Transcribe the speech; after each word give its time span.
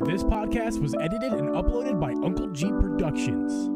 This 0.00 0.24
podcast 0.24 0.80
was 0.80 0.92
edited 0.96 1.32
and 1.34 1.50
uploaded 1.50 2.00
by 2.00 2.14
Uncle 2.14 2.48
Geeb 2.48 2.80
Productions. 2.80 3.73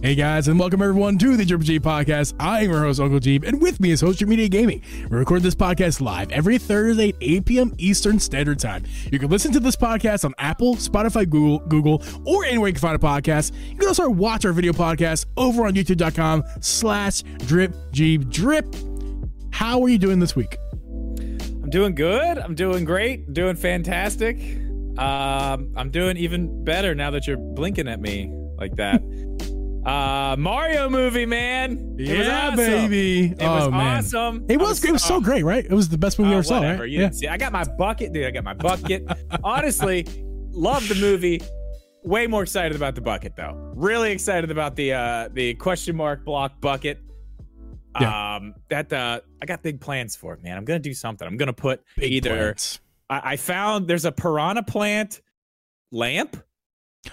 Hey 0.00 0.14
guys, 0.14 0.46
and 0.46 0.60
welcome 0.60 0.80
everyone 0.80 1.18
to 1.18 1.36
the 1.36 1.44
Triple 1.44 1.64
G 1.64 1.80
Podcast. 1.80 2.32
I 2.38 2.60
am 2.60 2.70
your 2.70 2.82
host, 2.82 3.00
Uncle 3.00 3.18
Geeb, 3.18 3.44
and 3.44 3.60
with 3.60 3.80
me 3.80 3.90
is 3.90 4.00
Host 4.00 4.20
Your 4.20 4.28
Media 4.28 4.48
Gaming. 4.48 4.80
We 5.10 5.16
record 5.16 5.42
this 5.42 5.56
podcast 5.56 6.00
live 6.00 6.30
every 6.30 6.56
Thursday 6.56 7.08
at 7.08 7.16
8 7.20 7.44
p.m. 7.44 7.74
Eastern 7.78 8.20
Standard 8.20 8.60
Time. 8.60 8.84
You 9.10 9.18
can 9.18 9.28
listen 9.28 9.50
to 9.54 9.58
this 9.60 9.74
podcast 9.74 10.24
on 10.24 10.34
Apple, 10.38 10.76
Spotify, 10.76 11.28
Google, 11.28 11.58
Google, 11.66 12.00
or 12.24 12.44
anywhere 12.44 12.68
you 12.68 12.74
can 12.74 12.80
find 12.80 12.94
a 12.94 13.04
podcast. 13.04 13.52
You 13.70 13.76
can 13.76 13.88
also 13.88 14.08
watch 14.08 14.44
our 14.44 14.52
video 14.52 14.72
podcast 14.72 15.26
over 15.36 15.66
on 15.66 15.74
youtube.com 15.74 16.44
slash 16.60 17.22
drip 17.38 17.72
geeb 17.90 18.30
drip. 18.30 18.72
How 19.50 19.82
are 19.82 19.88
you 19.88 19.98
doing 19.98 20.20
this 20.20 20.36
week? 20.36 20.56
I'm 21.18 21.70
doing 21.70 21.96
good. 21.96 22.38
I'm 22.38 22.54
doing 22.54 22.84
great. 22.84 23.32
Doing 23.34 23.56
fantastic. 23.56 24.38
Um, 24.96 25.72
I'm 25.76 25.90
doing 25.90 26.16
even 26.18 26.62
better 26.62 26.94
now 26.94 27.10
that 27.10 27.26
you're 27.26 27.36
blinking 27.36 27.88
at 27.88 28.00
me 28.00 28.32
like 28.56 28.76
that. 28.76 29.02
Uh, 29.84 30.36
Mario 30.38 30.88
movie, 30.90 31.24
man. 31.26 31.96
It 31.98 32.18
was 32.18 32.26
Yeah, 32.26 32.46
awesome. 32.48 32.56
baby. 32.56 33.26
It 33.30 33.36
Oh, 33.42 33.54
was 33.54 33.70
man. 33.70 33.96
awesome. 33.98 34.44
It 34.48 34.60
I 34.60 34.62
was, 34.62 34.84
it 34.84 34.92
was 34.92 35.02
so 35.04 35.20
great, 35.20 35.44
right? 35.44 35.64
It 35.64 35.72
was 35.72 35.88
the 35.88 35.96
best 35.98 36.18
movie 36.18 36.30
we 36.30 36.34
uh, 36.34 36.38
ever 36.38 36.42
saw, 36.44 36.56
whatever. 36.60 36.82
right? 36.82 36.90
You 36.90 36.98
didn't 36.98 37.14
see. 37.14 37.28
I 37.28 37.36
got 37.36 37.52
my 37.52 37.64
bucket, 37.64 38.12
dude. 38.12 38.26
I 38.26 38.30
got 38.30 38.44
my 38.44 38.54
bucket. 38.54 39.06
Honestly, 39.44 40.06
love 40.50 40.86
the 40.88 40.96
movie. 40.96 41.40
Way 42.04 42.26
more 42.26 42.42
excited 42.42 42.76
about 42.76 42.94
the 42.94 43.00
bucket 43.00 43.34
though. 43.36 43.54
Really 43.74 44.12
excited 44.12 44.50
about 44.50 44.76
the 44.76 44.92
uh 44.92 45.28
the 45.32 45.54
question 45.54 45.96
mark 45.96 46.24
block 46.24 46.60
bucket. 46.60 47.00
Yeah. 48.00 48.36
Um, 48.36 48.54
that 48.68 48.92
uh, 48.92 49.20
I 49.42 49.46
got 49.46 49.62
big 49.62 49.80
plans 49.80 50.14
for 50.14 50.34
it, 50.34 50.42
man. 50.42 50.56
I'm 50.56 50.64
gonna 50.64 50.78
do 50.78 50.94
something. 50.94 51.26
I'm 51.26 51.36
gonna 51.36 51.52
put 51.52 51.82
Big 51.96 52.12
either. 52.12 52.54
I, 53.10 53.32
I 53.32 53.36
found 53.36 53.88
there's 53.88 54.04
a 54.04 54.12
piranha 54.12 54.62
plant 54.62 55.20
lamp. 55.90 56.36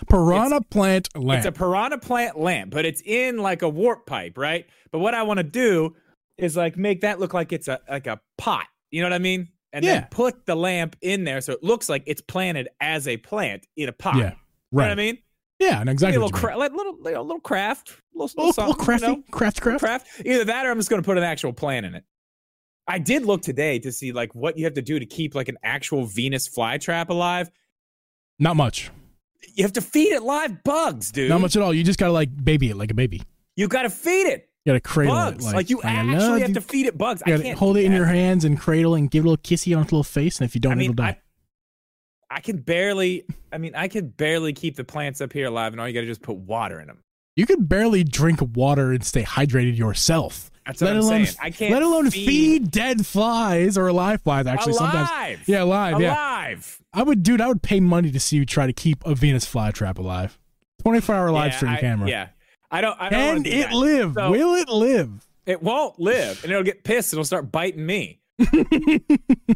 Piranha 0.09 0.61
plant 0.61 1.09
lamp. 1.15 1.37
It's 1.39 1.45
a 1.47 1.51
piranha 1.51 1.97
plant 1.97 2.39
lamp, 2.39 2.71
but 2.71 2.85
it's 2.85 3.01
in 3.05 3.37
like 3.37 3.61
a 3.61 3.69
warp 3.69 4.05
pipe, 4.05 4.37
right? 4.37 4.65
But 4.91 4.99
what 4.99 5.13
I 5.13 5.23
want 5.23 5.37
to 5.37 5.43
do 5.43 5.95
is 6.37 6.55
like 6.57 6.77
make 6.77 7.01
that 7.01 7.19
look 7.19 7.33
like 7.33 7.51
it's 7.53 7.67
a 7.67 7.79
like 7.89 8.07
a 8.07 8.19
pot. 8.37 8.65
You 8.91 9.01
know 9.01 9.07
what 9.07 9.13
I 9.13 9.19
mean? 9.19 9.49
And 9.73 9.83
Yeah. 9.83 9.93
then 10.01 10.07
put 10.11 10.45
the 10.45 10.55
lamp 10.55 10.95
in 11.01 11.23
there 11.25 11.41
so 11.41 11.53
it 11.53 11.63
looks 11.63 11.89
like 11.89 12.03
it's 12.05 12.21
planted 12.21 12.69
as 12.79 13.07
a 13.07 13.17
plant 13.17 13.65
in 13.75 13.89
a 13.89 13.93
pot. 13.93 14.15
yeah, 14.15 14.21
You 14.21 14.29
know 14.29 14.33
right. 14.71 14.83
what 14.85 14.91
I 14.91 14.95
mean? 14.95 15.17
Yeah, 15.59 15.79
and 15.79 15.89
exactly. 15.89 16.17
a 16.17 16.19
little, 16.19 16.37
cra- 16.37 16.57
like 16.57 16.73
little, 16.73 16.97
little, 17.01 17.23
little 17.23 17.39
craft, 17.39 17.93
little, 18.13 18.27
little, 18.35 18.47
little, 18.47 18.67
little 18.67 18.83
crafty, 18.85 19.07
you 19.07 19.15
know? 19.17 19.23
craft, 19.31 19.61
craft. 19.61 19.79
craft. 19.79 20.07
Either 20.25 20.43
that 20.45 20.65
or 20.65 20.71
I'm 20.71 20.77
just 20.77 20.89
going 20.89 21.01
to 21.01 21.05
put 21.05 21.17
an 21.17 21.23
actual 21.23 21.53
plant 21.53 21.85
in 21.85 21.95
it. 21.95 22.03
I 22.87 22.99
did 22.99 23.25
look 23.25 23.41
today 23.41 23.79
to 23.79 23.91
see 23.91 24.11
like 24.11 24.35
what 24.35 24.57
you 24.57 24.65
have 24.65 24.73
to 24.73 24.81
do 24.81 24.99
to 24.99 25.05
keep 25.05 25.33
like 25.33 25.47
an 25.47 25.57
actual 25.63 26.05
Venus 26.05 26.47
flytrap 26.49 27.07
alive. 27.09 27.49
Not 28.37 28.57
much. 28.57 28.91
You 29.53 29.63
have 29.63 29.73
to 29.73 29.81
feed 29.81 30.11
it 30.13 30.23
live 30.23 30.63
bugs, 30.63 31.11
dude. 31.11 31.29
Not 31.29 31.41
much 31.41 31.55
at 31.55 31.61
all. 31.61 31.73
You 31.73 31.83
just 31.83 31.99
gotta 31.99 32.11
like 32.13 32.29
baby 32.43 32.69
it 32.69 32.75
like 32.77 32.91
a 32.91 32.95
baby. 32.95 33.21
You 33.55 33.67
got 33.67 33.83
to 33.83 33.89
feed 33.89 34.27
it 34.27 34.49
You 34.65 34.71
gotta 34.71 34.81
cradle 34.81 35.13
bugs. 35.15 35.45
it. 35.45 35.55
Like, 35.55 35.69
you 35.69 35.81
I 35.81 35.91
actually 35.91 36.15
know, 36.15 36.37
have 36.39 36.49
you- 36.49 36.53
to 36.55 36.61
feed 36.61 36.85
it 36.87 36.97
bugs. 36.97 37.21
You 37.25 37.33
I 37.33 37.37
gotta 37.37 37.43
can't 37.47 37.57
hold 37.59 37.77
it 37.77 37.85
in 37.85 37.91
your 37.93 38.05
hands 38.05 38.43
and 38.45 38.59
cradle 38.59 38.95
and 38.95 39.09
give 39.09 39.23
it 39.23 39.27
a 39.27 39.29
little 39.29 39.41
kissy 39.43 39.75
on 39.75 39.83
its 39.83 39.91
little 39.91 40.03
face. 40.03 40.39
And 40.39 40.47
if 40.49 40.55
you 40.55 40.61
don't, 40.61 40.73
I 40.73 40.75
mean, 40.75 40.91
it'll 40.91 40.95
die. 41.03 41.19
I, 42.29 42.35
I 42.37 42.39
can 42.41 42.57
barely. 42.57 43.25
I 43.53 43.57
mean, 43.57 43.75
I 43.75 43.87
can 43.87 44.07
barely 44.09 44.51
keep 44.51 44.75
the 44.75 44.83
plants 44.83 45.21
up 45.21 45.31
here 45.31 45.47
alive, 45.47 45.71
and 45.71 45.79
all 45.79 45.87
you 45.87 45.93
got 45.93 46.01
to 46.01 46.07
just 46.07 46.21
put 46.21 46.35
water 46.35 46.79
in 46.81 46.87
them. 46.87 46.97
you 47.37 47.45
could 47.45 47.69
barely 47.69 48.03
drink 48.03 48.39
water 48.55 48.91
and 48.91 49.03
stay 49.05 49.23
hydrated 49.23 49.77
yourself. 49.77 50.51
That's 50.65 50.81
let 50.81 50.95
alone. 50.95 51.27
I 51.41 51.51
can't. 51.51 51.71
let 51.73 51.83
alone 51.83 52.09
feed, 52.09 52.25
feed 52.27 52.71
dead 52.71 53.05
flies 53.05 53.77
or 53.77 53.91
live 53.91 54.21
flies. 54.21 54.47
Actually, 54.47 54.73
sometimes. 54.73 55.39
Yeah, 55.47 55.63
live. 55.63 55.99
Yeah, 56.01 56.13
alive. 56.15 56.81
I 56.93 57.03
would, 57.03 57.21
dude. 57.23 57.41
I 57.41 57.47
would 57.47 57.61
pay 57.61 57.79
money 57.79 58.11
to 58.11 58.19
see 58.19 58.37
you 58.37 58.45
try 58.45 58.65
to 58.65 58.73
keep 58.73 59.05
a 59.05 59.13
Venus 59.13 59.45
flytrap 59.45 59.97
alive. 59.99 60.39
Twenty-four 60.81 61.13
hour 61.15 61.31
live 61.31 61.51
Yeah, 61.51 61.57
stream 61.57 61.71
I- 61.73 61.79
camera. 61.79 62.09
Yeah, 62.09 62.27
I 62.71 62.81
don't. 62.81 62.99
I 62.99 63.09
don't 63.09 63.43
Can 63.43 63.53
it 63.53 63.61
that. 63.69 63.73
live? 63.73 64.13
So- 64.15 64.31
Will 64.31 64.55
it 64.55 64.69
live? 64.69 65.25
It 65.45 65.61
won't 65.61 65.99
live, 65.99 66.41
and 66.43 66.51
it'll 66.51 66.63
get 66.63 66.83
pissed. 66.83 67.13
And 67.13 67.17
it'll 67.17 67.25
start 67.25 67.51
biting 67.51 67.85
me. 67.85 68.19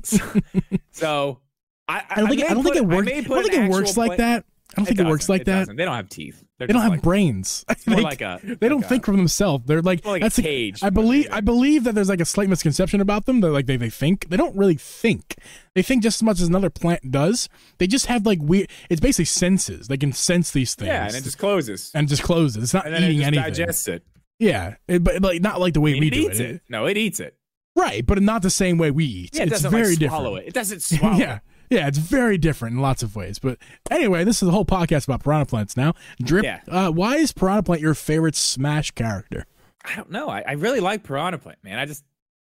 so, 0.03 0.17
so 0.91 1.39
I, 1.87 2.03
I 2.09 2.15
don't 2.19 2.29
think. 2.29 2.43
I 2.43 2.53
don't 2.53 2.63
think 2.63 2.75
it 2.75 2.85
works. 2.85 3.07
I 3.09 3.21
don't 3.21 3.43
think 3.43 3.53
it 3.55 3.69
works 3.71 3.97
like 3.97 4.17
that. 4.17 4.45
I 4.71 4.75
don't 4.81 4.85
think 4.85 4.99
it 4.99 5.07
works 5.07 5.27
like 5.29 5.45
that. 5.45 5.59
doesn't. 5.61 5.75
They 5.77 5.85
don't 5.85 5.95
have 5.95 6.09
teeth. 6.09 6.43
They're 6.57 6.67
They 6.67 6.73
don't 6.73 6.83
have 6.83 6.91
like, 6.91 7.01
brains. 7.01 7.65
They- 7.87 8.01
like 8.01 8.21
a. 8.21 8.39
they 8.59 8.69
don't 8.69 8.83
a- 8.85 8.87
think 8.87 9.03
for 9.05 9.15
themselves. 9.15 9.65
They're 9.65 9.81
like 9.81 10.05
like 10.05 10.21
that's 10.21 10.37
a 10.37 10.41
a- 10.41 10.43
cage. 10.43 10.83
I 10.83 10.89
believe. 10.91 11.27
I 11.31 11.41
believe 11.41 11.85
that 11.85 11.95
there's 11.95 12.07
like 12.09 12.21
a 12.21 12.25
slight 12.25 12.49
misconception 12.49 13.01
about 13.01 13.25
them. 13.25 13.41
That 13.41 13.49
like 13.51 13.65
they, 13.65 13.77
they 13.77 13.89
think 13.89 14.29
they 14.29 14.37
don't 14.37 14.55
really 14.55 14.75
think. 14.75 15.35
They 15.73 15.81
think 15.81 16.03
just 16.03 16.17
as 16.19 16.23
much 16.23 16.39
as 16.39 16.47
another 16.47 16.69
plant 16.69 17.11
does. 17.11 17.49
They 17.79 17.87
just 17.87 18.05
have 18.05 18.25
like 18.27 18.39
weird. 18.41 18.69
It's 18.91 19.01
basically 19.01 19.25
senses. 19.25 19.87
They 19.87 19.97
can 19.97 20.13
sense 20.13 20.51
these 20.51 20.75
things. 20.75 20.87
Yeah, 20.89 21.07
and 21.07 21.15
it 21.15 21.23
just 21.23 21.39
closes. 21.39 21.91
and 21.95 22.07
just 22.07 22.21
closes. 22.21 22.61
It's 22.63 22.73
not 22.73 22.85
and 22.85 23.03
eating 23.03 23.21
it 23.21 23.25
anything. 23.27 23.43
digests 23.45 23.87
it. 23.87 24.03
Yeah, 24.37 24.75
it, 24.87 25.03
but 25.03 25.21
like 25.21 25.41
not 25.41 25.59
like 25.59 25.73
the 25.73 25.81
way 25.81 25.91
I 25.91 25.93
mean, 25.93 26.01
we 26.01 26.07
it 26.07 26.11
do 26.11 26.29
eats 26.29 26.39
it. 26.39 26.49
it. 26.51 26.61
No, 26.69 26.85
it 26.85 26.95
eats 26.95 27.19
it. 27.19 27.35
Right, 27.75 28.05
but 28.05 28.21
not 28.21 28.41
the 28.41 28.49
same 28.49 28.77
way 28.77 28.91
we 28.91 29.05
eat. 29.05 29.29
Yeah, 29.35 29.43
it 29.43 29.47
it's 29.51 29.61
doesn't 29.63 29.71
very 29.71 29.95
like 29.95 30.09
swallow 30.09 30.35
different. 30.35 30.45
it. 30.45 30.47
It 30.49 30.53
doesn't 30.53 30.81
swallow 30.83 31.17
yeah. 31.17 31.39
Yeah, 31.69 31.87
it's 31.87 31.97
very 31.99 32.37
different 32.37 32.75
in 32.75 32.81
lots 32.81 33.03
of 33.03 33.15
ways. 33.15 33.37
But 33.39 33.57
anyway, 33.91 34.23
this 34.23 34.41
is 34.41 34.47
the 34.47 34.51
whole 34.51 34.65
podcast 34.65 35.05
about 35.07 35.23
piranha 35.23 35.45
plants 35.45 35.77
now. 35.77 35.93
Drip, 36.21 36.43
Yeah. 36.43 36.61
uh, 36.67 36.91
why 36.91 37.17
is 37.17 37.31
piranha 37.31 37.63
plant 37.63 37.81
your 37.81 37.93
favorite 37.93 38.35
Smash 38.35 38.91
character? 38.91 39.45
I 39.85 39.95
don't 39.95 40.09
know. 40.11 40.27
I, 40.29 40.43
I 40.45 40.51
really 40.53 40.79
like 40.81 41.03
Piranha 41.03 41.37
Plant, 41.37 41.59
man. 41.63 41.79
I 41.79 41.85
just, 41.85 42.03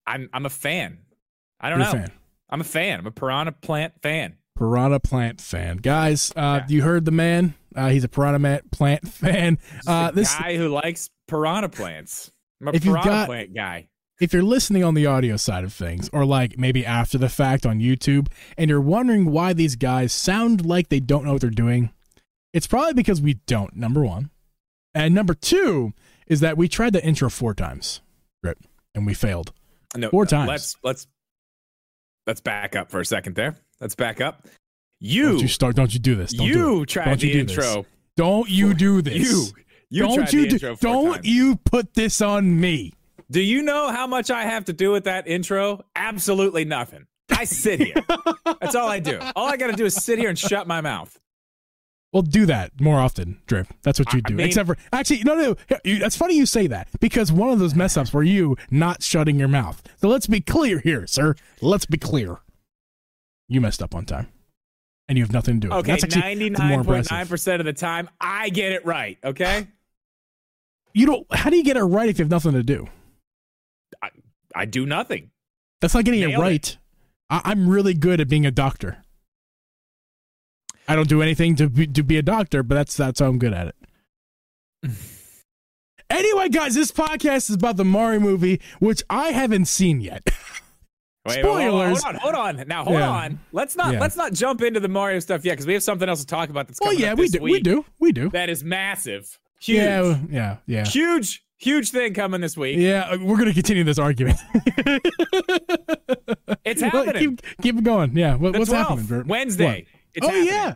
I'm, 0.08 0.30
I'm 0.31 0.46
a 0.46 0.50
fan. 0.50 1.00
I 1.59 1.70
don't 1.70 1.80
You're 1.80 1.90
a 1.90 1.92
know. 1.94 2.00
fan. 2.00 2.12
I'm 2.50 2.62
a 2.62 2.64
fan. 2.64 3.00
I'm 3.00 3.06
a 3.08 3.12
Piranha 3.12 3.52
Plant 3.52 3.94
fan. 4.02 4.38
Piranha 4.58 5.00
plant 5.00 5.40
fan. 5.41 5.78
Guys, 5.78 6.31
uh, 6.36 6.62
Yeah. 6.62 6.66
you 6.70 6.81
heard 6.81 7.06
the 7.06 7.12
man. 7.12 7.56
Uh, 7.76 7.90
he's 7.90 8.03
a 8.03 8.09
piranha 8.09 8.62
plant 8.72 9.08
fan. 9.12 9.58
Uh, 9.88 10.12
this, 10.12 10.34
guy 10.36 10.56
who 10.58 10.70
likes 10.70 11.09
piranha 11.28 11.70
plants. 11.70 12.31
I'm 12.62 12.70
a 12.70 12.72
If 12.74 12.84
Piranha 12.84 13.03
got- 13.08 13.26
Plant 13.28 13.53
guy. 13.53 13.90
If 14.19 14.34
you're 14.34 14.44
listening 14.44 14.84
on 14.84 14.96
the 14.96 15.06
audio 15.06 15.38
side 15.38 15.63
of 15.63 15.72
things, 15.72 16.09
or 16.12 16.25
like 16.25 16.57
maybe 16.57 16.85
after 16.85 17.18
the 17.18 17.30
fact 17.30 17.66
on 17.66 17.80
YouTube, 17.80 18.28
and 18.57 18.69
you're 18.69 18.81
wondering 18.81 19.31
why 19.31 19.53
these 19.53 19.78
guys 19.78 20.12
sound 20.12 20.66
like 20.66 20.90
they 20.90 21.00
don't 21.00 21.24
know 21.24 21.34
what 21.34 21.41
they're 21.41 21.50
doing, 21.50 21.91
it's 22.53 22.68
probably 22.68 22.94
because 22.94 23.22
we 23.22 23.35
don't, 23.47 23.75
number 23.78 24.03
one. 24.03 24.29
And 24.94 25.16
number 25.16 25.34
two 25.34 25.94
is 26.28 26.41
that 26.41 26.58
we 26.58 26.68
tried 26.68 26.94
the 26.94 27.03
intro 27.03 27.29
four 27.29 27.53
times, 27.53 28.02
Drip, 28.44 28.58
and 28.94 29.06
we 29.06 29.13
failed. 29.13 29.53
No, 29.96 30.09
Four 30.09 30.25
no, 30.25 30.29
times. 30.29 30.47
Let's 30.50 30.75
let's 30.84 31.08
let's 32.28 32.41
back 32.41 32.75
up 32.75 32.91
for 32.91 33.00
a 33.00 33.06
second 33.06 33.35
there. 33.35 33.56
Let's 33.79 33.96
back 33.96 34.19
up. 34.19 34.47
You 35.00 35.29
don't 35.29 35.41
You 35.41 35.47
start, 35.47 35.75
don't 35.78 35.94
you 35.94 36.00
do 36.00 36.16
this. 36.16 36.34
Don't 36.34 36.46
you 36.46 36.53
do 36.53 36.81
it. 36.81 36.90
tried 36.90 37.06
Don't 37.06 37.24
you 37.24 37.31
the 37.31 37.40
do 37.40 37.46
this. 37.46 37.58
intro. 37.58 37.85
Don't 38.18 38.50
you 38.50 38.74
do 38.74 39.02
this. 39.02 39.16
You 39.16 39.46
you 39.90 40.03
don't 40.03 40.34
you 40.34 40.50
do, 40.50 40.75
don't 40.75 41.13
times. 41.13 41.25
you 41.28 41.56
put 41.56 41.94
this 41.94 42.22
on 42.22 42.59
me. 42.59 42.94
Do 43.31 43.41
you 43.41 43.62
know 43.62 43.90
how 43.90 44.07
much 44.07 44.31
I 44.31 44.44
have 44.44 44.66
to 44.66 44.73
do 44.73 44.91
with 44.91 45.03
that 45.03 45.28
intro? 45.28 45.85
Absolutely 45.95 46.66
nothing. 46.66 47.06
I 47.29 47.44
sit 47.44 47.79
here. 47.79 47.94
That's 48.59 48.73
all 48.75 48.90
I 48.90 49.00
do. 49.00 49.19
All 49.35 49.47
I 49.47 49.56
got 49.56 49.67
to 49.67 49.73
do 49.73 49.85
is 49.85 49.94
sit 49.95 50.17
here 50.19 50.29
and 50.29 50.38
shut 50.38 50.67
my 50.67 50.81
mouth. 50.81 51.17
Well, 52.12 52.23
do 52.23 52.47
that 52.47 52.81
more 52.81 53.00
often, 53.00 53.40
Drip. 53.45 53.67
That's 53.84 54.00
what 54.00 54.12
you 54.13 54.22
I 54.25 54.29
do. 54.29 54.34
mean- 54.34 54.47
Except 54.47 54.66
for 54.67 54.78
actually, 54.91 55.23
no, 55.23 55.35
no. 55.35 55.56
you- 55.84 56.00
That's 56.00 56.17
funny 56.17 56.35
you 56.35 56.47
say 56.47 56.66
that 56.66 56.88
because 57.00 57.31
one 57.31 57.51
of 57.51 57.59
those 57.59 57.75
mess 57.75 57.97
ups 57.97 58.12
were 58.12 58.23
you 58.23 58.57
not 58.72 59.03
shutting 59.03 59.38
your 59.38 59.47
mouth. 59.47 59.84
So 60.01 60.07
let's 60.09 60.25
be 60.25 60.41
clear 60.41 60.79
here, 60.79 61.06
sir. 61.06 61.35
Let's 61.61 61.85
be 61.85 62.00
clear. 62.00 62.38
You 63.47 63.61
messed 63.61 63.84
up 63.84 63.94
on 63.94 64.06
time, 64.06 64.28
and 65.07 65.19
you 65.19 65.23
have 65.23 65.31
nothing 65.31 65.59
to 65.61 65.67
do 65.67 65.69
with 65.69 65.78
it. 65.78 65.79
Okay, 65.81 65.91
That's 65.91 66.03
actually 66.06 66.22
ninety 66.22 66.50
nine 66.50 66.84
point 66.84 67.11
nine 67.11 67.28
percent 67.28 67.59
of 67.59 67.66
the 67.67 67.73
time, 67.73 68.09
I 68.19 68.50
get 68.50 68.72
it 68.72 68.84
right. 68.88 69.19
Okay, 69.23 69.67
You 70.96 71.06
don't. 71.06 71.28
How 71.35 71.51
do 71.51 71.57
you 71.57 71.63
get 71.63 71.78
it 71.78 71.84
right 71.84 72.09
if 72.09 72.17
you 72.17 72.23
have 72.25 72.31
nothing 72.31 72.53
to 72.53 72.63
do? 72.63 72.88
I 74.55 74.65
do 74.65 74.85
nothing. 74.85 75.31
That's 75.81 75.93
not 75.93 76.05
getting 76.05 76.22
it 76.22 76.28
Nailed 76.28 76.41
it. 76.43 76.46
right. 76.47 76.78
I, 77.29 77.41
I'm 77.46 77.67
really 77.69 77.93
good 77.93 78.19
at 78.19 78.28
being 78.28 78.46
a 78.46 78.51
doctor. 78.51 79.03
I 80.87 80.96
don't 80.96 81.07
do 81.07 81.22
anything 81.22 81.55
to 81.57 81.69
be, 81.69 81.85
to 81.87 82.03
be 82.03 82.17
a 82.17 82.22
doctor, 82.23 82.63
but 82.63 82.75
that's 82.75 82.97
that's 82.97 83.19
how 83.19 83.28
I'm 83.28 83.37
good 83.37 83.53
at 83.53 83.67
it. 83.67 83.75
anyway, 86.09 86.49
guys, 86.49 86.73
this 86.75 86.91
podcast 86.91 87.49
is 87.49 87.55
about 87.55 87.78
the 87.78 87.85
Mario 87.85 88.19
movie, 88.19 88.59
which 88.79 89.03
I 89.09 89.29
haven't 89.29 89.66
seen 89.66 90.01
yet. 90.01 90.23
Wait, 91.28 91.40
Spoilers. 91.40 92.02
Hold 92.02 92.16
on, 92.16 92.22
hold 92.22 92.35
on. 92.35 92.67
Now, 92.67 92.84
hold 92.85 92.97
Yeah. 92.97 93.09
on. 93.09 93.40
Let's 93.52 93.75
not 93.75 93.93
Yeah. 93.93 93.99
let's 93.99 94.16
not 94.16 94.34
jump 94.34 94.61
into 94.63 94.79
the 94.79 94.87
Mario 94.87 95.19
stuff 95.19 95.45
yet 95.45 95.53
because 95.53 95.67
we 95.67 95.73
have 95.73 95.84
something 95.84 96.07
else 96.09 96.22
to 96.22 96.25
talk 96.25 96.49
about. 96.49 96.67
That's 96.67 96.79
well, 96.81 96.93
yeah, 96.93 97.13
we 97.13 97.28
do, 97.28 97.41
we 97.41 97.59
do, 97.61 97.85
we 97.99 98.11
do. 98.11 98.29
That 98.29 98.49
is 98.49 98.63
massive, 98.63 99.37
huge, 99.59 99.78
Yeah, 99.78 100.17
yeah, 100.31 100.57
yeah. 100.66 100.85
huge, 100.85 101.43
huge 101.59 101.91
thing 101.91 102.14
coming 102.14 102.41
this 102.41 102.58
week. 102.58 102.78
Yeah, 102.78 103.09
uh, 103.11 103.17
we're 103.22 103.38
gonna 103.38 103.53
continue 103.53 103.84
this 103.84 104.00
argument. 104.00 104.40
It's 106.66 106.82
happening. 106.82 107.38
Keep, 107.38 107.41
keep 107.61 107.78
it 107.78 107.84
going. 107.84 108.17
Yeah, 108.17 108.35
what, 108.35 108.58
what's 108.58 108.72
12th, 108.72 108.76
happening? 108.78 109.06
Bert? 109.06 109.28
Wednesday. 109.28 109.85
It's 110.14 110.26
oh 110.26 110.29
happening. 110.29 110.47
yeah, 110.47 110.76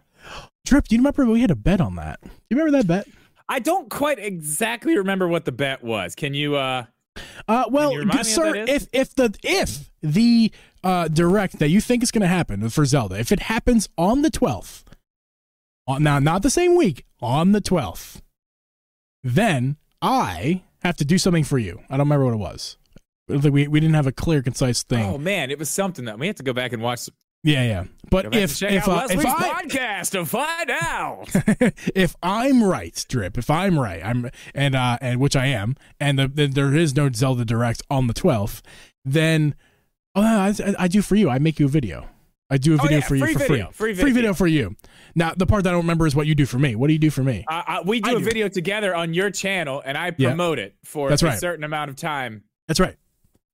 Drip. 0.66 0.88
Do 0.88 0.96
you 0.96 1.00
remember 1.00 1.26
we 1.26 1.42
had 1.42 1.52
a 1.52 1.56
bet 1.56 1.82
on 1.82 1.96
that? 1.96 2.20
Do 2.22 2.30
You 2.50 2.58
remember 2.58 2.78
that 2.78 2.88
bet? 2.88 3.08
I 3.50 3.60
don't 3.60 3.90
quite 3.90 4.20
exactly 4.20 4.98
remember 4.98 5.28
what 5.28 5.46
the 5.46 5.52
bet 5.52 5.84
was. 5.84 6.16
Can 6.16 6.34
you 6.34 6.56
uh 6.56 6.86
Uh, 7.48 7.66
well, 7.70 7.92
sir, 8.24 8.48
what 8.48 8.70
if 8.70 8.88
if 8.94 9.16
the 9.16 9.36
if 9.44 9.92
the 10.02 10.52
uh, 10.84 11.08
direct 11.08 11.60
that 11.60 11.70
you 11.70 11.80
think 11.80 12.04
is 12.04 12.12
going 12.12 12.22
to 12.24 12.28
happen 12.28 12.68
for 12.70 12.86
Zelda, 12.86 13.18
if 13.18 13.32
it 13.32 13.42
happens 13.42 13.88
on 13.98 14.22
the 14.22 14.30
twelfth, 14.30 14.84
on 15.88 16.04
now 16.04 16.20
not 16.20 16.42
the 16.42 16.50
same 16.50 16.76
week, 16.76 17.06
on 17.22 17.52
the 17.52 17.62
twelfth, 17.62 18.22
then 19.24 19.78
I 20.02 20.64
have 20.84 20.98
to 20.98 21.06
do 21.06 21.18
something 21.18 21.44
for 21.44 21.58
you. 21.58 21.80
I 21.90 21.98
don't 21.98 22.08
remember 22.08 22.26
what 22.26 22.34
it 22.34 22.38
was. 22.38 22.78
We 23.28 23.68
we 23.68 23.80
didn't 23.80 23.96
have 23.96 24.08
a 24.08 24.12
clear, 24.12 24.42
concise 24.42 24.84
thing. 24.84 25.06
Oh 25.06 25.18
man, 25.18 25.50
it 25.50 25.58
was 25.58 25.70
something 25.70 26.06
that 26.06 26.20
we 26.20 26.28
have 26.28 26.36
to 26.38 26.44
go 26.44 26.54
back 26.54 26.74
and 26.74 26.82
watch. 26.82 27.10
Yeah, 27.44 27.64
yeah. 27.64 27.84
But 28.10 28.36
if 28.36 28.62
if 28.62 28.88
uh, 28.88 29.08
if 29.10 29.26
I 29.26 29.64
podcast 29.64 30.12
to 30.12 30.26
find 30.26 30.70
out. 30.70 31.30
if 31.96 32.16
I'm 32.22 32.64
right, 32.64 33.06
Drip, 33.08 33.38
if 33.38 33.50
I'm 33.50 33.80
right, 33.80 34.04
I'm 34.04 34.30
and 34.54 34.76
uh 34.76 34.98
and 35.02 35.20
which 35.20 35.36
I 35.36 35.48
am, 35.48 35.76
and 36.00 36.20
the, 36.20 36.28
the, 36.28 36.48
there 36.48 36.76
is 36.76 36.96
no 36.96 37.10
Zelda 37.12 37.46
Direct 37.46 37.82
on 37.90 38.08
the 38.08 38.14
12th, 38.14 38.62
then 39.04 39.56
oh, 40.16 40.22
I, 40.22 40.54
I 40.78 40.88
do 40.88 41.02
for 41.02 41.16
you. 41.16 41.30
I 41.30 41.40
make 41.40 41.60
you 41.60 41.66
a 41.66 41.70
video. 41.70 42.10
I 42.54 42.58
do 42.58 42.74
a 42.74 42.76
Oh, 42.76 42.84
video 42.84 43.00
yeah, 43.00 43.04
for 43.06 43.16
you 43.16 43.26
free 43.26 43.34
for 43.34 43.40
video, 43.40 43.72
free. 43.72 43.96
free 43.96 44.12
video. 44.12 44.34
for 44.36 44.46
you. 44.46 44.76
Now 45.16 45.34
the 45.36 45.46
part 45.48 45.64
that 45.64 45.70
I 45.70 45.74
don't 45.74 45.82
remember 45.82 46.06
is 46.06 46.16
what 46.16 46.28
you 46.28 46.36
do 46.36 46.46
for 46.46 46.60
me. 46.60 46.76
What 46.76 46.88
do 46.88 46.94
you 46.94 47.00
do 47.00 47.10
for 47.10 47.24
me? 47.24 47.44
Uh, 47.48 47.64
uh, 47.68 47.84
we 47.86 48.00
do 48.00 48.12
I 48.12 48.14
a 48.14 48.20
do. 48.20 48.24
video 48.26 48.48
together 48.48 48.96
on 48.96 49.14
your 49.16 49.32
channel, 49.32 49.82
and 49.84 49.98
I 49.98 50.14
Yeah. 50.18 50.30
promote 50.30 50.60
it 50.60 50.76
for 50.86 51.10
That's 51.10 51.24
a 51.24 51.28
right. 51.28 51.40
certain 51.40 51.64
amount 51.64 51.90
of 51.90 51.96
time. 51.96 52.44
That's 52.68 52.80
right. 52.80 52.96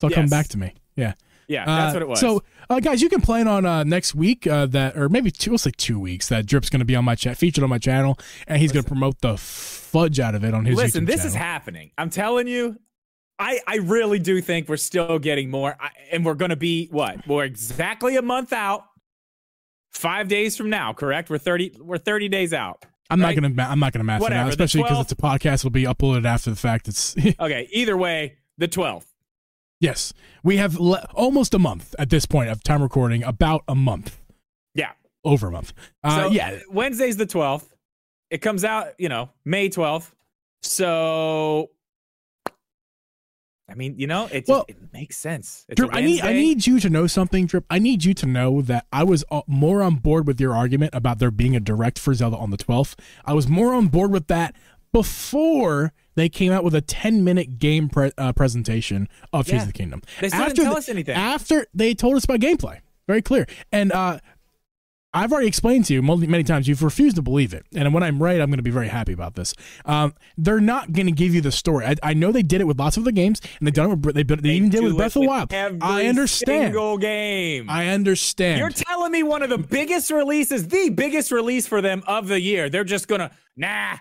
Coming 0.02 0.18
Yes. 0.18 0.30
back 0.30 0.48
to 0.50 0.58
me. 0.58 0.74
Yeah. 0.98 1.14
Yeah, 1.48 1.66
that's 1.66 1.94
Uh, 1.94 1.96
what 1.96 2.02
it 2.04 2.08
was. 2.10 2.20
So, 2.20 2.44
uh, 2.70 2.80
guys, 2.80 3.02
you 3.02 3.10
can 3.10 3.22
plan 3.22 3.48
on 3.48 3.66
uh, 3.66 3.84
next 3.84 4.14
week 4.14 4.46
uh, 4.46 4.66
that, 4.68 4.96
or 4.96 5.10
maybe 5.10 5.32
two, 5.32 5.52
we'll 5.52 5.58
say 5.58 5.72
two 5.76 6.00
weeks 6.00 6.28
that 6.28 6.46
Drip's 6.46 6.70
going 6.70 6.80
to 6.80 6.86
be 6.86 6.96
on 6.96 7.04
my 7.06 7.16
chat, 7.16 7.38
featured 7.38 7.64
on 7.64 7.70
my 7.72 7.80
channel, 7.80 8.20
and 8.48 8.62
he's 8.62 8.72
going 8.72 8.84
to 8.84 8.88
promote 8.88 9.22
the 9.22 9.36
fudge 9.38 10.20
out 10.20 10.36
of 10.36 10.44
it 10.44 10.54
on 10.54 10.66
his. 10.66 10.76
listen, 10.78 11.04
YouTube 11.04 11.08
this 11.08 11.16
channel. 11.22 11.28
is 11.30 11.36
happening. 11.36 11.92
I'm 11.98 12.10
telling 12.10 12.48
you. 12.48 12.78
I, 13.42 13.62
I 13.66 13.78
really 13.78 14.20
do 14.20 14.42
think 14.42 14.68
we're 14.68 14.76
still 14.76 15.18
getting 15.18 15.50
more, 15.50 15.74
I, 15.80 15.92
and 16.12 16.26
we're 16.26 16.34
going 16.34 16.50
to 16.50 16.58
be 16.58 16.88
what? 16.92 17.26
We're 17.26 17.46
exactly 17.46 18.18
a 18.18 18.22
month 18.22 18.52
out, 18.52 18.84
five 19.92 20.28
days 20.28 20.56
from 20.58 20.70
now. 20.70 20.94
Correct? 20.94 21.30
We're 21.30 21.38
thirty. 21.38 21.76
We're 21.80 21.98
thirty 21.98 22.30
days 22.30 22.54
out. 22.54 22.86
I'm 23.10 23.22
right? 23.22 23.36
not 23.36 23.50
gonna. 23.56 23.70
I'm 23.70 23.80
not 23.80 23.94
gonna 23.94 24.04
math 24.04 24.22
it 24.22 24.34
out, 24.34 24.50
especially 24.50 24.84
because 24.84 25.02
it's 25.02 25.12
a 25.12 25.16
podcast. 25.16 25.56
It'll 25.56 25.70
be 25.72 25.84
uploaded 25.84 26.26
after 26.26 26.50
the 26.50 26.56
fact. 26.56 26.88
It's 26.88 27.16
Okay. 27.40 27.68
Either 27.72 27.98
way, 27.98 28.38
the 28.58 28.68
twelfth. 28.68 29.14
yes. 29.80 30.14
We 30.44 30.58
have 30.58 30.78
le- 30.80 31.06
almost 31.14 31.54
a 31.54 31.60
month 31.60 31.96
at 32.00 32.10
this 32.10 32.26
point 32.26 32.50
of 32.50 32.64
time 32.64 32.82
recording. 32.82 33.24
About 33.24 33.64
a 33.68 33.76
month. 33.76 34.20
Yeah. 34.74 34.92
Over 35.26 35.48
a 35.48 35.52
month. 35.52 35.74
Uh, 36.04 36.24
so 36.24 36.30
yeah. 36.30 36.60
Wednesday's 36.70 37.18
the 37.18 37.26
twelfth. 37.26 37.76
It 38.30 38.38
comes 38.40 38.64
out, 38.64 38.94
you 39.00 39.10
know, 39.10 39.32
May 39.44 39.70
twelfth. 39.70 40.14
So, 40.62 41.72
I 43.70 43.76
mean, 43.76 43.96
you 43.98 44.08
know, 44.08 44.26
it 44.26 44.42
just, 44.42 44.50
Well, 44.50 44.66
it 44.68 44.78
makes 44.94 45.18
sense. 45.18 45.66
Drip, 45.76 45.90
I 45.94 46.02
need. 46.02 46.22
I 46.22 46.34
need 46.34 46.66
you 46.66 46.80
to 46.80 46.90
know 46.90 47.06
something, 47.08 47.46
Drip. 47.46 47.66
I 47.70 47.78
need 47.80 48.04
you 48.04 48.14
to 48.16 48.26
know 48.26 48.62
that 48.64 48.86
I 48.92 49.04
was 49.04 49.24
uh, 49.32 49.42
more 49.48 49.82
on 49.84 49.96
board 49.96 50.26
with 50.28 50.40
your 50.42 50.56
argument 50.56 50.96
about 50.96 51.20
there 51.20 51.32
being 51.32 51.56
a 51.56 51.60
direct 51.60 52.00
for 52.00 52.14
Zelda 52.14 52.38
on 52.38 52.50
the 52.50 52.58
12th. 52.58 52.96
I 53.26 53.34
was 53.34 53.48
more 53.48 53.74
on 53.74 53.88
board 53.88 54.12
with 54.12 54.28
that 54.28 54.56
before 54.92 55.94
they 56.16 56.30
came 56.30 56.52
out 56.52 56.64
with 56.64 56.76
a 56.76 56.82
10 56.82 57.24
minute 57.24 57.60
game 57.60 57.90
pre- 57.90 58.12
uh, 58.18 58.34
presentation 58.34 59.08
of 59.32 59.46
Tears 59.48 59.62
of 59.64 59.68
the 59.68 59.74
Kingdom. 59.74 60.02
They 60.20 60.30
still 60.30 60.40
didn't 60.40 60.50
After 60.52 60.62
tell 60.64 60.74
the- 60.74 60.78
us 60.80 60.90
anything. 60.90 61.16
After 61.16 61.68
they 61.74 61.94
told 61.94 62.16
us 62.16 62.24
about 62.26 62.40
gameplay, 62.40 62.80
very 63.08 63.22
clear. 63.22 63.48
And 63.72 63.92
uh, 63.92 64.20
I've 65.14 65.32
already 65.32 65.48
explained 65.48 65.86
to 65.86 65.94
you 65.94 66.04
many, 66.04 66.44
times. 66.44 66.68
You've 66.68 66.84
refused 66.84 67.16
to 67.16 67.24
believe 67.24 67.54
it, 67.54 67.66
and 67.74 67.92
when 67.94 68.04
I'm 68.04 68.22
right, 68.22 68.40
I'm 68.40 68.50
going 68.50 68.58
to 68.58 68.64
be 68.64 68.70
very 68.70 68.90
happy 68.90 69.12
about 69.12 69.34
this. 69.34 69.56
Um, 69.86 70.14
they're 70.38 70.60
not 70.60 70.92
going 70.92 71.08
to 71.08 71.12
give 71.12 71.34
you 71.34 71.42
the 71.42 71.52
story. 71.52 71.86
I, 71.86 71.96
I 72.04 72.14
know 72.14 72.32
they 72.32 72.44
did 72.44 72.62
it 72.62 72.66
with 72.66 72.78
lots 72.78 72.96
of 72.96 73.06
the 73.06 73.12
games, 73.12 73.42
and 73.58 73.66
they've 73.68 73.74
done 73.74 73.92
it. 73.92 74.06
With, 74.06 74.16
they, 74.16 74.22
they, 74.22 74.36
they 74.36 74.50
even 74.52 74.70
did 74.70 74.84
it 74.84 74.88
with 74.88 74.98
Breath 74.98 75.16
of 75.16 75.24
the 75.24 75.28
Wild. 75.28 75.52
I 75.52 76.06
understand. 76.06 76.74
Single 76.74 76.98
game. 77.00 77.70
I 77.70 77.88
understand. 77.88 78.60
You're 78.60 78.70
telling 78.70 79.12
me 79.12 79.24
one 79.24 79.42
of 79.42 79.50
the 79.50 79.58
biggest 79.58 80.12
releases, 80.12 80.68
the 80.68 80.90
biggest 80.90 81.32
release 81.32 81.66
for 81.66 81.82
them 81.82 82.04
of 82.06 82.28
the 82.28 82.40
year. 82.40 82.70
They're 82.70 82.84
just 82.84 83.08
gonna, 83.08 83.32
nah, 83.58 83.98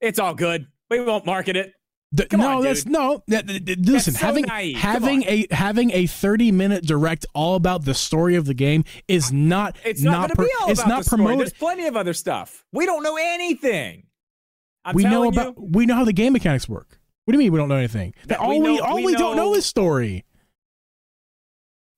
it's 0.00 0.18
all 0.18 0.34
good. 0.34 0.66
We 0.90 1.00
won't 1.00 1.24
market 1.24 1.56
it. 1.56 1.72
Th- 2.16 2.28
come 2.28 2.40
no, 2.40 2.58
on, 2.58 2.62
that's 2.62 2.86
no. 2.86 3.22
that- 3.28 3.46
th- 3.48 3.64
th- 3.64 3.78
listen, 3.80 4.14
so 4.14 4.26
having 4.26 4.44
naive. 4.44 4.76
Having 4.76 5.24
a 5.24 5.46
having 5.50 5.90
a 5.92 6.06
30 6.06 6.52
minute 6.52 6.84
direct 6.84 7.26
all 7.34 7.54
about 7.56 7.84
the 7.84 7.94
story 7.94 8.36
of 8.36 8.44
the 8.46 8.54
game 8.54 8.84
is 9.08 9.32
not. 9.32 9.76
It's 9.84 10.02
not, 10.02 10.36
be 10.36 10.44
all 10.60 10.70
It's 10.70 10.80
about 10.80 10.88
not 10.88 10.98
the 10.98 11.04
story. 11.04 11.18
promoted. 11.18 11.40
There's 11.40 11.52
plenty 11.54 11.86
of 11.86 11.96
other 11.96 12.12
stuff. 12.12 12.64
We 12.72 12.86
don't 12.86 13.02
know 13.02 13.16
anything. 13.18 14.04
I'm 14.84 14.94
we 14.94 15.04
know 15.04 15.28
about. 15.28 15.56
you, 15.56 15.68
We 15.72 15.86
know 15.86 15.94
how 15.94 16.04
the 16.04 16.12
game 16.12 16.34
mechanics 16.34 16.68
work. 16.68 17.00
What 17.24 17.32
do 17.32 17.38
you 17.38 17.44
mean 17.44 17.52
we 17.52 17.58
don't 17.58 17.68
know 17.70 17.76
anything? 17.76 18.14
That 18.26 18.38
all 18.38 18.60
we 18.60 18.72
we, 18.72 18.78
all 18.80 18.96
we 18.96 19.06
we, 19.06 19.12
don't 19.14 19.36
know 19.36 19.46
know- 19.50 19.54
is 19.54 19.64
story. 19.66 20.24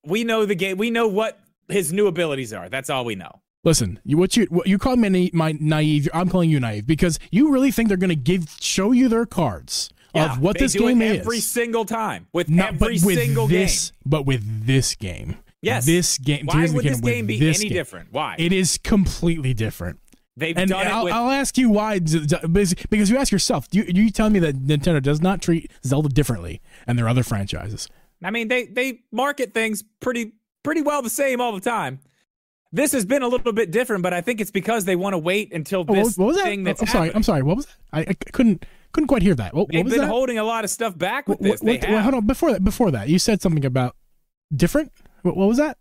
we 0.04 0.24
know 0.24 0.46
the 0.46 0.54
game. 0.54 0.76
We 0.78 0.90
know 0.90 1.08
what 1.08 1.38
his 1.68 1.92
new 1.92 2.06
abilities 2.06 2.52
are. 2.52 2.68
That's 2.68 2.90
all 2.90 3.04
we 3.04 3.16
know. 3.16 3.40
Listen, 3.64 3.98
you 4.04 4.16
what 4.16 4.36
you 4.36 4.46
what 4.50 4.68
you 4.68 4.78
call 4.78 4.94
me 4.96 5.30
my 5.34 5.56
naive. 5.58 6.08
I'm 6.14 6.28
calling 6.28 6.48
you 6.48 6.60
naive 6.60 6.86
because 6.86 7.18
you 7.32 7.50
really 7.50 7.72
think 7.72 7.88
they're 7.88 7.96
going 7.96 8.10
to 8.10 8.14
give 8.14 8.48
show 8.60 8.92
you 8.92 9.08
their 9.08 9.26
cards 9.26 9.90
Yeah, 10.16 10.32
of 10.32 10.40
what 10.40 10.54
they 10.58 10.64
this 10.64 10.72
do 10.72 10.80
game 10.80 11.02
it 11.02 11.10
is. 11.12 11.20
every 11.20 11.40
single 11.40 11.84
time 11.84 12.26
with 12.32 12.48
Not- 12.48 12.74
every 12.74 12.94
with 12.94 13.18
single 13.18 13.46
this, 13.46 13.90
game. 13.90 13.98
but 14.06 14.26
with 14.26 14.66
this 14.66 14.94
game. 14.94 15.36
Yes. 15.62 15.86
this 15.86 16.18
game. 16.18 16.46
Why 16.46 16.68
would 16.70 16.84
this 16.84 17.00
game 17.00 17.26
be 17.26 17.38
this 17.40 17.58
any 17.60 17.68
game. 17.70 17.76
different? 17.76 18.12
Why? 18.12 18.36
It 18.38 18.52
is 18.52 18.78
completely 18.78 19.52
different. 19.54 19.98
They've 20.36 20.56
And 20.56 20.68
done 20.70 20.86
it 20.86 20.90
I'll, 20.92 21.04
with. 21.04 21.12
I'll 21.14 21.30
ask 21.30 21.56
you 21.56 21.70
why, 21.70 21.98
Z- 21.98 22.28
Z- 22.28 22.36
basi- 22.44 22.88
because 22.90 23.08
you 23.10 23.16
ask 23.16 23.32
yourself, 23.32 23.66
you 23.72 23.84
you 23.88 24.10
tell 24.10 24.28
me 24.28 24.38
that 24.40 24.54
Nintendo 24.56 25.02
does 25.02 25.22
not 25.22 25.40
treat 25.40 25.70
Zelda 25.84 26.08
differently 26.10 26.60
and 26.86 26.98
their 26.98 27.08
other 27.08 27.22
franchises. 27.22 27.88
I 28.22 28.30
mean, 28.30 28.48
they 28.48 28.66
they 28.66 29.00
market 29.10 29.54
things 29.54 29.82
pretty 30.00 30.32
pretty 30.62 30.82
well 30.82 31.00
the 31.00 31.08
same 31.10 31.40
all 31.40 31.52
the 31.52 31.60
time. 31.60 32.00
This 32.70 32.92
has 32.92 33.06
been 33.06 33.22
a 33.22 33.28
little 33.28 33.52
bit 33.52 33.70
different, 33.70 34.02
but 34.02 34.12
I 34.12 34.20
think 34.20 34.40
it's 34.42 34.50
because 34.50 34.84
they 34.84 34.96
want 34.96 35.14
to 35.14 35.18
wait 35.18 35.52
until 35.54 35.84
Oh, 35.88 35.94
this 35.94 36.04
was- 36.04 36.18
what 36.18 36.26
was 36.26 36.36
that? 36.36 36.44
thing 36.44 36.64
that's 36.64 36.80
Oh, 36.80 36.84
I'm 36.84 36.88
sorry. 36.88 36.98
happening. 37.06 37.16
I'm 37.16 37.22
sorry. 37.22 37.42
What 37.42 37.56
was 37.56 37.66
that? 37.66 37.74
I, 37.92 38.00
I 38.00 38.14
couldn't 38.32 38.66
couldn't 38.96 39.08
quite 39.08 39.22
hear 39.22 39.34
that. 39.34 39.54
What, 39.54 39.68
They've 39.68 39.78
what 39.78 39.84
was 39.84 39.92
been 39.92 40.00
that? 40.02 40.08
holding 40.08 40.38
a 40.38 40.44
lot 40.44 40.64
of 40.64 40.70
stuff 40.70 40.96
back 40.96 41.28
with 41.28 41.38
What- 41.40 41.50
this. 41.50 41.60
what- 41.62 41.80
they 41.80 41.86
what- 41.86 41.96
have 41.96 42.02
hold 42.02 42.14
on. 42.14 42.26
Before 42.26 42.50
that, 42.52 42.64
before 42.64 42.90
that, 42.90 43.08
you 43.08 43.18
said 43.18 43.40
something 43.42 43.64
about 43.64 43.94
different. 44.54 44.90
What, 45.22 45.36
what 45.36 45.46
was 45.48 45.58
that? 45.58 45.78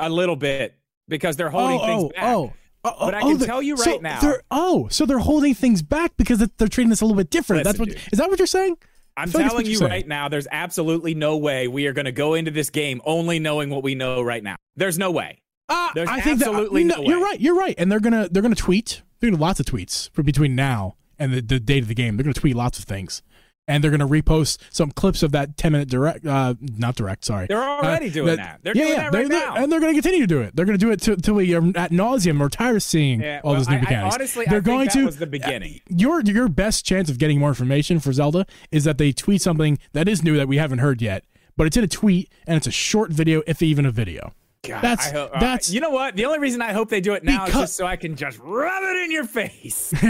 a 0.00 0.08
little 0.08 0.36
bit 0.36 0.76
because 1.08 1.36
they're 1.36 1.50
holding 1.50 1.80
oh, 1.80 1.86
things 1.86 2.02
oh, 2.04 2.08
back. 2.10 2.24
oh, 2.36 2.52
oh, 2.84 2.94
But 3.00 3.14
I 3.14 3.20
oh, 3.20 3.28
can 3.30 3.38
the- 3.38 3.46
tell 3.46 3.60
you 3.60 3.76
so 3.76 3.90
right 3.90 4.00
now- 4.02 4.20
they're- 4.20 4.42
Oh, 4.50 4.86
so 4.90 5.04
they're 5.06 5.18
holding 5.18 5.54
things 5.54 5.82
back 5.82 6.12
because 6.16 6.38
they're 6.38 6.68
treating 6.68 6.88
this 6.90 7.00
a 7.00 7.04
little 7.04 7.16
bit 7.16 7.30
different. 7.30 7.64
That's 7.64 7.78
Listen, 7.78 7.94
what 7.94 8.02
dude. 8.04 8.12
is 8.12 8.18
that 8.18 8.30
what 8.30 8.38
you're 8.38 8.46
saying? 8.46 8.76
I'm 9.16 9.28
feel 9.28 9.40
like 9.40 9.50
telling 9.50 9.66
you 9.66 9.74
saying. 9.76 9.90
right 9.90 10.06
now, 10.06 10.28
there's 10.28 10.46
absolutely 10.52 11.14
no 11.14 11.36
way 11.36 11.66
we 11.66 11.86
are 11.88 11.92
going 11.92 12.04
to 12.04 12.12
go 12.12 12.34
into 12.34 12.52
this 12.52 12.70
game 12.70 13.02
only 13.04 13.40
knowing 13.40 13.68
what 13.70 13.82
we 13.82 13.96
know 13.96 14.22
right 14.22 14.42
now. 14.44 14.54
There's 14.76 14.96
no 14.98 15.10
way. 15.10 15.40
Uh, 15.68 15.88
There's 15.94 16.08
I 16.08 16.20
think 16.20 16.40
absolutely 16.40 16.84
that, 16.84 16.98
no 16.98 17.02
You're 17.04 17.20
right. 17.20 17.38
You're 17.40 17.56
right. 17.56 17.74
And 17.76 17.90
they're 17.92 18.00
gonna 18.00 18.28
they're 18.30 18.40
gonna 18.42 18.54
tweet. 18.54 19.02
They're 19.20 19.30
gonna 19.30 19.42
lots 19.42 19.60
of 19.60 19.66
tweets 19.66 20.08
for 20.12 20.22
between 20.22 20.54
now 20.54 20.94
and 21.18 21.32
the, 21.32 21.40
the 21.40 21.60
date 21.60 21.82
of 21.82 21.88
the 21.88 21.94
game. 21.94 22.16
They're 22.16 22.24
gonna 22.24 22.34
tweet 22.34 22.54
lots 22.56 22.78
of 22.78 22.84
things, 22.84 23.22
and 23.66 23.82
they're 23.82 23.90
gonna 23.90 24.06
repost 24.08 24.58
some 24.70 24.90
clips 24.90 25.22
of 25.22 25.32
that 25.32 25.56
ten 25.56 25.72
minute 25.72 25.88
direct. 25.88 26.24
Uh, 26.26 26.54
not 26.60 26.94
direct. 26.96 27.24
Sorry. 27.24 27.46
They're 27.46 27.62
already 27.62 28.08
Uh, 28.08 28.12
doing 28.12 28.36
that. 28.36 28.60
They're 28.62 28.76
yeah, 28.76 28.82
doing 28.84 28.92
yeah, 28.96 29.02
that 29.04 29.12
they're- 29.12 29.20
right 29.22 29.30
they're- 29.30 29.62
and 29.62 29.72
they're 29.72 29.80
gonna 29.80 29.92
continue 29.94 30.20
to 30.20 30.26
do 30.26 30.40
it. 30.40 30.54
They're 30.56 30.64
gonna 30.66 30.78
do 30.78 30.90
it 30.90 31.00
till 31.00 31.16
till 31.16 31.34
we 31.34 31.54
are 31.54 31.62
at 31.76 31.90
nauseum 31.90 32.40
or 32.40 32.48
tired 32.48 32.76
of 32.76 32.82
seeing 32.82 33.20
Yeah, 33.20 33.40
all 33.44 33.50
well, 33.52 33.60
those 33.60 33.68
new 33.68 33.74
I- 33.74 33.78
I 33.78 33.80
mechanics. 33.82 34.14
honestly, 34.14 34.44
they're 34.48 34.58
think 34.60 34.64
going 34.66 34.84
that 34.86 34.92
to. 34.94 35.04
was 35.06 35.16
the 35.16 35.26
beginning. 35.26 35.80
your 35.88 36.20
your 36.22 36.48
best 36.48 36.84
chance 36.84 37.10
of 37.10 37.18
getting 37.18 37.38
more 37.38 37.48
information 37.50 38.00
for 38.00 38.12
Zelda 38.12 38.46
is 38.70 38.84
that 38.84 38.98
they 38.98 39.12
tweet 39.12 39.42
something 39.42 39.78
that 39.92 40.08
is 40.08 40.22
new 40.22 40.36
that 40.36 40.48
we 40.48 40.56
haven't 40.58 40.78
heard 40.78 41.02
yet, 41.02 41.24
but 41.56 41.66
it's 41.66 41.76
in 41.76 41.84
a 41.84 41.88
tweet 41.88 42.32
and 42.46 42.56
it's 42.56 42.66
a 42.66 42.70
short 42.72 43.10
video, 43.12 43.42
if 43.46 43.62
even 43.62 43.84
a 43.86 43.90
video. 43.90 44.32
God, 44.68 44.82
That's- 44.82 45.08
I 45.08 45.12
hope, 45.12 45.30
uh, 45.34 45.40
that's- 45.40 45.72
you 45.72 45.80
know 45.80 45.90
what? 45.90 46.14
The 46.16 46.24
only 46.26 46.38
reason 46.38 46.60
I 46.62 46.72
hope 46.72 46.88
they 46.90 47.00
do 47.00 47.14
it 47.14 47.24
now 47.24 47.46
is 47.46 47.54
just 47.54 47.74
so 47.76 47.86
I 47.86 47.96
can 47.96 48.14
just 48.16 48.38
rub 48.40 48.82
it 48.84 48.96
in 49.04 49.10
your 49.10 49.24
face. 49.24 49.92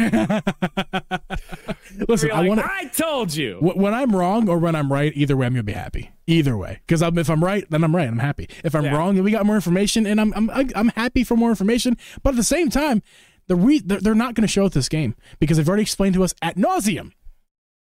Listen, 2.09 2.29
Be 2.29 2.33
I 2.33 2.39
like, 2.41 2.49
want 2.49 2.61
to. 2.61 2.67
I 2.71 2.85
told 2.87 3.35
you. 3.35 3.57
Wh- 3.59 3.77
When 3.77 3.95
I'm 3.95 4.15
wrong 4.15 4.49
or 4.49 4.59
when 4.59 4.75
I'm 4.75 4.93
right, 4.93 5.13
either 5.15 5.37
way, 5.37 5.47
I'm 5.47 5.53
gonna 5.53 5.63
be 5.63 5.73
happy. 5.73 6.11
Either 6.27 6.57
way, 6.57 6.81
because 6.87 7.03
if 7.03 7.31
I'm 7.31 7.43
right, 7.43 7.65
then 7.71 7.83
I'm 7.85 7.95
right. 7.97 8.07
I'm 8.09 8.19
happy. 8.19 8.49
If 8.65 8.75
I'm 8.75 8.85
Yeah. 8.85 8.97
wrong, 8.97 9.15
then 9.15 9.25
we 9.25 9.31
got 9.31 9.47
more 9.47 9.55
information, 9.57 10.07
and 10.07 10.21
I'm 10.21 10.33
I'm 10.35 10.51
I'm 10.75 10.89
happy 10.91 11.25
for 11.25 11.37
more 11.37 11.51
information. 11.51 11.97
But 12.23 12.31
at 12.31 12.37
the 12.37 12.45
same 12.45 12.69
time, 12.71 13.03
the 13.47 13.57
re- 13.57 13.83
they're, 13.85 14.01
they're 14.01 14.15
not 14.15 14.35
going 14.35 14.43
to 14.47 14.53
show 14.53 14.67
us 14.67 14.75
this 14.75 14.89
game 14.91 15.15
because 15.41 15.57
they've 15.57 15.69
already 15.69 15.83
explained 15.83 16.15
to 16.15 16.23
us 16.25 16.35
at 16.43 16.57
nauseum, 16.57 17.13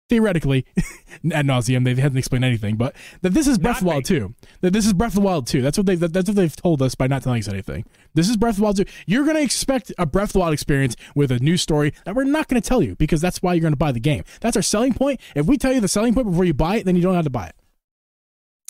theoretically, 0.10 0.66
ad 1.32 1.46
nauseum. 1.46 1.84
They 1.86 1.96
haven't 1.96 2.18
explained 2.18 2.46
anything, 2.46 2.76
but 2.76 2.96
that 3.22 3.34
this 3.34 3.48
is 3.48 3.58
Breath 3.58 3.78
of 3.78 3.84
the 3.84 3.88
Wild 3.88 4.04
Nothing. 4.04 4.20
two. 4.20 4.36
That 4.62 4.74
this 4.74 4.86
is 4.86 4.94
Breath 4.94 5.12
of 5.12 5.16
the 5.16 5.22
Wild 5.22 5.48
two. 5.48 5.62
That's 5.62 5.78
what 5.78 5.86
they 5.88 5.96
that's 5.96 6.28
what 6.28 6.36
they've 6.36 6.56
told 6.56 6.82
us 6.82 6.96
by 6.96 7.08
not 7.08 7.24
telling 7.24 7.40
us 7.40 7.48
anything. 7.48 7.86
This 8.14 8.30
is 8.30 8.38
Breath 8.38 8.54
of 8.56 8.58
the 8.58 8.64
Wild 8.64 8.78
two. 8.78 8.86
You're 9.06 9.24
going 9.24 9.38
to 9.38 9.44
expect 9.44 9.92
a 9.98 10.06
Breath 10.06 10.30
of 10.30 10.34
the 10.34 10.40
Wild 10.40 10.54
experience 10.54 10.96
with 11.16 11.32
a 11.32 11.40
new 11.40 11.58
story 11.58 11.94
that 12.06 12.16
we're 12.16 12.24
not 12.26 12.48
going 12.48 12.62
to 12.62 12.68
tell 12.68 12.82
you 12.82 12.96
because 12.96 13.22
that's 13.22 13.42
why 13.42 13.54
you're 13.54 13.62
going 13.62 13.74
to 13.74 13.78
buy 13.78 13.92
the 13.92 14.00
game. 14.00 14.24
That's 14.42 14.56
our 14.56 14.62
selling 14.64 14.94
point. 14.94 15.20
If 15.36 15.46
we 15.46 15.58
tell 15.58 15.74
you 15.74 15.80
the 15.82 15.88
selling 15.88 16.14
point 16.14 16.28
before 16.28 16.46
you 16.46 16.54
buy 16.54 16.78
it, 16.78 16.86
then 16.86 16.96
you 16.96 17.02
don't 17.02 17.16
have 17.16 17.26
to 17.26 17.30
buy 17.30 17.48
it. 17.48 17.56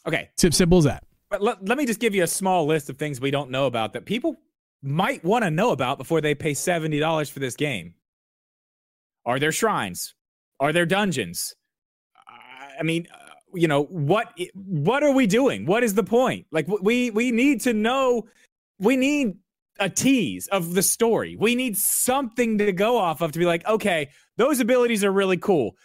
Okay, 0.07 0.29
Sim- 0.37 0.51
Simple 0.51 0.79
as 0.79 0.83
that. 0.83 1.03
but 1.29 1.41
let, 1.41 1.65
let 1.65 1.77
me 1.77 1.85
just 1.85 1.99
give 1.99 2.13
you 2.13 2.23
a 2.23 2.27
small 2.27 2.65
list 2.65 2.89
of 2.89 2.97
things 2.97 3.21
we 3.21 3.31
don't 3.31 3.49
know 3.49 3.67
about 3.67 3.93
that 3.93 4.05
people 4.05 4.35
might 4.81 5.23
want 5.23 5.45
to 5.45 5.49
know 5.49 5.71
about 5.71 5.97
before 5.97 6.19
they 6.19 6.35
pay 6.35 6.51
$70 6.51 7.31
for 7.31 7.39
this 7.39 7.55
game. 7.55 7.93
Are 9.25 9.39
there 9.39 9.53
shrines? 9.53 10.13
Are 10.63 10.71
there 10.71 10.85
dungeons? 10.85 11.53
I 12.79 12.83
mean, 12.83 13.05
uh, 13.13 13.17
you 13.53 13.67
know 13.67 13.83
what 13.83 14.33
what 14.55 15.03
are 15.03 15.11
we 15.11 15.27
doing? 15.27 15.65
What 15.65 15.83
is 15.83 15.93
the 15.93 16.05
point? 16.05 16.47
Like 16.53 16.67
we 16.81 17.11
we 17.11 17.31
need 17.31 17.59
to 17.61 17.73
know. 17.73 18.27
We 18.79 18.95
need 18.95 19.35
a 19.81 19.89
tease 19.89 20.47
of 20.47 20.73
the 20.73 20.81
story. 20.81 21.35
We 21.37 21.53
need 21.55 21.75
something 21.75 22.57
to 22.59 22.71
go 22.71 22.97
off 22.97 23.19
of 23.21 23.33
to 23.33 23.39
be 23.39 23.45
like, 23.45 23.67
okay, 23.67 24.09
those 24.37 24.61
abilities 24.61 25.03
are 25.03 25.11
really 25.11 25.35
cool, 25.35 25.75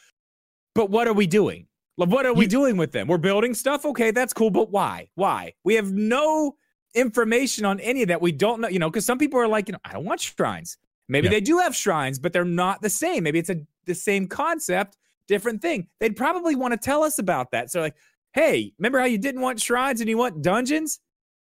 but 0.77 0.91
what 0.91 1.09
are 1.09 1.13
we 1.13 1.27
doing? 1.27 1.67
Like, 1.97 2.11
what 2.11 2.25
are 2.25 2.33
we 2.33 2.47
doing 2.47 2.77
with 2.77 2.93
them? 2.93 3.09
We're 3.09 3.19
building 3.19 3.55
stuff. 3.55 3.85
Okay, 3.85 4.13
that's 4.13 4.33
cool, 4.33 4.51
but 4.51 4.71
why? 4.71 5.09
Why? 5.17 5.55
We 5.65 5.75
have 5.75 5.91
no 5.91 6.55
information 6.95 7.65
on 7.65 7.81
any 7.81 8.03
of 8.03 8.09
that. 8.09 8.23
We 8.23 8.31
don't 8.31 8.61
know, 8.61 8.69
you 8.69 8.79
know, 8.79 8.89
because 8.89 9.05
some 9.05 9.19
people 9.19 9.41
are 9.41 9.49
like, 9.49 9.67
you 9.67 9.73
know, 9.73 9.81
I 9.85 9.93
don't 9.93 10.05
want 10.05 10.21
shrines. 10.21 10.79
Maybe 11.09 11.27
yeah. 11.27 11.33
they 11.33 11.41
do 11.41 11.59
have 11.59 11.75
shrines, 11.75 12.19
but 12.19 12.33
they're 12.33 12.45
not 12.45 12.83
the 12.83 12.91
same. 12.91 13.25
Maybe 13.25 13.39
it's 13.39 13.51
a 13.51 13.57
the 13.87 13.95
same 13.95 14.29
concept, 14.29 14.97
different 15.27 15.63
thing. 15.63 15.89
They'd 16.01 16.17
probably 16.17 16.55
want 16.55 16.73
to 16.73 16.79
tell 16.79 17.03
us 17.03 17.19
about 17.19 17.51
that. 17.53 17.71
So 17.71 17.81
like, 17.81 17.97
hey, 18.35 18.73
remember 18.79 18.99
how 18.99 19.07
you 19.07 19.19
didn't 19.19 19.41
want 19.41 19.61
shrines 19.61 20.01
and 20.01 20.09
you 20.09 20.19
want 20.19 20.43
dungeons? 20.43 21.01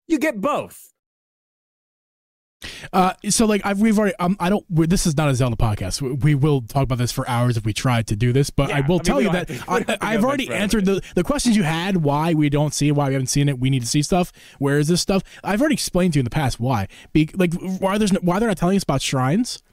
You 0.07 0.19
get 0.19 0.41
both. 0.41 0.91
Uh, 2.93 3.13
so 3.29 3.45
like 3.45 3.61
I've 3.65 3.79
we've 3.79 3.97
already 3.97 4.15
um, 4.17 4.37
I 4.39 4.49
don't 4.49 4.65
this 4.69 5.07
is 5.07 5.17
not 5.17 5.29
a 5.29 5.35
Zelda 5.35 5.55
podcast. 5.55 6.01
We, 6.01 6.11
we, 6.11 6.35
will 6.35 6.61
talk 6.61 6.83
about 6.83 6.97
this 6.97 7.11
for 7.11 7.27
hours 7.27 7.57
if 7.57 7.65
we 7.65 7.73
tried 7.73 8.07
to 8.07 8.15
do 8.15 8.31
this, 8.31 8.49
but 8.49 8.69
yeah, 8.69 8.77
I 8.77 8.81
will 8.81 8.95
I 8.95 8.97
mean, 8.97 9.03
tell 9.03 9.21
you 9.21 9.31
that 9.31 9.47
to, 9.47 9.97
I, 10.01 10.11
have 10.11 10.23
already 10.23 10.49
answered 10.49 10.85
the 10.85 11.01
the 11.15 11.23
questions 11.23 11.57
you 11.57 11.63
had. 11.63 11.97
Why 11.97 12.33
we 12.33 12.49
don't 12.49 12.73
see 12.73 12.89
it, 12.89 12.91
why 12.91 13.07
we 13.07 13.13
haven't 13.13 13.27
seen 13.27 13.49
it, 13.49 13.59
we 13.59 13.69
need 13.69 13.81
to 13.81 13.87
see 13.87 14.01
stuff. 14.01 14.31
Where 14.59 14.77
is 14.77 14.87
this 14.87 15.01
stuff? 15.01 15.23
I've 15.43 15.59
already 15.59 15.73
explained 15.73 16.13
to 16.13 16.17
you 16.17 16.21
in 16.21 16.25
the 16.25 16.29
past 16.29 16.59
why. 16.59 16.87
Be, 17.13 17.29
like 17.35 17.53
why 17.53 17.97
there's 17.97 18.13
no, 18.13 18.19
why 18.21 18.39
they're 18.39 18.47
not 18.47 18.57
telling 18.57 18.77
us 18.77 18.83
about 18.83 19.01
shrines 19.01 19.63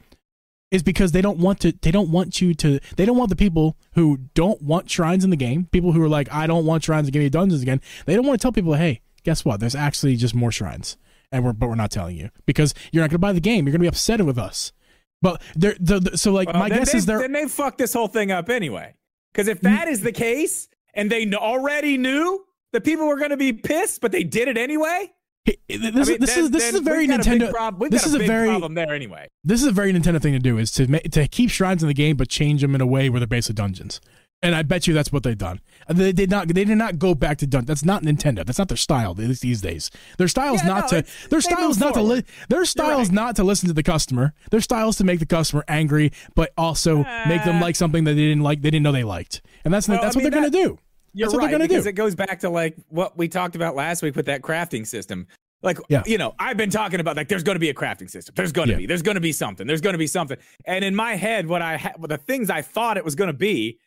is 0.70 0.82
because 0.82 1.12
they 1.12 1.22
don't 1.22 1.38
want 1.38 1.60
to 1.60 1.72
they 1.82 1.90
don't 1.90 2.10
want 2.10 2.40
you 2.40 2.54
to 2.54 2.78
they 2.96 3.04
don't 3.04 3.16
want 3.16 3.30
the 3.30 3.36
people 3.36 3.76
who 3.94 4.18
don't 4.34 4.62
want 4.62 4.90
shrines 4.90 5.24
in 5.24 5.30
the 5.30 5.36
game 5.36 5.66
people 5.72 5.92
who 5.92 6.02
are 6.02 6.08
like 6.08 6.30
i 6.30 6.46
don't 6.46 6.66
want 6.66 6.84
shrines 6.84 7.06
to 7.06 7.10
give 7.10 7.22
me 7.22 7.28
dungeons 7.30 7.62
again 7.62 7.80
they 8.04 8.14
don't 8.14 8.26
want 8.26 8.38
to 8.38 8.42
tell 8.42 8.52
people 8.52 8.74
hey 8.74 9.00
guess 9.24 9.44
what 9.46 9.60
there's 9.60 9.74
actually 9.74 10.14
just 10.14 10.34
more 10.34 10.52
shrines 10.52 10.98
and 11.32 11.44
we're 11.44 11.52
but 11.52 11.68
we're 11.68 11.74
not 11.74 11.90
telling 11.90 12.16
you 12.16 12.30
because 12.46 12.74
you're 12.92 13.02
not 13.02 13.10
going 13.10 13.16
to 13.16 13.18
buy 13.18 13.32
the 13.32 13.40
game. 13.40 13.66
You're 13.66 13.72
going 13.72 13.80
to 13.80 13.84
be 13.84 13.88
upset 13.88 14.20
with 14.22 14.38
us. 14.38 14.72
But 15.20 15.42
they're 15.56 15.76
the, 15.80 16.00
the 16.00 16.18
so 16.18 16.32
like 16.32 16.48
well, 16.48 16.58
my 16.58 16.68
guess 16.68 16.92
they, 16.92 16.98
is 16.98 17.06
they're 17.06 17.18
then 17.18 17.32
they 17.32 17.46
fuck 17.46 17.76
this 17.78 17.92
whole 17.92 18.08
thing 18.08 18.30
up 18.30 18.48
anyway. 18.48 18.94
Because 19.32 19.48
if 19.48 19.60
that 19.60 19.88
is 19.88 20.00
the 20.00 20.12
case, 20.12 20.68
and 20.94 21.10
they 21.10 21.30
already 21.34 21.98
knew 21.98 22.44
the 22.72 22.80
people 22.80 23.06
were 23.06 23.18
going 23.18 23.30
to 23.30 23.36
be 23.36 23.52
pissed, 23.52 24.00
but 24.00 24.12
they 24.12 24.24
did 24.24 24.48
it 24.48 24.56
anyway. 24.56 25.12
This, 25.46 25.56
I 25.68 25.76
mean, 25.78 25.92
this 25.92 26.34
then, 26.34 26.44
is 26.44 26.50
this 26.50 26.68
is 26.68 26.74
a 26.74 26.80
very 26.80 27.06
Nintendo. 27.06 27.50
A 27.50 27.88
this 27.88 28.04
is 28.04 28.14
a, 28.14 28.22
a 28.22 28.26
very 28.26 28.48
problem 28.48 28.74
there 28.74 28.94
anyway. 28.94 29.28
This 29.44 29.62
is 29.62 29.68
a 29.68 29.72
very 29.72 29.92
Nintendo 29.92 30.20
thing 30.20 30.34
to 30.34 30.38
do 30.38 30.58
is 30.58 30.70
to 30.72 30.86
to 30.86 31.28
keep 31.28 31.50
shrines 31.50 31.82
in 31.82 31.88
the 31.88 31.94
game, 31.94 32.16
but 32.16 32.28
change 32.28 32.60
them 32.60 32.74
in 32.74 32.80
a 32.80 32.86
way 32.86 33.08
where 33.08 33.20
they're 33.20 33.26
basically 33.26 33.54
dungeons. 33.54 34.00
And 34.40 34.54
I 34.54 34.62
bet 34.62 34.86
you 34.86 34.94
that's 34.94 35.12
what 35.12 35.24
they've 35.24 35.36
done. 35.36 35.60
They 35.88 36.12
did 36.12 36.30
not. 36.30 36.46
They 36.46 36.64
did 36.64 36.78
not 36.78 36.98
go 36.98 37.14
back 37.14 37.38
to 37.38 37.46
done. 37.46 37.64
That's 37.64 37.84
not 37.84 38.04
Nintendo. 38.04 38.46
That's 38.46 38.58
not 38.58 38.68
their 38.68 38.76
style 38.76 39.10
At 39.10 39.18
least 39.18 39.42
these 39.42 39.60
days. 39.60 39.90
Their 40.16 40.28
style 40.28 40.54
is 40.54 40.62
yeah, 40.62 40.68
not 40.68 40.92
no, 40.92 41.00
to. 41.00 41.28
Their 41.28 41.40
style 41.40 41.70
is 41.70 41.80
not 41.80 41.94
to. 41.94 42.02
Li- 42.02 42.24
their 42.48 42.64
style 42.64 43.00
is 43.00 43.08
right. 43.08 43.14
not 43.14 43.36
to 43.36 43.44
listen 43.44 43.66
to 43.66 43.72
the 43.72 43.82
customer. 43.82 44.34
Their 44.52 44.60
style 44.60 44.90
is 44.90 44.96
to 44.96 45.04
make 45.04 45.18
the 45.18 45.26
customer 45.26 45.64
angry, 45.66 46.12
but 46.36 46.52
also 46.56 47.02
uh, 47.02 47.24
make 47.26 47.44
them 47.44 47.60
like 47.60 47.74
something 47.74 48.04
that 48.04 48.14
they 48.14 48.28
didn't 48.28 48.44
like. 48.44 48.62
They 48.62 48.70
didn't 48.70 48.84
know 48.84 48.92
they 48.92 49.02
liked, 49.02 49.42
and 49.64 49.74
that's 49.74 49.88
well, 49.88 50.00
that's 50.00 50.14
I 50.14 50.18
mean, 50.18 50.26
what 50.26 50.32
they're 50.32 50.42
that, 50.42 50.52
gonna 50.52 50.66
do. 50.66 50.78
That's 51.14 51.34
right, 51.34 51.40
what 51.40 51.40
they're 51.40 51.58
gonna 51.58 51.68
because 51.68 51.84
do. 51.84 51.90
it 51.90 51.94
goes 51.94 52.14
back 52.14 52.38
to 52.40 52.50
like 52.50 52.76
what 52.90 53.18
we 53.18 53.26
talked 53.26 53.56
about 53.56 53.74
last 53.74 54.02
week 54.02 54.14
with 54.14 54.26
that 54.26 54.42
crafting 54.42 54.86
system. 54.86 55.26
Like, 55.60 55.78
yeah. 55.88 56.04
you 56.06 56.18
know, 56.18 56.36
I've 56.38 56.56
been 56.56 56.70
talking 56.70 57.00
about 57.00 57.16
like 57.16 57.26
there's 57.26 57.42
going 57.42 57.56
to 57.56 57.60
be 57.60 57.70
a 57.70 57.74
crafting 57.74 58.08
system. 58.08 58.32
There's 58.36 58.52
going 58.52 58.68
to 58.68 58.74
yeah. 58.74 58.78
be. 58.78 58.86
There's 58.86 59.02
going 59.02 59.16
to 59.16 59.20
be 59.20 59.32
something. 59.32 59.66
There's 59.66 59.80
going 59.80 59.94
to 59.94 59.98
be 59.98 60.06
something. 60.06 60.38
And 60.66 60.84
in 60.84 60.94
my 60.94 61.16
head, 61.16 61.48
what 61.48 61.62
I 61.62 61.78
ha- 61.78 61.94
the 62.00 62.16
things 62.16 62.48
I 62.48 62.62
thought 62.62 62.96
it 62.96 63.04
was 63.04 63.16
going 63.16 63.26
to 63.26 63.36
be 63.36 63.80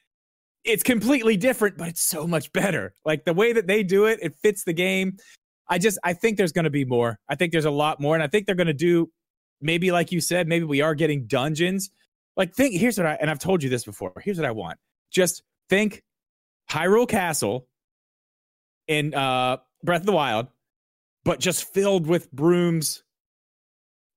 it's 0.64 0.84
completely 0.84 1.38
different, 1.38 1.78
but 1.78 1.88
it's 1.88 2.02
so 2.02 2.28
much 2.28 2.52
better. 2.54 2.94
Like 3.06 3.26
the 3.26 3.34
way 3.34 3.54
that 3.54 3.68
they 3.68 3.84
do 3.84 4.06
it, 4.06 4.20
it 4.22 4.36
fits 4.36 4.64
the 4.64 4.74
game. 4.74 5.18
I 5.68 5.78
just 5.78 5.98
I 6.04 6.14
think 6.14 6.38
there's 6.38 6.52
going 6.52 6.66
to 6.66 6.70
be 6.72 6.86
more. 6.86 7.20
I 7.30 7.36
think 7.36 7.52
there's 7.52 7.66
a 7.66 7.72
lot 7.72 8.00
more, 8.00 8.16
and 8.16 8.24
I 8.24 8.28
think 8.28 8.46
they're 8.46 8.56
going 8.56 8.68
to 8.68 8.74
do 8.74 9.10
maybe 9.62 9.92
like 9.92 10.12
you 10.12 10.22
said, 10.22 10.48
maybe 10.48 10.66
we 10.66 10.82
are 10.82 10.96
getting 10.96 11.28
dungeons. 11.28 11.90
Like 12.38 12.54
think 12.54 12.76
here's 12.76 12.98
what 12.98 13.08
I 13.08 13.18
and 13.20 13.30
I've 13.30 13.40
told 13.40 13.64
you 13.64 13.70
this 13.70 13.86
before. 13.86 14.14
Here's 14.24 14.38
what 14.38 14.46
I 14.46 14.52
want. 14.52 14.78
Just 15.12 15.44
think 15.70 16.04
Hyrule 16.70 17.08
Castle 17.08 17.68
in 18.88 19.14
uh 19.14 19.58
Breath 19.84 20.02
of 20.02 20.06
the 20.06 20.12
Wild, 20.12 20.48
but 21.24 21.40
just 21.40 21.74
filled 21.74 22.08
with 22.08 22.32
brooms 22.32 23.04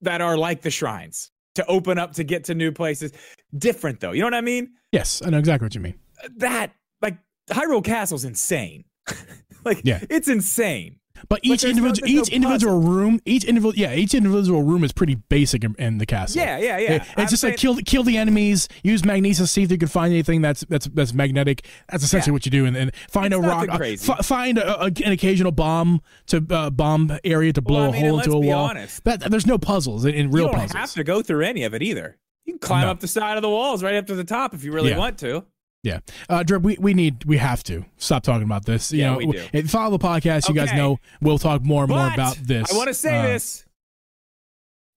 that 0.02 0.20
are 0.20 0.36
like 0.36 0.62
the 0.62 0.70
shrines 0.70 1.30
to 1.54 1.64
open 1.66 1.98
up 1.98 2.12
to 2.14 2.24
get 2.24 2.44
to 2.44 2.54
new 2.54 2.72
places. 2.72 3.12
Different 3.56 4.00
though. 4.00 4.12
You 4.12 4.20
know 4.20 4.26
what 4.26 4.34
I 4.34 4.40
mean? 4.40 4.72
Yes, 4.92 5.22
I 5.24 5.30
know 5.30 5.38
exactly 5.38 5.66
what 5.66 5.74
you 5.74 5.80
mean 5.80 5.98
that 6.36 6.74
like 7.02 7.18
Hyrule 7.48 7.84
Castle's 7.84 8.24
insane. 8.24 8.84
like 9.64 9.80
yeah. 9.84 10.04
it's 10.10 10.28
insane. 10.28 11.00
But 11.28 11.40
each 11.42 11.62
like 11.62 11.70
individual, 11.70 12.08
each 12.08 12.30
no 12.30 12.36
individual 12.36 12.80
room, 12.80 13.20
each 13.24 13.44
individual, 13.44 13.74
yeah, 13.76 13.94
each 13.94 14.14
individual 14.14 14.62
room 14.62 14.84
is 14.84 14.92
pretty 14.92 15.14
basic 15.14 15.64
in, 15.64 15.74
in 15.78 15.98
the 15.98 16.06
castle. 16.06 16.40
Yeah, 16.40 16.58
yeah, 16.58 16.78
yeah. 16.78 16.92
It, 16.92 17.02
it's 17.02 17.12
I'm 17.16 17.28
just 17.28 17.40
saying, 17.40 17.52
like 17.52 17.58
kill 17.58 17.76
kill 17.76 18.02
the 18.02 18.16
enemies, 18.16 18.68
use 18.82 19.04
magnesis, 19.04 19.50
see 19.50 19.62
if 19.62 19.70
you 19.70 19.78
can 19.78 19.88
find 19.88 20.12
anything 20.12 20.42
that's 20.42 20.64
that's 20.68 20.86
that's 20.88 21.14
magnetic. 21.14 21.66
That's 21.88 22.04
essentially 22.04 22.32
yeah. 22.32 22.34
what 22.34 22.46
you 22.46 22.50
do, 22.50 22.66
and, 22.66 22.76
and 22.76 22.92
find 23.08 23.32
it's 23.32 23.44
a 23.44 23.48
rock, 23.48 23.68
uh, 23.68 23.78
f- 23.82 24.26
find 24.26 24.58
a, 24.58 24.82
a, 24.82 24.86
an 24.86 25.12
occasional 25.12 25.52
bomb 25.52 26.02
to 26.26 26.44
uh, 26.50 26.70
bomb 26.70 27.16
area 27.24 27.52
to 27.52 27.62
blow 27.62 27.82
well, 27.82 27.90
I 27.90 27.92
mean, 27.92 28.04
a 28.04 28.08
hole 28.08 28.18
into 28.18 28.32
a 28.32 28.40
wall. 28.40 28.64
Honest, 28.66 29.04
that, 29.04 29.20
there's 29.30 29.46
no 29.46 29.58
puzzles 29.58 30.04
in, 30.04 30.14
in 30.14 30.30
real 30.30 30.46
you 30.46 30.50
don't 30.50 30.60
puzzles. 30.60 30.72
have 30.72 30.92
to 30.94 31.04
go 31.04 31.22
through 31.22 31.44
any 31.44 31.62
of 31.64 31.74
it 31.74 31.82
either. 31.82 32.18
You 32.44 32.54
can 32.54 32.58
climb 32.58 32.82
no. 32.82 32.90
up 32.90 33.00
the 33.00 33.08
side 33.08 33.36
of 33.36 33.42
the 33.42 33.48
walls 33.48 33.82
right 33.82 33.94
up 33.94 34.06
to 34.08 34.14
the 34.14 34.24
top 34.24 34.52
if 34.52 34.64
you 34.64 34.72
really 34.72 34.90
yeah. 34.90 34.98
want 34.98 35.18
to. 35.20 35.46
Yeah, 35.84 36.00
uh, 36.30 36.42
Drip, 36.42 36.62
we, 36.62 36.78
we 36.80 36.94
need 36.94 37.24
we 37.26 37.36
have 37.36 37.62
to 37.64 37.84
stop 37.98 38.22
talking 38.22 38.42
about 38.42 38.64
this. 38.64 38.90
You 38.90 39.00
yeah, 39.00 39.10
know, 39.10 39.18
we 39.18 39.26
do. 39.62 39.68
follow 39.68 39.96
the 39.96 40.02
podcast. 40.02 40.48
You 40.48 40.54
guys 40.54 40.72
know 40.72 40.98
we'll 41.20 41.38
talk 41.38 41.62
more 41.62 41.82
and 41.82 41.90
but 41.90 41.96
more 41.96 42.12
about 42.12 42.36
this. 42.36 42.72
I 42.72 42.76
want 42.76 42.88
to 42.88 42.94
say 42.94 43.14
uh, 43.14 43.22
this 43.22 43.66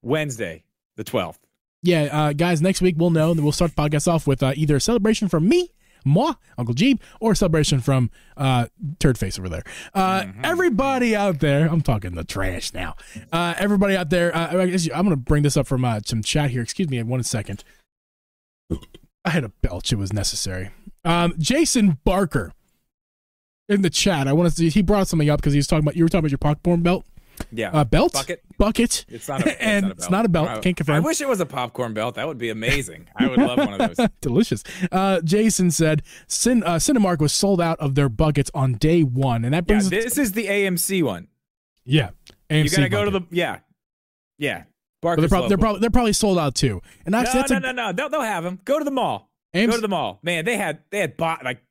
Wednesday, 0.01 0.63
the 0.95 1.03
twelfth. 1.03 1.39
Yeah, 1.83 2.03
uh, 2.11 2.33
guys, 2.33 2.61
next 2.61 2.81
week 2.81 2.95
we'll 2.97 3.09
know, 3.09 3.31
and 3.31 3.43
we'll 3.43 3.51
start 3.51 3.75
the 3.75 3.81
podcast 3.81 4.07
off 4.07 4.27
with 4.27 4.41
uh, 4.41 4.53
either 4.55 4.77
a 4.77 4.81
celebration 4.81 5.27
from 5.27 5.49
me, 5.49 5.73
moi, 6.05 6.35
Uncle 6.57 6.73
Geeb, 6.73 7.01
or 7.19 7.33
a 7.33 7.35
celebration 7.35 7.81
from 7.81 8.09
uh, 8.37 8.67
Turd 8.99 9.17
Face 9.17 9.37
over 9.37 9.49
there. 9.49 9.63
Uh, 9.93 10.21
mm-hmm. 10.21 10.45
Everybody 10.45 11.17
out 11.17 11.41
there, 11.41 11.67
I'm 11.67 11.81
talking 11.81 12.15
the 12.15 12.23
trash 12.23 12.73
now. 12.73 12.95
Uh, 13.33 13.55
everybody 13.57 13.97
out 13.97 14.09
there, 14.09 14.33
uh, 14.33 14.47
I'm 14.51 14.57
going 14.57 15.09
to 15.09 15.17
bring 15.17 15.43
this 15.43 15.57
up 15.57 15.67
from 15.67 15.83
uh, 15.83 15.99
some 16.05 16.23
chat 16.23 16.49
here. 16.51 16.61
Excuse 16.61 16.89
me, 16.89 17.03
one 17.03 17.21
second. 17.23 17.65
I 19.27 19.29
had 19.29 19.43
a 19.43 19.49
belch. 19.49 19.91
It 19.91 19.97
was 19.97 20.13
necessary. 20.13 20.69
Um, 21.03 21.33
Jason 21.37 21.97
Barker 22.05 22.53
in 23.67 23.81
the 23.81 23.89
chat. 23.89 24.25
I 24.25 24.31
want 24.31 24.49
to 24.49 24.55
see. 24.55 24.69
He 24.69 24.81
brought 24.81 25.09
something 25.09 25.29
up 25.29 25.41
because 25.41 25.51
he 25.51 25.59
was 25.59 25.67
talking 25.67 25.83
about. 25.83 25.97
You 25.97 26.05
were 26.05 26.09
talking 26.09 26.19
about 26.19 26.31
your 26.31 26.37
popcorn 26.37 26.81
belt. 26.81 27.05
Yeah. 27.51 27.71
Uh, 27.71 27.83
belt. 27.83 28.13
Bucket. 28.13 28.41
Bucket. 28.57 29.05
It's 29.09 29.27
not. 29.27 29.45
A, 29.45 29.49
it's 29.49 29.59
and 29.59 29.83
not 29.85 29.89
a 29.89 29.89
belt. 29.89 29.97
it's 29.97 30.09
not 30.09 30.25
a 30.25 30.29
belt. 30.29 30.47
I, 30.47 30.59
Can't 30.59 30.77
confirm. 30.77 30.95
I 30.95 30.99
wish 31.01 31.19
it 31.19 31.27
was 31.27 31.41
a 31.41 31.45
popcorn 31.45 31.93
belt. 31.93 32.15
That 32.15 32.25
would 32.25 32.37
be 32.37 32.49
amazing. 32.49 33.09
I 33.17 33.27
would 33.27 33.37
love 33.37 33.57
one 33.57 33.81
of 33.81 33.95
those. 33.95 34.07
Delicious. 34.21 34.63
Uh, 34.93 35.19
Jason 35.19 35.71
said, 35.71 36.03
Cin- 36.27 36.63
uh, 36.63 36.75
Cinemark 36.75 37.19
was 37.19 37.33
sold 37.33 37.59
out 37.59 37.77
of 37.81 37.95
their 37.95 38.07
buckets 38.07 38.49
on 38.53 38.75
day 38.75 39.03
one, 39.03 39.43
and 39.43 39.53
that 39.53 39.67
brings. 39.67 39.91
Yeah, 39.91 39.99
this 40.03 40.17
is 40.17 40.31
the 40.31 40.45
AMC 40.45 41.03
one. 41.03 41.27
Yeah. 41.83 42.11
AMC 42.49 42.63
you 42.63 42.69
gotta 42.69 42.89
go 42.89 43.03
to 43.03 43.11
the 43.11 43.21
yeah, 43.29 43.59
yeah. 44.37 44.63
They're, 45.01 45.27
prob- 45.27 45.49
they're, 45.49 45.57
probably 45.57 45.81
they're 45.81 45.89
probably 45.89 46.13
sold 46.13 46.39
out 46.39 46.55
too. 46.55 46.81
And 47.05 47.15
actually, 47.15 47.43
no, 47.49 47.59
no, 47.59 47.69
a- 47.69 47.73
no, 47.73 47.87
no, 47.87 47.93
They'll, 47.93 48.09
they'll 48.09 48.21
have 48.21 48.43
them. 48.43 48.59
Go 48.65 48.79
to 48.79 48.85
the 48.85 48.91
mall. 48.91 49.29
Go 49.53 49.71
to 49.71 49.81
the 49.81 49.87
mall, 49.87 50.19
man. 50.21 50.45
They 50.45 50.57
had 50.57 50.79
they 50.91 50.99
had 50.99 51.17
bought 51.17 51.43
like, 51.43 51.61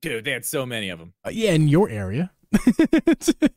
dude, 0.00 0.24
they 0.24 0.30
had 0.30 0.44
so 0.44 0.64
many 0.66 0.90
of 0.90 0.98
them. 0.98 1.12
Uh, 1.24 1.30
yeah, 1.32 1.52
in 1.52 1.68
your 1.68 1.88
area. 1.88 2.30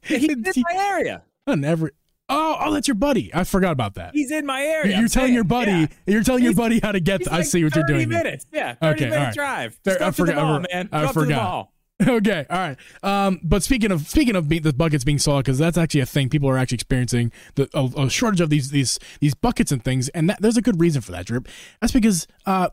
He's 0.04 0.30
in 0.30 0.44
my 0.58 0.76
area. 0.76 1.24
On 1.48 1.64
every. 1.64 1.92
Oh, 2.28 2.58
oh, 2.60 2.74
that's 2.74 2.88
your 2.88 2.96
buddy. 2.96 3.30
I 3.36 3.44
forgot 3.44 3.72
about 3.72 3.96
that. 3.96 4.12
He's 4.16 4.32
in 4.32 4.48
my 4.48 4.64
area. 4.64 4.98
You're, 4.98 5.08
telling 5.08 5.34
your 5.34 5.44
buddy. 5.44 5.72
Yeah. 5.72 5.88
You're 6.08 6.24
telling 6.24 6.42
he's, 6.42 6.52
your 6.52 6.56
buddy 6.56 6.80
how 6.80 6.92
to 6.92 7.00
get. 7.00 7.24
To, 7.24 7.30
like 7.30 7.42
I 7.42 7.44
see 7.44 7.64
what 7.64 7.76
you're 7.76 7.86
doing. 7.86 8.10
Thirty 8.10 8.24
Minutes. 8.24 8.48
Yeah. 8.52 8.74
Thirty 8.74 9.04
okay, 9.04 9.10
minute 9.12 9.26
right. 9.26 9.34
drive. 9.36 9.80
I 10.02 10.10
forgot. 10.12 10.66
I, 10.74 10.88
I 10.92 11.12
forgot. 11.12 11.70
okay, 12.08 12.46
all 12.50 12.58
right. 12.58 12.78
Um, 13.04 13.40
but 13.42 13.64
speaking 13.64 13.92
of 13.92 14.08
speaking 14.08 14.36
of 14.36 14.50
be, 14.50 14.60
the 14.60 14.74
buckets 14.74 15.06
being 15.06 15.20
sold, 15.20 15.46
because 15.46 15.58
that's 15.58 15.78
actually 15.78 16.02
a 16.02 16.06
thing. 16.06 16.30
People 16.30 16.50
are 16.50 16.58
actually 16.58 16.76
experiencing 16.76 17.32
the 17.56 17.70
a, 17.74 18.04
a, 18.04 18.10
shortage 18.10 18.42
of 18.42 18.50
these 18.50 18.70
these 18.70 19.00
these 19.22 19.34
buckets 19.34 19.72
and 19.72 19.84
things, 19.84 20.10
and 20.10 20.30
that, 20.30 20.42
there's 20.42 20.58
a 20.58 20.62
good 20.62 20.80
reason 20.80 21.02
for 21.02 21.14
that. 21.14 21.26
Drip. 21.26 21.48
That's 21.80 21.94
because 21.94 22.28
uh, 22.46 22.68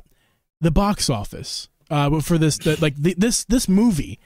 the 0.60 0.72
box 0.72 1.08
office 1.08 1.68
uh, 1.88 2.20
for 2.20 2.36
this 2.36 2.58
the, 2.58 2.76
like 2.80 2.96
the, 2.96 3.14
this 3.16 3.44
this 3.44 3.68
movie 3.68 4.18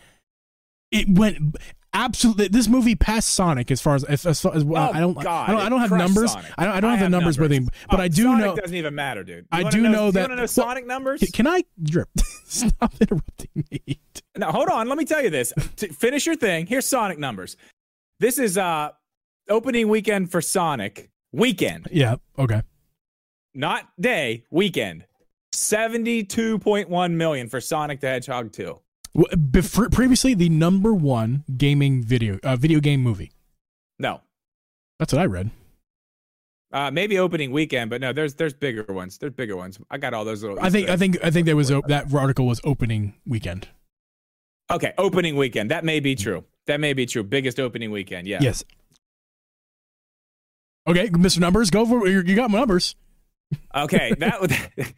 it 0.90 1.08
went 1.08 1.56
absolutely 1.96 2.48
this 2.48 2.68
movie 2.68 2.94
passed 2.94 3.28
Sonic 3.28 3.70
as 3.70 3.80
far 3.80 3.94
as 3.94 4.04
as, 4.04 4.26
as, 4.26 4.44
as 4.44 4.64
well, 4.64 4.90
oh, 4.92 4.96
I 4.96 5.00
don't 5.00 5.14
God, 5.14 5.48
I 5.48 5.52
don't 5.52 5.60
I 5.62 5.68
don't 5.68 5.80
have 5.80 5.90
numbers. 5.90 6.32
Sonic. 6.32 6.52
I 6.58 6.64
don't 6.64 6.74
I 6.74 6.80
don't 6.80 6.90
have, 6.90 6.98
have 7.00 7.06
the 7.06 7.10
numbers, 7.10 7.38
numbers, 7.38 7.50
with 7.50 7.52
him 7.52 7.68
but 7.90 8.00
oh, 8.00 8.02
I 8.02 8.08
do 8.08 8.22
Sonic 8.24 8.44
know 8.44 8.56
doesn't 8.56 8.76
even 8.76 8.94
matter 8.94 9.24
dude. 9.24 9.46
I 9.50 9.68
do 9.68 9.82
know, 9.82 9.90
know 9.90 10.10
that 10.10 10.30
you 10.30 10.36
know 10.36 10.46
Sonic 10.46 10.86
numbers? 10.86 11.28
can 11.32 11.46
I 11.46 11.64
drip? 11.82 12.08
Stop 12.44 12.94
interrupting 13.00 13.64
me. 13.70 13.98
Now 14.36 14.52
hold 14.52 14.68
on 14.68 14.88
let 14.88 14.98
me 14.98 15.04
tell 15.04 15.22
you 15.22 15.30
this. 15.30 15.52
To 15.76 15.92
finish 15.92 16.26
your 16.26 16.36
thing 16.36 16.66
here's 16.66 16.86
Sonic 16.86 17.18
numbers. 17.18 17.56
This 18.20 18.38
is 18.38 18.58
uh 18.58 18.90
opening 19.48 19.88
weekend 19.88 20.30
for 20.30 20.40
Sonic. 20.40 21.10
Weekend. 21.32 21.88
Yeah 21.90 22.16
okay. 22.38 22.62
Not 23.54 23.88
day 23.98 24.44
weekend. 24.50 25.06
72.1 25.54 27.12
million 27.12 27.48
for 27.48 27.60
Sonic 27.62 28.00
the 28.00 28.08
Hedgehog 28.08 28.52
2. 28.52 28.78
Before, 29.50 29.88
previously, 29.88 30.34
the 30.34 30.48
number 30.48 30.92
one 30.92 31.44
gaming 31.56 32.02
video 32.02 32.38
uh, 32.42 32.56
video 32.56 32.80
game 32.80 33.02
movie. 33.02 33.32
No. 33.98 34.20
That's 34.98 35.12
what 35.12 35.22
I 35.22 35.26
read. 35.26 35.50
Uh, 36.72 36.90
maybe 36.90 37.18
opening 37.18 37.52
weekend, 37.52 37.88
but 37.90 38.00
no, 38.00 38.12
there's 38.12 38.34
there's 38.34 38.52
bigger 38.52 38.84
ones. 38.88 39.18
There's 39.18 39.32
bigger 39.32 39.56
ones. 39.56 39.78
I 39.90 39.98
got 39.98 40.12
all 40.12 40.24
those 40.24 40.42
little. 40.42 40.58
I 40.60 40.68
think 40.68 40.88
I 40.88 40.96
think 40.96 41.16
I 41.22 41.30
think 41.30 41.46
there 41.46 41.56
was 41.56 41.68
that 41.68 42.12
article 42.12 42.46
was 42.46 42.60
opening 42.64 43.14
weekend. 43.24 43.68
Okay, 44.70 44.92
opening 44.98 45.36
weekend. 45.36 45.70
That 45.70 45.84
may 45.84 46.00
be 46.00 46.14
true. 46.16 46.44
That 46.66 46.80
may 46.80 46.92
be 46.92 47.06
true. 47.06 47.22
Biggest 47.22 47.60
opening 47.60 47.92
weekend. 47.92 48.26
Yeah. 48.26 48.40
Yes. 48.42 48.64
Okay, 50.88 51.08
Mr. 51.08 51.38
Numbers, 51.38 51.70
go 51.70 51.86
for. 51.86 52.06
You 52.06 52.34
got 52.34 52.50
my 52.50 52.58
numbers. 52.58 52.96
Okay. 53.74 54.12
That 54.18 54.40
would. 54.40 54.56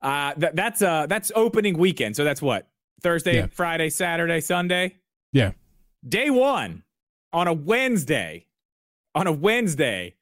Uh, 0.00 0.32
that, 0.36 0.54
that's 0.54 0.80
uh 0.80 1.06
that's 1.08 1.32
opening 1.34 1.76
weekend. 1.76 2.14
So 2.14 2.22
that's 2.22 2.40
what 2.40 2.68
Thursday, 3.02 3.36
Yeah. 3.36 3.46
Friday, 3.46 3.90
Saturday, 3.90 4.40
Sunday. 4.40 4.96
Yeah. 5.32 5.52
Day 6.08 6.30
one 6.30 6.82
on 7.32 7.48
a 7.48 7.52
Wednesday. 7.52 8.46
On 9.14 9.26
a 9.26 9.32
Wednesday, 9.32 10.14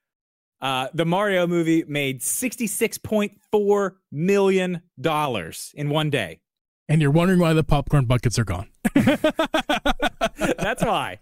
uh, 0.60 0.88
the 0.94 1.04
Mario 1.04 1.46
movie 1.46 1.84
made 1.86 2.22
sixty 2.22 2.66
six 2.66 2.96
point 2.96 3.32
four 3.50 3.96
million 4.10 4.80
dollars 5.00 5.72
in 5.76 5.90
one 5.90 6.08
day. 6.08 6.40
And 6.88 7.02
you're 7.02 7.10
wondering 7.10 7.40
why 7.40 7.52
the 7.52 7.64
popcorn 7.64 8.04
buckets 8.06 8.38
are 8.38 8.44
gone. 8.44 8.68
That's 8.96 10.82
why. 10.84 11.18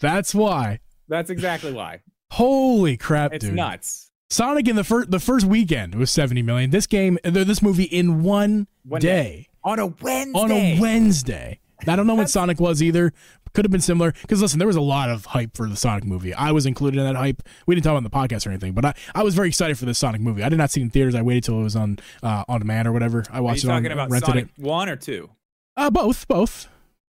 That's 0.00 0.34
why. 0.34 0.80
That's 1.08 1.30
exactly 1.30 1.72
why. 1.72 2.00
Holy 2.32 2.96
crap, 2.96 3.32
It's 3.32 3.44
dude! 3.44 3.54
nuts. 3.54 4.10
Sonic 4.30 4.66
in 4.68 4.76
the 4.76 4.84
first 4.84 5.10
the 5.10 5.20
first 5.20 5.46
weekend 5.46 5.94
was 5.94 6.10
70 6.10 6.42
million. 6.42 6.70
This 6.70 6.86
game, 6.86 7.18
this 7.22 7.62
movie 7.62 7.84
in 7.84 8.22
one, 8.22 8.66
One 8.84 9.00
day, 9.00 9.08
day. 9.08 9.48
On 9.64 9.78
a 9.78 9.86
Wednesday. 9.86 10.38
on 10.38 10.50
a 10.50 10.80
Wednesday. 10.80 11.60
I 11.86 11.96
don't 11.96 12.06
know 12.06 12.14
when 12.14 12.28
Sonic 12.28 12.60
was 12.60 12.82
either. 12.82 13.12
Could 13.52 13.64
have 13.64 13.70
been 13.70 13.80
similar 13.80 14.12
because 14.22 14.42
listen, 14.42 14.58
there 14.58 14.66
was 14.66 14.74
a 14.76 14.80
lot 14.80 15.10
of 15.10 15.26
hype 15.26 15.56
for 15.56 15.68
the 15.68 15.76
Sonic 15.76 16.04
movie. 16.04 16.34
I 16.34 16.50
was 16.50 16.66
included 16.66 16.98
in 16.98 17.04
that 17.04 17.14
hype. 17.14 17.40
We 17.66 17.76
didn't 17.76 17.84
talk 17.84 17.92
about 17.92 17.98
on 17.98 18.04
the 18.04 18.10
podcast 18.10 18.46
or 18.46 18.50
anything, 18.50 18.72
but 18.72 18.84
I, 18.84 18.94
I 19.14 19.22
was 19.22 19.36
very 19.36 19.46
excited 19.48 19.78
for 19.78 19.84
this 19.84 19.96
Sonic 19.98 20.20
movie. 20.20 20.42
I 20.42 20.48
did 20.48 20.56
not 20.58 20.72
see 20.72 20.80
it 20.80 20.84
in 20.84 20.90
theaters. 20.90 21.14
I 21.14 21.22
waited 21.22 21.44
till 21.44 21.60
it 21.60 21.62
was 21.62 21.76
on 21.76 21.98
uh, 22.22 22.42
on 22.48 22.58
demand 22.60 22.88
or 22.88 22.92
whatever. 22.92 23.24
I 23.30 23.34
Are 23.34 23.36
you 23.38 23.42
watched 23.44 23.64
it 23.64 23.70
on 23.70 23.80
talking 23.82 23.92
about 23.92 24.10
rented 24.10 24.26
Sonic 24.26 24.44
it. 24.46 24.62
one 24.62 24.88
or 24.88 24.96
two? 24.96 25.30
Uh, 25.76 25.88
both, 25.90 26.26
both. 26.26 26.68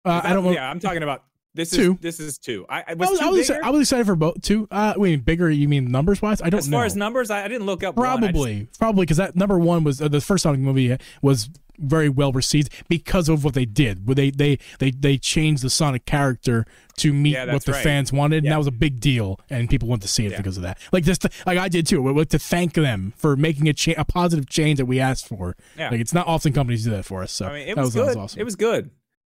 Uh, 0.05 0.23
I 0.25 0.33
don't 0.33 0.45
know. 0.45 0.53
Yeah, 0.53 0.71
I'm 0.71 0.81
talking 0.81 1.03
about 1.03 1.25
this 1.55 1.71
Two. 1.71 1.95
is 1.95 1.99
this 2.01 2.21
is 2.21 2.39
two. 2.39 2.65
I, 2.69 2.79
I 2.81 2.85
I 2.91 2.95
was, 2.95 3.11
was, 3.11 3.19
two 3.19 3.25
I, 3.25 3.29
was 3.31 3.41
excited, 3.41 3.65
I 3.65 3.71
was 3.71 3.81
excited 3.83 4.07
for 4.07 4.17
both 4.17 4.41
two. 4.43 4.69
Uh, 4.71 4.95
wait, 4.97 5.25
bigger? 5.25 5.51
You 5.51 5.69
mean 5.69 5.91
numbers 5.91 6.23
wise? 6.23 6.41
I 6.41 6.49
don't 6.51 6.59
as 6.59 6.69
know. 6.69 6.77
far 6.77 6.85
as 6.85 6.95
numbers, 6.97 7.31
I, 7.31 7.45
I 7.45 7.49
didn't 7.49 7.67
look 7.67 7.83
up. 7.83 7.97
one. 7.97 8.07
Just- 8.07 8.21
Probably, 8.33 8.69
probably 8.79 9.03
because 9.05 9.17
that 9.17 9.35
number 9.37 9.59
one 9.59 9.83
was 9.85 10.01
uh, 10.01 10.09
the 10.09 10.21
first 10.21 10.43
Sonic 10.45 10.61
movie 10.61 10.97
was 11.23 11.51
very 11.79 12.11
well 12.11 12.31
received 12.31 12.71
because 12.89 13.29
of 13.31 13.43
what 13.43 13.55
they 13.55 13.65
did. 13.65 14.07
Where 14.07 14.15
they 14.15 14.31
they 14.31 14.59
they 14.79 14.91
they 14.93 15.19
changed 15.19 15.63
the 15.65 15.71
Sonic 15.71 16.05
character 16.05 16.67
to 16.99 17.13
meet 17.13 17.33
Yeah, 17.33 17.53
what 17.53 17.65
the 17.65 17.73
right. 17.73 17.83
fans 17.83 18.13
wanted, 18.13 18.45
and 18.45 18.53
that 18.53 18.59
was 18.59 18.67
a 18.69 18.71
big 18.73 19.01
deal, 19.01 19.41
and 19.49 19.69
people 19.69 19.89
went 19.89 20.03
to 20.03 20.09
see 20.09 20.27
it 20.27 20.33
Yeah. 20.33 20.37
because 20.37 20.57
of 20.57 20.63
that. 20.63 20.79
Like 20.93 21.03
just 21.05 21.23
to, 21.23 21.31
like 21.47 21.59
I 21.59 21.69
did 21.69 21.87
too. 21.87 22.07
Like 22.13 22.29
to 22.29 22.39
thank 22.39 22.75
them 22.75 23.13
for 23.17 23.35
making 23.37 23.69
a 23.69 23.73
cha- 23.73 23.95
a 23.99 24.05
positive 24.05 24.49
change 24.49 24.77
that 24.79 24.87
we 24.87 25.01
asked 25.01 25.27
for. 25.27 25.57
Yeah. 25.77 25.91
Like 25.91 26.01
it's 26.01 26.13
not 26.15 26.29
often 26.29 26.53
companies 26.53 26.85
do 26.85 26.91
that 26.91 27.07
for 27.07 27.23
us. 27.25 27.33
So 27.33 27.47
I 27.47 27.53
mean, 27.55 27.69
it 27.69 27.75
that 27.75 27.81
was, 27.81 27.87
was, 27.87 27.95
good. 27.95 28.07
was 28.07 28.17
awesome. 28.17 28.41
It 28.41 28.45
was 28.45 28.57
good. 28.57 28.91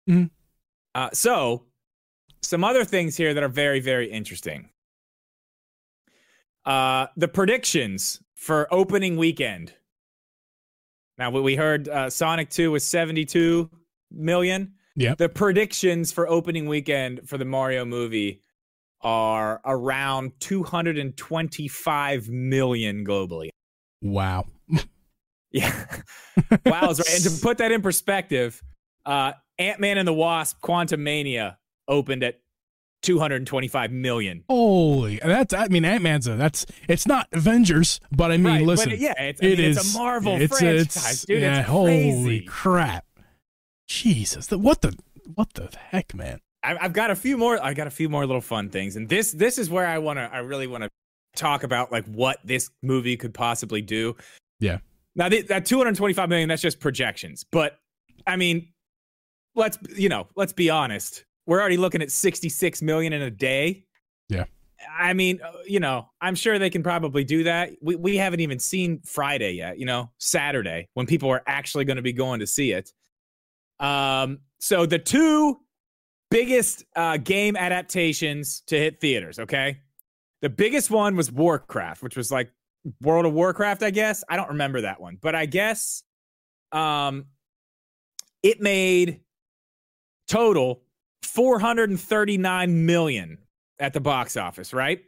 Mhm. 0.10 0.32
Uh, 0.96 1.10
so, 1.14 1.66
some 2.42 2.64
other 2.64 2.86
things 2.86 3.18
here 3.18 3.34
that 3.34 3.44
are 3.44 3.50
very, 3.50 3.80
very 3.80 4.10
interesting. 4.12 4.70
Uh, 6.66 7.08
the 7.18 7.28
predictions 7.28 8.22
for 8.36 8.68
opening 8.74 9.18
weekend. 9.18 9.74
Now, 11.18 11.32
we- 11.32 11.56
heard 11.56 11.90
uh, 11.90 12.10
Sonic 12.10 12.50
2 12.50 12.72
was 12.72 12.84
72 12.86 13.70
million. 14.12 14.74
Yep. 14.96 15.18
The 15.18 15.30
predictions 15.30 16.12
for 16.12 16.28
opening 16.30 16.68
weekend 16.68 17.22
for 17.28 17.38
the 17.38 17.46
Mario 17.46 17.86
movie 17.86 18.42
are 19.02 19.62
around 19.66 20.34
225 20.42 22.30
million 22.30 23.06
globally. 23.06 23.50
wow. 24.02 24.46
Yeah. 25.52 25.74
wow. 26.64 26.82
right. 26.90 27.00
And 27.12 27.24
to 27.24 27.32
put 27.42 27.58
that 27.58 27.72
in 27.72 27.82
perspective, 27.82 28.62
uh, 29.04 29.32
Ant 29.58 29.80
Man 29.80 29.98
and 29.98 30.08
the 30.08 30.14
Wasp 30.14 30.62
Quantumania 30.62 31.56
opened 31.90 32.24
at 32.24 32.40
225 33.02 33.92
million. 33.92 34.44
Holy, 34.50 35.20
that's 35.24 35.54
I 35.54 35.68
mean 35.68 35.86
Ant 35.86 36.04
Man's 36.04 36.28
a 36.28 36.36
that's 36.36 36.66
it's 36.88 37.08
not 37.08 37.28
Avengers, 37.32 38.00
but 38.12 38.32
I 38.32 38.38
mean 38.38 38.46
Right, 38.46 38.66
listen, 38.66 38.92
yeah, 38.98 39.14
it's, 39.22 39.42
I 39.42 39.46
it 39.46 39.58
mean, 39.58 39.70
is 39.72 39.78
it's 39.78 39.96
a 39.96 39.98
Marvel 39.98 40.36
it's, 40.36 40.58
franchise, 40.58 40.96
it's- 40.96 41.26
dude. 41.26 41.42
Yeah, 41.42 41.60
it's 41.60 41.70
holy 41.70 42.42
crap, 42.42 43.06
Jesus, 43.88 44.48
the, 44.48 44.58
what 44.58 44.82
the 44.82 44.96
what 45.36 45.54
the 45.54 45.70
heck, 45.78 46.14
man? 46.14 46.40
I, 46.64 46.78
I've 46.80 46.94
got 46.94 47.10
a 47.10 47.16
few 47.16 47.38
more. 47.38 47.62
I 47.64 47.74
got 47.74 47.88
a 47.88 47.92
few 47.92 48.10
more 48.10 48.26
little 48.26 48.42
fun 48.42 48.70
things, 48.70 48.96
and 48.96 49.08
this 49.08 49.32
this 49.32 49.58
is 49.58 49.70
where 49.70 49.86
I 49.88 49.98
want 50.00 50.18
to. 50.20 50.24
I 50.24 50.40
really 50.40 50.68
want 50.68 50.84
to 50.84 50.90
talk 51.36 51.64
about 51.64 51.92
like 51.92 52.06
what 52.06 52.40
this 52.44 52.70
movie 52.84 53.16
could 53.16 53.34
possibly 53.34 53.82
do. 53.82 54.16
Yeah. 54.60 54.80
Now 55.16 55.30
th- 55.30 55.48
that 55.48 55.66
225 55.66 56.28
million, 56.28 56.50
that's 56.50 56.62
just 56.62 56.80
projections, 56.82 57.46
but 57.50 57.80
I 58.28 58.36
mean, 58.36 58.68
let's 59.56 59.78
you 59.96 60.10
know, 60.10 60.28
let's 60.36 60.52
be 60.54 60.70
honest. 60.70 61.24
We're 61.46 61.60
already 61.60 61.78
looking 61.78 62.02
at 62.02 62.12
66 62.12 62.82
million 62.82 63.14
in 63.14 63.22
a 63.22 63.32
day. 63.32 63.86
Yeah. 64.30 64.46
I 64.98 65.14
mean, 65.14 65.40
uh, 65.42 65.52
you 65.66 65.80
know, 65.80 66.10
I'm 66.22 66.36
sure 66.36 66.60
they 66.60 66.70
can 66.70 66.84
probably 66.84 67.24
do 67.24 67.44
that. 67.44 67.72
We 67.82 67.96
we 67.96 68.18
haven't 68.18 68.40
even 68.40 68.60
seen 68.60 69.02
Friday 69.06 69.52
yet. 69.54 69.78
You 69.78 69.86
know, 69.86 70.12
Saturday 70.18 70.88
when 70.94 71.06
people 71.06 71.30
are 71.30 71.44
actually 71.48 71.86
going 71.86 71.98
to 71.98 72.02
be 72.02 72.14
going 72.14 72.40
to 72.40 72.48
see 72.48 72.72
it. 72.72 72.92
Um. 73.80 74.40
So 74.60 74.86
the 74.86 75.00
two 75.00 75.60
biggest 76.32 76.86
uh, 76.96 77.18
game 77.18 77.56
adaptations 77.56 78.62
to 78.68 78.78
hit 78.78 79.02
theaters. 79.02 79.40
Okay, 79.40 79.80
the 80.42 80.50
biggest 80.50 80.90
one 80.90 81.16
was 81.16 81.32
Warcraft, 81.32 82.02
which 82.02 82.16
was 82.16 82.32
like 82.32 82.52
World 83.02 83.26
of 83.26 83.34
Warcraft. 83.34 83.84
I 83.84 83.90
guess 83.90 84.24
I 84.30 84.38
don't 84.38 84.50
remember 84.50 84.82
that 84.82 85.02
one, 85.02 85.18
but 85.22 85.36
I 85.36 85.46
guess 85.46 86.04
um, 86.72 87.26
it 88.44 88.62
made 88.62 89.22
total 90.28 90.84
439 91.24 92.86
million 92.86 93.38
at 93.80 93.94
the 93.94 94.00
box 94.00 94.38
office. 94.38 94.74
Right? 94.74 95.00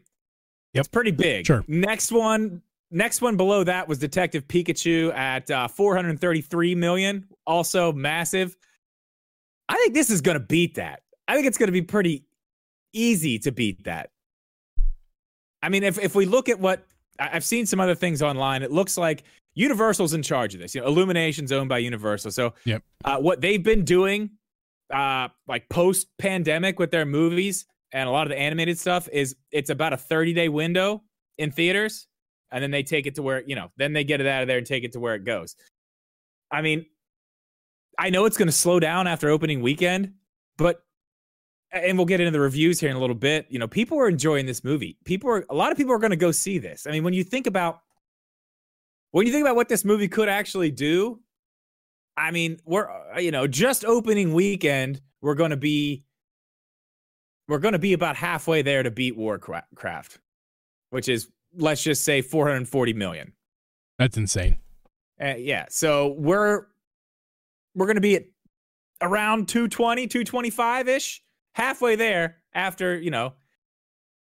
Yep. 0.74 0.80
It's 0.82 0.88
pretty 0.88 1.12
big. 1.12 1.46
Sure. 1.46 1.64
Next 1.68 2.12
one. 2.12 2.62
Next 2.94 3.22
one 3.22 3.38
below 3.38 3.64
that 3.64 3.88
was 3.88 4.00
Detective 4.00 4.46
Pikachu 4.50 5.14
at 5.16 5.50
uh, 5.50 5.70
433 5.70 6.76
million, 6.76 7.26
also 7.48 7.94
massive. 7.94 8.58
I 9.70 9.76
think 9.76 9.94
this 9.94 10.10
is 10.10 10.20
going 10.20 10.36
to 10.36 10.46
beat 10.46 10.76
that. 10.76 11.04
I 11.26 11.36
think 11.36 11.48
it's 11.48 11.58
going 11.58 11.68
to 11.68 11.74
be 11.74 11.82
pretty 11.84 12.26
easy 12.92 13.40
to 13.40 13.52
beat 13.54 13.86
that. 13.86 14.10
I 15.64 15.70
mean, 15.70 15.84
if 15.84 15.98
if 16.00 16.16
we 16.16 16.26
look 16.26 16.50
at 16.50 16.60
what 16.60 16.86
I've 17.18 17.46
seen 17.46 17.66
some 17.66 17.80
other 17.80 17.96
things 17.96 18.22
online, 18.22 18.62
it 18.64 18.72
looks 18.72 18.98
like 18.98 19.24
Universal's 19.54 20.14
in 20.14 20.22
charge 20.24 20.54
of 20.54 20.60
this. 20.60 20.76
You 20.76 20.82
know, 20.82 20.88
Illumination's 20.88 21.52
owned 21.54 21.70
by 21.70 21.78
Universal, 21.78 22.32
so 22.32 22.54
Yep. 22.66 22.84
uh, 23.06 23.18
what 23.20 23.40
they've 23.40 23.64
been 23.64 23.86
doing, 23.86 24.32
uh, 24.92 25.30
like 25.48 25.68
post 25.70 26.08
pandemic 26.18 26.80
with 26.80 26.92
their 26.92 27.06
movies 27.06 27.66
and 27.94 28.08
a 28.08 28.12
lot 28.12 28.28
of 28.28 28.30
the 28.30 28.40
animated 28.40 28.78
stuff, 28.78 29.10
is 29.12 29.36
it's 29.52 29.70
about 29.70 29.94
a 29.94 29.98
thirty 29.98 30.34
day 30.34 30.50
window 30.50 31.04
in 31.38 31.52
theaters, 31.52 32.08
and 32.52 32.64
then 32.64 32.72
they 32.72 32.84
take 32.84 33.06
it 33.06 33.16
to 33.16 33.22
where 33.22 33.44
you 33.46 33.56
know, 33.56 33.72
then 33.78 33.94
they 33.94 34.04
get 34.04 34.22
it 34.22 34.28
out 34.28 34.42
of 34.42 34.48
there 34.48 34.58
and 34.58 34.68
take 34.68 34.84
it 34.84 34.92
to 34.94 35.00
where 35.00 35.16
it 35.16 35.24
goes. 35.24 35.56
I 36.52 36.62
mean, 36.62 36.86
I 37.98 38.10
know 38.10 38.26
it's 38.26 38.38
going 38.38 38.48
to 38.48 38.54
slow 38.54 38.80
down 38.80 39.08
after 39.08 39.30
opening 39.30 39.62
weekend, 39.62 40.14
but 40.58 40.84
and 41.72 41.98
we'll 41.98 42.06
get 42.06 42.20
into 42.20 42.32
the 42.32 42.40
reviews 42.40 42.80
here 42.80 42.90
in 42.90 42.96
a 42.96 43.00
little 43.00 43.16
bit. 43.16 43.48
You 43.50 43.60
know, 43.60 43.68
people 43.68 43.98
are 44.00 44.10
enjoying 44.10 44.46
this 44.46 44.64
movie. 44.64 44.98
People 45.06 45.30
are 45.30 45.46
a 45.50 45.56
lot 45.56 45.72
of 45.72 45.78
people 45.78 45.94
are 45.94 46.00
going 46.00 46.12
to 46.12 46.18
go 46.18 46.32
see 46.32 46.58
this. 46.58 46.86
I 46.86 46.92
mean, 46.92 47.04
when 47.04 47.14
you 47.14 47.24
think 47.24 47.48
about 47.48 47.82
when 49.12 49.26
you 49.26 49.32
think 49.32 49.44
about 49.44 49.56
what 49.56 49.70
this 49.70 49.86
movie 49.86 50.08
could 50.08 50.30
actually 50.30 50.72
do, 50.72 51.20
I 52.18 52.32
mean, 52.32 52.60
we're 52.66 52.90
uh, 52.90 53.20
you 53.20 53.32
know, 53.32 53.48
just 53.48 53.86
opening 53.86 54.34
weekend, 54.34 55.02
we're 55.22 55.36
going 55.36 55.52
to 55.52 55.58
be 55.58 56.04
we're 57.48 57.60
going 57.60 57.74
to 57.74 57.80
be 57.80 57.94
about 57.94 58.16
halfway 58.16 58.62
there 58.62 58.84
to 58.84 58.92
beat 58.92 59.18
Warcraft, 59.18 60.20
which 60.90 61.10
is 61.10 61.30
let's 61.56 61.84
just 61.84 62.04
say 62.04 62.22
440 62.22 62.94
million. 62.94 63.34
That's 64.00 64.18
insane. 64.18 64.58
Uh, 65.22 65.36
yeah. 65.38 65.66
So 65.70 66.16
we're 66.18 66.68
we're 67.76 67.86
going 67.86 67.96
to 67.96 68.02
be 68.02 68.16
at 68.16 68.24
around 69.02 69.48
220, 69.48 70.08
225 70.08 70.88
ish, 70.88 71.22
halfway 71.54 71.96
there 71.96 72.38
after, 72.54 73.00
you 73.00 73.12
know, 73.12 73.34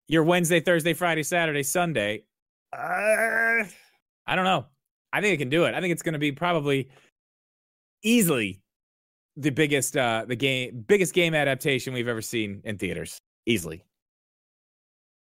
your 0.08 0.24
Wednesday, 0.24 0.60
Thursday, 0.60 0.94
Friday, 0.94 1.24
Saturday, 1.24 1.64
Sunday. 1.64 2.24
Uh, 2.74 3.64
I 4.28 4.36
don't 4.36 4.46
know. 4.46 4.66
I 5.14 5.22
think 5.22 5.34
it 5.34 5.38
can 5.38 5.50
do 5.50 5.66
it. 5.66 5.76
I 5.76 5.82
think 5.82 5.92
it's 5.92 6.02
going 6.02 6.14
to 6.14 6.20
be 6.20 6.32
probably 6.32 6.90
easily 8.04 8.62
the 9.38 9.50
biggest 9.50 9.96
uh 9.96 10.26
the 10.28 10.36
game 10.36 10.84
biggest 10.88 11.14
game 11.14 11.34
adaptation 11.34 11.94
we've 11.94 12.08
ever 12.08 12.22
seen 12.22 12.62
in 12.64 12.78
theaters. 12.78 13.18
Easily. 13.46 13.84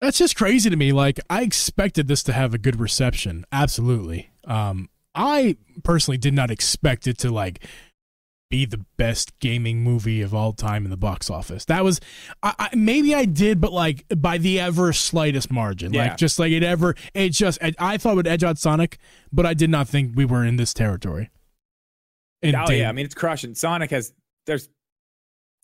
That's 0.01 0.19
just 0.19 0.37
crazy 0.37 0.71
to 0.71 0.77
me. 0.77 0.93
Like 0.93 1.21
I 1.29 1.43
expected 1.43 2.09
this 2.09 2.23
to 2.25 2.33
have 2.33 2.55
a 2.55 2.59
good 2.59 2.81
reception. 2.81 3.45
Absolutely. 3.53 4.31
Um, 4.45 4.89
I 5.15 5.57
personally 5.83 6.19
did 6.19 6.35
not 6.35 6.51
expect 6.51 7.07
it 7.07 7.19
to 7.19 7.31
like 7.31 7.65
be 8.51 8.65
the 8.65 8.85
best 8.97 9.39
gaming 9.41 9.83
movie 9.83 10.23
of 10.23 10.33
all 10.33 10.53
time 10.53 10.85
in 10.85 10.91
the 10.91 10.97
box 10.97 11.29
office. 11.29 11.65
That 11.67 11.85
was 11.85 12.01
I, 12.43 12.55
I, 12.59 12.77
maybe 12.77 13.15
I 13.15 13.25
did, 13.25 13.61
but 13.61 13.73
like 13.73 14.05
by 14.17 14.39
the 14.39 14.61
ever 14.61 14.93
slightest 14.93 15.51
margin. 15.51 15.93
Yeah. 15.93 16.09
Like 16.09 16.17
just 16.17 16.39
like 16.39 16.53
it 16.53 16.63
ever. 16.63 16.95
It 17.15 17.31
just 17.31 17.63
I, 17.63 17.75
I 17.79 17.97
thought 17.99 18.13
it 18.13 18.17
would 18.17 18.27
edge 18.27 18.45
out 18.45 18.59
Sonic, 18.59 18.99
but 19.33 19.45
I 19.45 19.55
did 19.55 19.71
not 19.71 19.89
think 19.89 20.13
we 20.15 20.25
were 20.25 20.45
in 20.45 20.57
this 20.57 20.73
territory. 20.73 21.31
And 22.43 22.55
oh 22.57 22.67
Dave- 22.67 22.81
yeah, 22.81 22.89
I 22.89 22.93
mean 22.93 23.05
it's 23.05 23.15
crushing. 23.15 23.55
Sonic 23.55 23.91
has 23.91 24.13
there's 24.47 24.69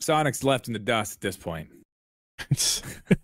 Sonic's 0.01 0.43
left 0.45 0.67
in 0.67 0.73
the 0.73 0.79
dust 0.79 1.15
at 1.15 1.21
this 1.21 1.37
point. 1.37 1.69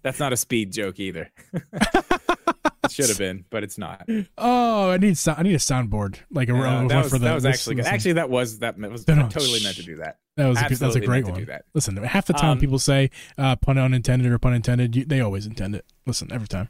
That's 0.03 0.21
not 0.21 0.33
a 0.33 0.37
speed 0.37 0.73
joke 0.73 1.01
either. 1.01 1.31
it 1.73 2.91
should 2.91 3.09
have 3.09 3.19
been, 3.19 3.45
but 3.51 3.63
it's 3.65 3.77
not. 3.77 4.09
oh, 4.39 4.91
I 4.91 4.97
need 4.99 5.19
so- 5.19 5.35
I 5.37 5.43
need 5.43 5.55
a 5.55 5.59
soundboard 5.59 6.19
like 6.31 6.49
a 6.49 6.55
Uh, 6.57 6.87
that 6.89 7.03
was, 7.03 7.13
for 7.13 7.19
the. 7.19 7.25
that 7.27 7.35
was 7.35 7.45
actually 7.47 7.77
listen. 7.77 7.93
Actually, 7.93 8.13
that 8.15 8.31
was 8.31 8.59
that 8.61 8.79
was 8.79 9.07
No, 9.09 9.15
no, 9.17 9.23
totally 9.29 9.59
shh. 9.61 9.65
meant 9.65 9.77
to 9.77 9.83
do 9.83 9.97
that. 9.97 10.19
that 10.37 10.47
was 10.47 10.59
a, 10.59 10.69
that's 10.77 10.97
a 10.97 11.01
great 11.01 11.25
one. 11.27 11.45
do. 11.45 11.53
Listen, 11.75 11.97
half 11.97 12.27
the 12.27 12.33
time 12.35 12.51
Um, 12.53 12.59
people 12.59 12.79
say 12.79 13.11
uh, 13.37 13.57
pun 13.57 13.79
unintended 13.79 14.31
or 14.31 14.39
pun 14.39 14.55
intended, 14.55 14.95
you, 14.95 15.05
they 15.05 15.21
always 15.21 15.47
intend 15.47 15.75
it. 15.75 15.85
Listen, 16.07 16.31
every 16.33 16.49
time. 16.49 16.69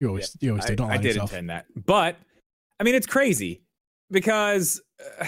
You 0.00 0.08
always 0.08 0.34
you 0.40 0.50
always 0.50 0.66
I, 0.70 0.74
don't 0.76 0.88
lie 0.88 0.94
I 0.94 0.96
did 0.96 1.08
yourself. 1.08 1.32
intend 1.32 1.50
that, 1.50 1.66
but 1.74 2.16
I 2.78 2.84
mean 2.84 2.94
it's 2.94 3.06
crazy 3.06 3.60
because 4.10 4.80
uh, 5.20 5.26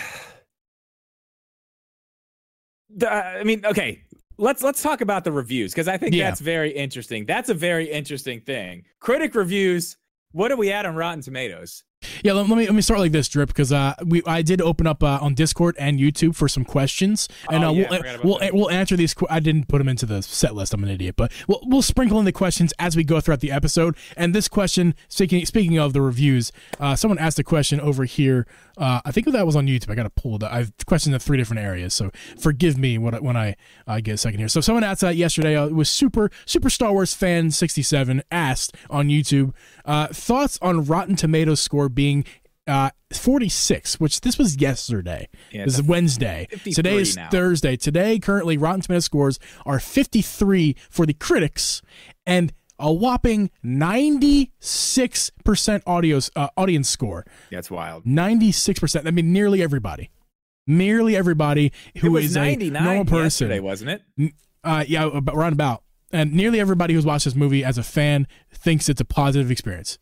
the, 2.97 3.11
I 3.13 3.45
mean, 3.45 3.65
okay, 3.67 4.03
let's 4.39 4.63
let's 4.63 4.83
talk 4.83 5.01
about 5.01 5.25
the 5.25 5.33
reviews 5.33 5.73
because 5.73 5.89
I 5.89 5.97
think 5.99 6.15
Yeah. 6.15 6.29
that's 6.29 6.41
very 6.41 6.71
interesting. 6.73 7.27
That's 7.27 7.49
a 7.49 7.55
very 7.55 7.91
interesting 7.91 8.41
thing. 8.41 8.85
Critic 9.01 9.35
reviews. 9.35 9.97
What 10.33 10.51
are 10.51 10.57
we 10.57 10.73
at 10.73 10.87
on 10.87 10.95
Rotten 10.97 11.21
Tomatoes? 11.21 11.85
Yeah, 12.25 12.33
let, 12.33 12.49
let 12.49 12.57
me 12.59 12.65
let 12.67 12.75
me 12.75 12.81
start 12.81 12.99
like 12.99 13.13
this, 13.13 13.29
Drip, 13.29 13.49
because 13.49 13.71
uh, 13.71 13.95
we 14.05 14.23
I 14.27 14.43
did 14.43 14.61
open 14.61 14.87
up 14.89 15.03
uh, 15.05 15.19
on 15.21 15.35
Discord 15.35 15.77
and 15.79 16.01
YouTube 16.01 16.35
for 16.35 16.49
some 16.49 16.65
questions, 16.65 17.29
and 17.51 17.63
Oh, 17.63 17.69
uh, 17.69 17.73
yeah, 17.73 18.17
we'll 18.25 18.39
we'll, 18.41 18.51
we'll 18.53 18.71
answer 18.71 18.97
these. 18.97 19.15
que- 19.15 19.29
I 19.31 19.39
didn't 19.39 19.69
put 19.69 19.79
them 19.79 19.89
into 19.89 20.05
the 20.07 20.21
set 20.23 20.55
list. 20.57 20.75
I'm 20.75 20.83
an 20.83 20.91
idiot, 20.91 21.15
but 21.17 21.31
we'll 21.47 21.61
we'll 21.65 21.83
sprinkle 21.83 22.19
in 22.19 22.25
the 22.25 22.33
questions 22.33 22.73
as 22.81 22.97
we 22.97 23.05
go 23.05 23.21
throughout 23.21 23.39
the 23.41 23.53
episode. 23.53 23.95
And 24.17 24.35
this 24.35 24.49
question, 24.49 24.95
speaking 25.09 25.45
speaking 25.47 25.79
of 25.79 25.93
the 25.93 26.01
reviews, 26.01 26.51
uh, 26.81 26.97
someone 26.97 27.19
asked 27.19 27.39
a 27.39 27.45
question 27.45 27.79
over 27.79 28.05
here. 28.05 28.47
Uh, 28.77 29.01
I 29.05 29.11
think 29.13 29.31
that 29.31 29.47
was 29.47 29.57
on 29.57 29.67
YouTube. 29.67 29.91
I 29.91 29.95
got 29.95 30.05
to 30.05 30.11
pull 30.11 30.37
it. 30.37 30.43
up. 30.43 30.53
I've 30.53 30.73
questioned 30.87 31.15
in 31.15 31.21
three 31.21 31.37
different 31.37 31.63
areas, 31.63 31.95
so 31.95 32.11
forgive 32.39 32.79
me 32.79 32.99
when 32.99 33.15
I, 33.15 33.19
when 33.21 33.37
I 33.37 33.57
uh, 33.87 34.01
get 34.01 34.15
a 34.15 34.17
second 34.17 34.39
here. 34.39 34.49
So 34.49 34.61
someone 34.61 34.85
asked 34.85 35.01
that 35.03 35.17
yesterday. 35.17 35.57
Uh, 35.57 35.67
it 35.67 35.75
was 35.75 35.89
super 35.91 36.31
super 36.47 36.71
Star 36.71 36.93
Wars 36.93 37.15
fan 37.15 37.51
67 37.51 38.23
asked 38.31 38.75
on 38.91 39.09
YouTube 39.09 39.53
uh, 39.85 40.07
thoughts 40.09 40.59
on 40.63 40.85
Rotten 40.85 41.17
Tomatoes 41.17 41.61
score 41.61 41.89
being 41.89 42.25
uh 42.69 42.91
46 43.13 43.99
which 43.99 44.21
this 44.21 44.39
was 44.39 44.57
yesterday 44.57 45.29
Yeah, 45.51 45.65
this 45.65 45.75
is 45.75 45.83
wednesday 45.83 46.47
today 46.73 46.99
is 46.99 47.17
now. 47.17 47.29
thursday 47.29 47.77
today 47.77 48.21
currently 48.21 48.57
rotten 48.57 48.81
Tomatoes 48.83 49.05
scores 49.05 49.41
are 49.67 49.81
53 49.81 50.77
for 50.89 51.05
the 51.05 51.13
critics 51.13 51.83
and 52.25 52.53
a 52.79 52.93
whopping 52.93 53.51
96% 53.65 54.51
audios, 55.85 56.31
uh, 56.37 56.49
audience 56.57 56.89
score 56.89 57.25
That's 57.51 57.71
wild. 57.71 58.05
96% 58.05 59.07
i 59.07 59.11
mean 59.11 59.33
nearly 59.33 59.63
everybody 59.63 60.11
nearly 60.67 61.17
everybody 61.17 61.73
who 61.99 62.17
is 62.17 62.37
a 62.37 62.57
normal 62.57 63.05
person 63.05 63.49
yesterday, 63.49 63.61
wasn't 63.61 63.91
it? 63.91 64.33
uh, 64.65 64.85
yeah, 64.87 65.07
about, 65.13 65.35
around 65.35 65.53
about. 65.55 65.83
And 66.13 66.33
nearly 66.33 66.61
everybody 66.61 66.95
who's 66.95 67.07
watched 67.07 67.25
this 67.25 67.35
movie 67.35 67.65
as 67.65 67.79
a 67.79 67.83
fan 67.83 68.27
thinks 68.53 68.89
it's 68.89 69.01
a 69.01 69.05
positive 69.05 69.51
experience. 69.51 69.99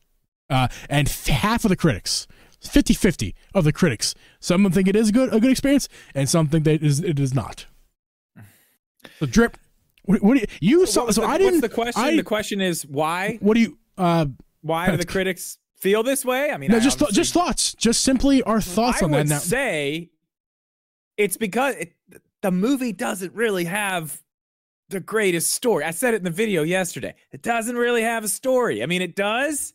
Uh, 0.49 0.69
and 0.89 1.09
f- 1.09 1.27
half 1.27 1.65
of 1.65 1.69
the 1.69 1.77
critics, 1.77 2.27
50 2.61 2.93
50 2.95 3.35
of 3.55 3.65
the 3.65 3.73
critics, 3.73 4.15
some 4.41 4.67
of 4.67 4.73
them 4.73 4.77
think 4.77 4.89
it 4.89 4.97
is 4.97 5.11
good, 5.13 5.33
a 5.33 5.41
good 5.41 5.51
experience, 5.53 5.89
and 6.15 6.29
some 6.29 6.49
think 6.49 6.65
that 6.65 6.75
it 6.75 6.83
is, 6.83 7.01
it 7.01 7.19
is 7.21 7.33
not. 7.33 7.67
So, 9.19 9.27
Drip, 9.27 9.57
what, 10.05 10.23
what 10.23 10.35
do 10.35 10.41
you, 10.61 10.79
you 10.81 10.87
saw? 10.87 11.05
What 11.05 11.15
So 11.15 11.23
the, 11.23 11.27
I 11.29 11.39
didn't. 11.39 11.61
The 11.61 11.69
question? 11.69 12.03
I- 12.03 12.17
the 12.17 12.23
question 12.23 12.61
is 12.61 12.87
why? 12.87 13.39
What 13.41 13.55
do 13.55 13.61
you. 13.61 13.79
Uh, 13.99 14.27
Why 14.63 14.91
do 14.91 14.97
the 14.97 15.05
critics 15.05 15.59
feel 15.79 16.03
this 16.03 16.25
way? 16.25 16.51
I 16.51 16.57
mean, 16.57 16.71
no, 16.71 16.77
I 16.79 16.81
just, 16.81 16.99
th- 16.99 17.13
just 17.13 17.35
thoughts. 17.35 17.75
Just 17.75 18.03
simply 18.03 18.43
our 18.43 18.61
thoughts 18.61 19.03
I 19.03 19.07
on 19.07 19.11
that 19.13 19.27
now. 19.27 19.39
say 19.39 20.11
it's 21.19 21.37
because 21.37 21.75
it, 21.77 21.93
the 22.41 22.51
movie 22.51 22.93
doesn't 22.93 23.35
really 23.35 23.65
have 23.65 24.23
the 24.89 25.01
greatest 25.01 25.51
story. 25.53 25.85
I 25.85 25.91
said 25.91 26.15
it 26.15 26.19
in 26.19 26.25
the 26.25 26.31
video 26.31 26.63
yesterday. 26.63 27.15
It 27.31 27.43
doesn't 27.43 27.77
really 27.77 28.03
have 28.03 28.25
a 28.25 28.29
story. 28.29 28.83
I 28.83 28.87
mean, 28.87 29.03
it 29.03 29.15
does. 29.15 29.73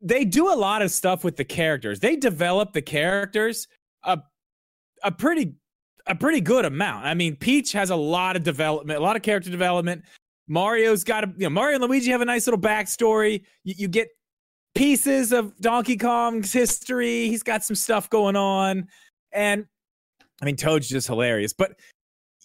They 0.00 0.24
do 0.24 0.52
a 0.52 0.54
lot 0.54 0.82
of 0.82 0.90
stuff 0.90 1.22
with 1.24 1.36
the 1.36 1.44
characters. 1.44 2.00
They 2.00 2.16
develop 2.16 2.72
the 2.72 2.82
characters 2.82 3.66
a 4.04 4.20
a 5.02 5.10
pretty 5.12 5.54
a 6.06 6.14
pretty 6.14 6.40
good 6.40 6.64
amount. 6.64 7.06
I 7.06 7.14
mean, 7.14 7.36
Peach 7.36 7.72
has 7.72 7.90
a 7.90 7.96
lot 7.96 8.36
of 8.36 8.42
development, 8.42 8.98
a 8.98 9.02
lot 9.02 9.16
of 9.16 9.22
character 9.22 9.50
development. 9.50 10.02
Mario's 10.48 11.04
got 11.04 11.24
a 11.24 11.28
you 11.36 11.44
know 11.44 11.50
Mario 11.50 11.76
and 11.76 11.84
Luigi 11.84 12.10
have 12.10 12.20
a 12.20 12.24
nice 12.24 12.46
little 12.46 12.60
backstory. 12.60 13.42
You, 13.64 13.74
you 13.78 13.88
get 13.88 14.08
pieces 14.74 15.32
of 15.32 15.56
Donkey 15.60 15.96
Kong's 15.96 16.52
history. 16.52 17.28
He's 17.28 17.42
got 17.42 17.64
some 17.64 17.76
stuff 17.76 18.10
going 18.10 18.36
on, 18.36 18.88
and 19.32 19.66
I 20.40 20.44
mean 20.44 20.56
Toad's 20.56 20.88
just 20.88 21.06
hilarious. 21.06 21.52
But 21.52 21.78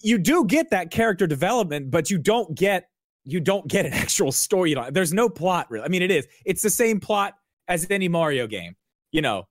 you 0.02 0.18
do 0.18 0.46
get 0.46 0.70
that 0.70 0.92
character 0.92 1.28
development, 1.28 1.90
but 1.92 2.10
you 2.10 2.18
don't 2.18 2.56
get 2.56 2.90
you 3.24 3.40
don't 3.40 3.68
get 3.68 3.86
an 3.86 3.94
actual 4.04 4.32
storyline. 4.32 4.94
There's 4.94 5.14
no 5.14 5.30
plot 5.30 5.70
really. 5.70 5.86
I 5.86 5.90
mean, 5.90 6.02
it 6.02 6.12
is. 6.12 6.28
It's 6.46 6.62
the 6.62 6.70
same 6.70 7.00
plot 7.00 7.34
as 7.68 7.88
any 7.90 8.08
Mario 8.08 8.48
game. 8.48 8.76
You 9.12 9.22
know, 9.22 9.48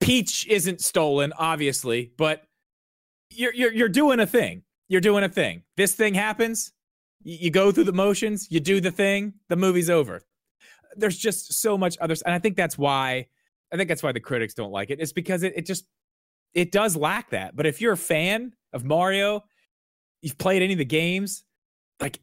Peach 0.00 0.46
isn't 0.46 0.80
stolen, 0.80 1.32
obviously, 1.36 2.12
but 2.16 2.42
you're 3.30 3.54
you're 3.54 3.72
you're 3.72 3.88
doing 3.88 4.20
a 4.20 4.26
thing. 4.26 4.62
You're 4.88 5.00
doing 5.00 5.24
a 5.24 5.28
thing. 5.28 5.62
This 5.76 5.94
thing 5.94 6.14
happens. 6.14 6.72
You, 7.22 7.50
go 7.50 7.72
through 7.72 7.84
the 7.84 7.92
motions. 7.92 8.46
You 8.50 8.60
do 8.60 8.80
the 8.80 8.90
thing. 8.90 9.34
The 9.48 9.56
movie's 9.56 9.90
over. 9.90 10.22
There's 10.96 11.18
just 11.18 11.52
so 11.52 11.76
much 11.76 11.98
others, 12.00 12.22
and 12.22 12.34
I 12.34 12.38
think 12.38 12.56
that's 12.56 12.78
why. 12.78 13.26
I 13.70 13.76
think 13.76 13.88
that's 13.88 14.02
why 14.02 14.12
the 14.12 14.20
critics 14.20 14.54
don't 14.54 14.70
like 14.70 14.88
it. 14.88 14.98
It's 14.98 15.12
because 15.12 15.42
it, 15.42 15.52
it 15.54 15.66
just 15.66 15.84
it 16.54 16.72
does 16.72 16.96
lack 16.96 17.30
that. 17.30 17.54
But 17.54 17.66
if 17.66 17.80
you're 17.80 17.92
a 17.92 17.98
fan 17.98 18.52
of 18.72 18.84
Mario, 18.84 19.44
you've 20.22 20.38
played 20.38 20.62
any 20.62 20.72
of 20.72 20.78
the 20.78 20.86
games, 20.86 21.44
like 22.00 22.20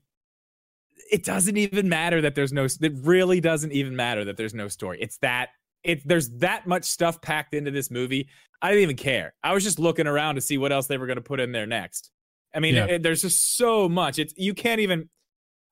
it 1.11 1.23
doesn't 1.23 1.57
even 1.57 1.88
matter 1.88 2.21
that 2.21 2.33
there's 2.33 2.51
no. 2.51 2.65
It 2.65 2.93
really 3.01 3.41
doesn't 3.41 3.73
even 3.73 3.95
matter 3.95 4.25
that 4.25 4.38
there's 4.38 4.53
no 4.53 4.67
story. 4.69 4.97
It's 5.01 5.17
that 5.17 5.49
it 5.86 6.08
there's 6.08 6.30
that 6.39 6.67
much 6.67 6.84
stuff 6.84 7.21
packed 7.21 7.54
into 7.54 7.71
this 7.71 7.89
movie. 7.91 8.28
I 8.62 8.69
didn't 8.69 8.84
even 8.84 8.95
care. 8.98 9.34
I 9.43 9.54
was 9.54 9.63
just 9.63 9.80
looking 9.80 10.08
around 10.08 10.36
to 10.36 10.41
see 10.41 10.58
what 10.58 10.71
else 10.71 10.88
they 10.88 10.98
were 10.98 11.06
going 11.08 11.17
to 11.17 11.21
put 11.21 11.39
in 11.39 11.52
there 11.52 11.65
next. 11.67 12.12
I 12.54 12.60
mean, 12.60 12.76
Yeah. 12.76 12.86
it- 12.86 13.04
there's 13.04 13.21
just 13.21 13.58
so 13.58 13.88
much. 13.89 14.17
It's 14.19 14.34
you 14.38 14.54
can't 14.54 14.80
even. 14.82 15.10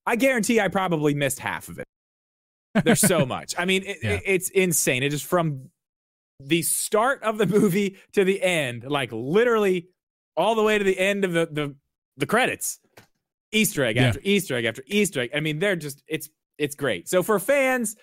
I 0.05 0.15
guarantee 0.17 0.59
I 0.59 0.67
probably 0.67 1.13
missed 1.13 1.39
half 1.39 1.69
of 1.69 1.79
it. 1.79 1.85
There's 2.83 2.99
so 2.99 3.25
much. 3.35 3.55
I 3.57 3.65
mean, 3.65 3.83
it, 3.83 3.97
Yeah. 4.03 4.11
it- 4.15 4.23
it's 4.25 4.49
insane. 4.49 5.01
It 5.03 5.13
is 5.13 5.21
from 5.21 5.69
the 6.39 6.61
start 6.61 7.23
of 7.23 7.37
the 7.37 7.45
movie 7.59 7.97
to 8.13 8.23
the 8.23 8.41
end, 8.41 8.83
like 8.83 9.11
literally 9.11 9.87
all 10.35 10.55
the 10.55 10.63
way 10.63 10.77
to 10.77 10.83
the 10.83 10.97
end 10.99 11.23
of 11.25 11.31
the 11.33 11.47
the, 11.51 11.75
the 12.17 12.25
credits. 12.25 12.79
Easter 13.51 13.85
egg 13.85 13.95
Yeah. 13.97 14.07
after 14.07 14.19
Easter 14.23 14.55
egg 14.55 14.65
after 14.65 14.83
Easter 14.87 15.21
egg. 15.21 15.29
I 15.35 15.39
mean, 15.39 15.59
they're 15.59 15.75
just 15.75 16.03
it's 16.07 16.29
it's 16.57 16.75
great. 16.75 17.07
So 17.07 17.23
for 17.23 17.39
fans, 17.39 17.95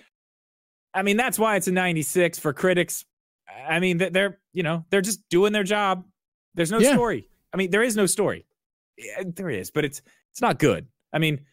I 0.95 1.03
mean, 1.03 1.17
that's 1.17 1.39
why 1.39 1.57
it's 1.57 1.69
a 1.69 1.73
96 1.73 2.39
for 2.39 2.53
critics. 2.53 3.05
I 3.69 3.81
mean, 3.81 3.99
they're- 3.99 4.11
they're 4.11 4.41
you 4.53 4.63
know 4.63 4.85
they're 4.91 5.01
just 5.01 5.29
doing 5.29 5.53
their 5.53 5.65
job. 5.65 6.07
There's 6.55 6.71
no 6.71 6.79
Yeah. 6.79 6.93
story. 6.95 7.29
I 7.53 7.57
mean, 7.57 7.71
there 7.71 7.83
is 7.83 7.97
no 7.97 8.07
story. 8.07 8.47
Yeah, 8.97 9.23
There 9.27 9.51
is, 9.51 9.71
but 9.71 9.85
it's 9.85 10.03
it's 10.33 10.41
not 10.41 10.59
good. 10.59 10.87
I 11.13 11.19
mean, 11.19 11.45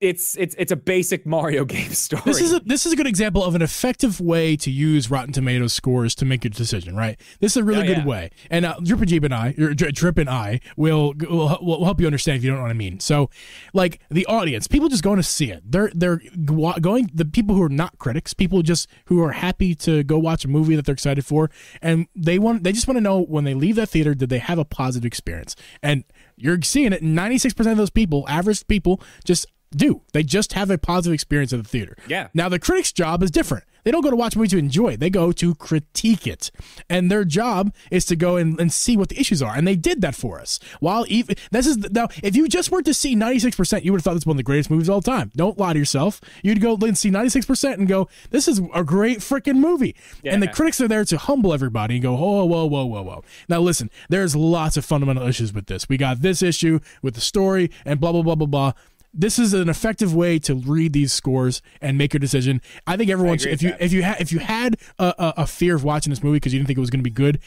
it's 0.00 0.36
it's 0.36 0.54
it's 0.58 0.70
a 0.70 0.76
basic 0.76 1.24
Mario 1.24 1.64
game 1.76 1.90
story. 1.92 2.22
This 2.26 2.40
is 2.40 2.52
a, 2.52 2.60
this 2.60 2.84
is 2.84 2.92
a 2.92 2.96
good 2.96 3.06
example 3.06 3.42
of 3.42 3.54
an 3.54 3.62
effective 3.62 4.20
way 4.20 4.54
to 4.56 4.70
use 4.70 5.10
Rotten 5.10 5.32
Tomatoes 5.32 5.72
scores 5.72 6.14
to 6.16 6.24
make 6.26 6.44
a 6.44 6.50
decision, 6.50 6.94
right? 6.94 7.18
This 7.40 7.52
is 7.52 7.56
a 7.58 7.64
really 7.64 7.84
Oh, 7.84 7.86
good 7.86 7.96
yeah. 7.98 8.06
way, 8.06 8.30
and 8.50 8.66
uh, 8.66 8.76
Drip 8.82 9.00
and 9.00 9.08
Geeb 9.10 9.24
and 9.24 9.34
I, 9.34 9.54
or 9.58 9.72
Drip 9.74 10.18
and 10.18 10.28
I, 10.28 10.60
will, 10.76 11.14
will 11.28 11.58
will 11.62 11.84
help 11.84 12.00
you 12.00 12.06
understand 12.06 12.36
if 12.38 12.44
you 12.44 12.50
don't 12.50 12.58
know 12.58 12.64
what 12.64 12.70
I 12.70 12.74
mean. 12.74 13.00
So, 13.00 13.30
like 13.72 14.00
the 14.10 14.26
audience, 14.26 14.66
people 14.66 14.88
just 14.88 15.02
going 15.02 15.16
to 15.16 15.22
see 15.22 15.50
it. 15.50 15.62
They're 15.64 15.90
they're 15.94 16.20
going. 16.44 17.10
The 17.14 17.24
people 17.24 17.54
who 17.56 17.62
are 17.62 17.68
not 17.70 17.98
critics, 17.98 18.34
people 18.34 18.60
just 18.62 18.88
who 19.06 19.22
are 19.22 19.32
happy 19.32 19.74
to 19.76 20.02
go 20.04 20.18
watch 20.18 20.44
a 20.44 20.48
movie 20.48 20.76
that 20.76 20.84
they're 20.84 20.92
excited 20.92 21.24
for, 21.24 21.50
and 21.80 22.06
they 22.14 22.38
want 22.38 22.64
they 22.64 22.72
just 22.72 22.86
want 22.86 22.96
to 22.96 23.02
know 23.02 23.22
when 23.22 23.44
they 23.44 23.54
leave 23.54 23.76
that 23.76 23.88
theater, 23.88 24.14
did 24.14 24.28
they 24.28 24.38
have 24.38 24.58
a 24.58 24.64
positive 24.64 25.06
experience? 25.06 25.56
And 25.82 26.04
you're 26.36 26.60
seeing 26.62 26.92
it. 26.92 27.02
Ninety 27.02 27.38
six 27.38 27.54
percent 27.54 27.72
of 27.72 27.78
those 27.78 27.90
people, 27.90 28.26
average 28.28 28.66
people, 28.66 29.00
just 29.24 29.46
do. 29.76 30.02
They 30.12 30.22
just 30.22 30.52
have 30.54 30.70
a 30.70 30.78
positive 30.78 31.14
experience 31.14 31.52
at 31.52 31.62
the 31.62 31.68
theater. 31.68 31.96
Yeah. 32.08 32.28
Now 32.34 32.48
the 32.48 32.58
critics' 32.58 32.92
job 32.92 33.22
is 33.22 33.30
different. 33.30 33.64
They 33.86 33.92
don't 33.92 34.02
go 34.02 34.10
to 34.10 34.16
watch 34.16 34.34
a 34.34 34.38
movie 34.38 34.48
to 34.48 34.58
enjoy 34.58 34.94
it. 34.94 35.00
They 35.00 35.10
go 35.10 35.30
to 35.30 35.54
critique 35.54 36.26
it. 36.26 36.50
And 36.90 37.08
their 37.08 37.24
job 37.24 37.72
is 37.88 38.04
to 38.06 38.16
go 38.16 38.34
and, 38.36 38.58
and 38.58 38.72
see 38.72 38.96
what 38.96 39.10
the 39.10 39.20
issues 39.20 39.40
are. 39.40 39.54
And 39.54 39.64
they 39.64 39.76
did 39.76 40.00
that 40.00 40.16
for 40.16 40.40
us. 40.40 40.58
While 40.80 41.04
even 41.06 41.36
this 41.52 41.68
is 41.68 41.78
now, 41.92 42.08
if 42.20 42.34
you 42.34 42.48
just 42.48 42.72
were 42.72 42.82
to 42.82 42.92
see 42.92 43.14
96%, 43.14 43.84
you 43.84 43.92
would 43.92 43.98
have 43.98 44.04
thought 44.04 44.14
this 44.14 44.22
was 44.22 44.26
one 44.26 44.34
of 44.34 44.38
the 44.38 44.42
greatest 44.42 44.72
movies 44.72 44.88
of 44.88 44.94
all 44.94 45.02
time. 45.02 45.30
Don't 45.36 45.56
lie 45.56 45.72
to 45.72 45.78
yourself. 45.78 46.20
You'd 46.42 46.60
go 46.60 46.76
and 46.82 46.98
see 46.98 47.12
96% 47.12 47.74
and 47.74 47.86
go, 47.86 48.08
this 48.30 48.48
is 48.48 48.60
a 48.74 48.82
great 48.82 49.18
freaking 49.18 49.58
movie. 49.58 49.94
Yeah. 50.20 50.34
And 50.34 50.42
the 50.42 50.48
critics 50.48 50.80
are 50.80 50.88
there 50.88 51.04
to 51.04 51.16
humble 51.16 51.54
everybody 51.54 51.94
and 51.94 52.02
go, 52.02 52.16
whoa, 52.16 52.44
whoa, 52.44 52.66
whoa, 52.66 52.86
whoa, 52.86 53.02
whoa. 53.02 53.24
Now 53.48 53.60
listen, 53.60 53.88
there's 54.08 54.34
lots 54.34 54.76
of 54.76 54.84
fundamental 54.84 55.28
issues 55.28 55.54
with 55.54 55.66
this. 55.66 55.88
We 55.88 55.96
got 55.96 56.22
this 56.22 56.42
issue 56.42 56.80
with 57.02 57.14
the 57.14 57.20
story 57.20 57.70
and 57.84 58.00
blah 58.00 58.10
blah 58.10 58.22
blah 58.22 58.34
blah 58.34 58.46
blah. 58.48 58.72
This 59.18 59.38
is 59.38 59.54
an 59.54 59.68
effective 59.68 60.14
way 60.14 60.38
to 60.40 60.54
read 60.54 60.92
these 60.92 61.12
scores 61.12 61.62
and 61.80 61.96
make 61.96 62.12
your 62.12 62.20
decision. 62.20 62.60
I 62.86 62.96
think 62.96 63.10
everyone, 63.10 63.38
should, 63.38 63.52
if 63.52 63.62
you 63.62 63.70
that. 63.70 63.82
if 63.82 63.92
you 63.92 64.02
had 64.02 64.20
if 64.20 64.32
you 64.32 64.38
had 64.38 64.76
a, 64.98 65.14
a, 65.18 65.34
a 65.38 65.46
fear 65.46 65.74
of 65.74 65.84
watching 65.84 66.10
this 66.10 66.22
movie 66.22 66.36
because 66.36 66.52
you 66.52 66.58
didn't 66.58 66.66
think 66.66 66.76
it 66.76 66.80
was 66.80 66.90
going 66.90 67.00
to 67.00 67.04
be 67.04 67.10
good, 67.10 67.38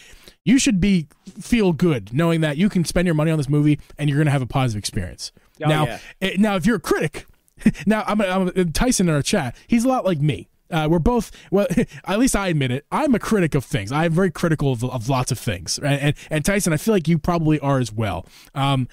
you 0.45 0.57
should 0.57 0.79
be 0.79 1.07
feel 1.39 1.73
good 1.73 2.13
knowing 2.13 2.41
that 2.41 2.57
you 2.57 2.69
can 2.69 2.83
spend 2.83 3.05
your 3.05 3.15
money 3.15 3.31
on 3.31 3.37
this 3.37 3.49
movie 3.49 3.79
and 3.97 4.09
you're 4.09 4.17
going 4.17 4.25
to 4.25 4.31
have 4.31 4.41
a 4.41 4.47
positive 4.47 4.79
experience. 4.79 5.31
Oh, 5.63 5.69
now, 5.69 5.85
yeah. 5.85 5.99
eh, 6.21 6.35
now 6.37 6.55
if 6.55 6.65
you're 6.65 6.77
a 6.77 6.81
critic, 6.81 7.27
now 7.85 8.03
I'm, 8.07 8.21
I'm 8.21 8.71
Tyson 8.71 9.09
in 9.09 9.15
our 9.15 9.21
chat. 9.21 9.55
He's 9.67 9.85
a 9.85 9.87
lot 9.87 10.05
like 10.05 10.19
me. 10.19 10.49
Uh, 10.71 10.87
we're 10.89 10.99
both 10.99 11.31
well. 11.51 11.67
At 12.05 12.19
least 12.19 12.35
I 12.35 12.49
admit 12.49 12.71
it. 12.71 12.85
I'm 12.91 13.15
a 13.15 13.19
critic 13.19 13.55
of 13.55 13.65
things. 13.65 13.91
I'm 13.91 14.11
very 14.11 14.29
critical 14.29 14.71
of, 14.71 14.83
of 14.83 15.09
lots 15.09 15.31
of 15.31 15.39
things. 15.39 15.79
Right? 15.81 15.99
And 15.99 16.15
and 16.29 16.45
Tyson, 16.45 16.73
I 16.73 16.77
feel 16.77 16.93
like 16.93 17.07
you 17.07 17.17
probably 17.17 17.59
are 17.59 17.79
as 17.79 17.91
well. 17.91 18.27
Um, 18.53 18.87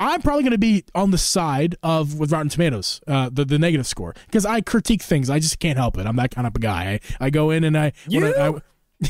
I'm 0.00 0.22
probably 0.22 0.42
going 0.44 0.52
to 0.52 0.58
be 0.58 0.84
on 0.94 1.10
the 1.10 1.18
side 1.18 1.74
of 1.82 2.18
with 2.18 2.30
Rotten 2.32 2.48
Tomatoes, 2.48 3.00
uh, 3.06 3.30
the 3.32 3.44
the 3.44 3.58
negative 3.58 3.86
score, 3.86 4.14
because 4.26 4.46
I 4.46 4.60
critique 4.60 5.02
things. 5.02 5.28
I 5.30 5.38
just 5.40 5.58
can't 5.58 5.76
help 5.78 5.98
it. 5.98 6.06
I'm 6.06 6.16
that 6.16 6.30
kind 6.30 6.46
of 6.46 6.54
a 6.54 6.58
guy. 6.58 7.00
I, 7.20 7.26
I 7.26 7.30
go 7.30 7.50
in 7.50 7.64
and 7.64 7.76
I 7.76 7.92
when 8.08 8.24
I- 8.24 8.48
I- 8.48 8.52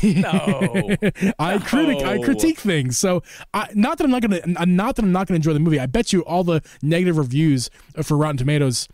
No. 0.03 0.95
I 1.39 1.57
critic 1.59 1.97
I 2.05 2.19
critique 2.19 2.59
things. 2.59 2.97
So 2.99 3.23
I, 3.53 3.69
not 3.73 3.97
that 3.97 4.03
I'm 4.05 4.11
not 4.11 4.21
gonna 4.21 4.41
not 4.65 4.95
that 4.95 5.03
I'm 5.03 5.11
not 5.11 5.27
gonna 5.27 5.37
enjoy 5.37 5.53
the 5.53 5.59
movie. 5.59 5.79
I 5.79 5.87
bet 5.87 6.13
you 6.13 6.21
all 6.25 6.43
the 6.43 6.61
negative 6.81 7.17
reviews 7.17 7.69
for 8.03 8.15
Rotten 8.17 8.37
Tomatoes 8.37 8.87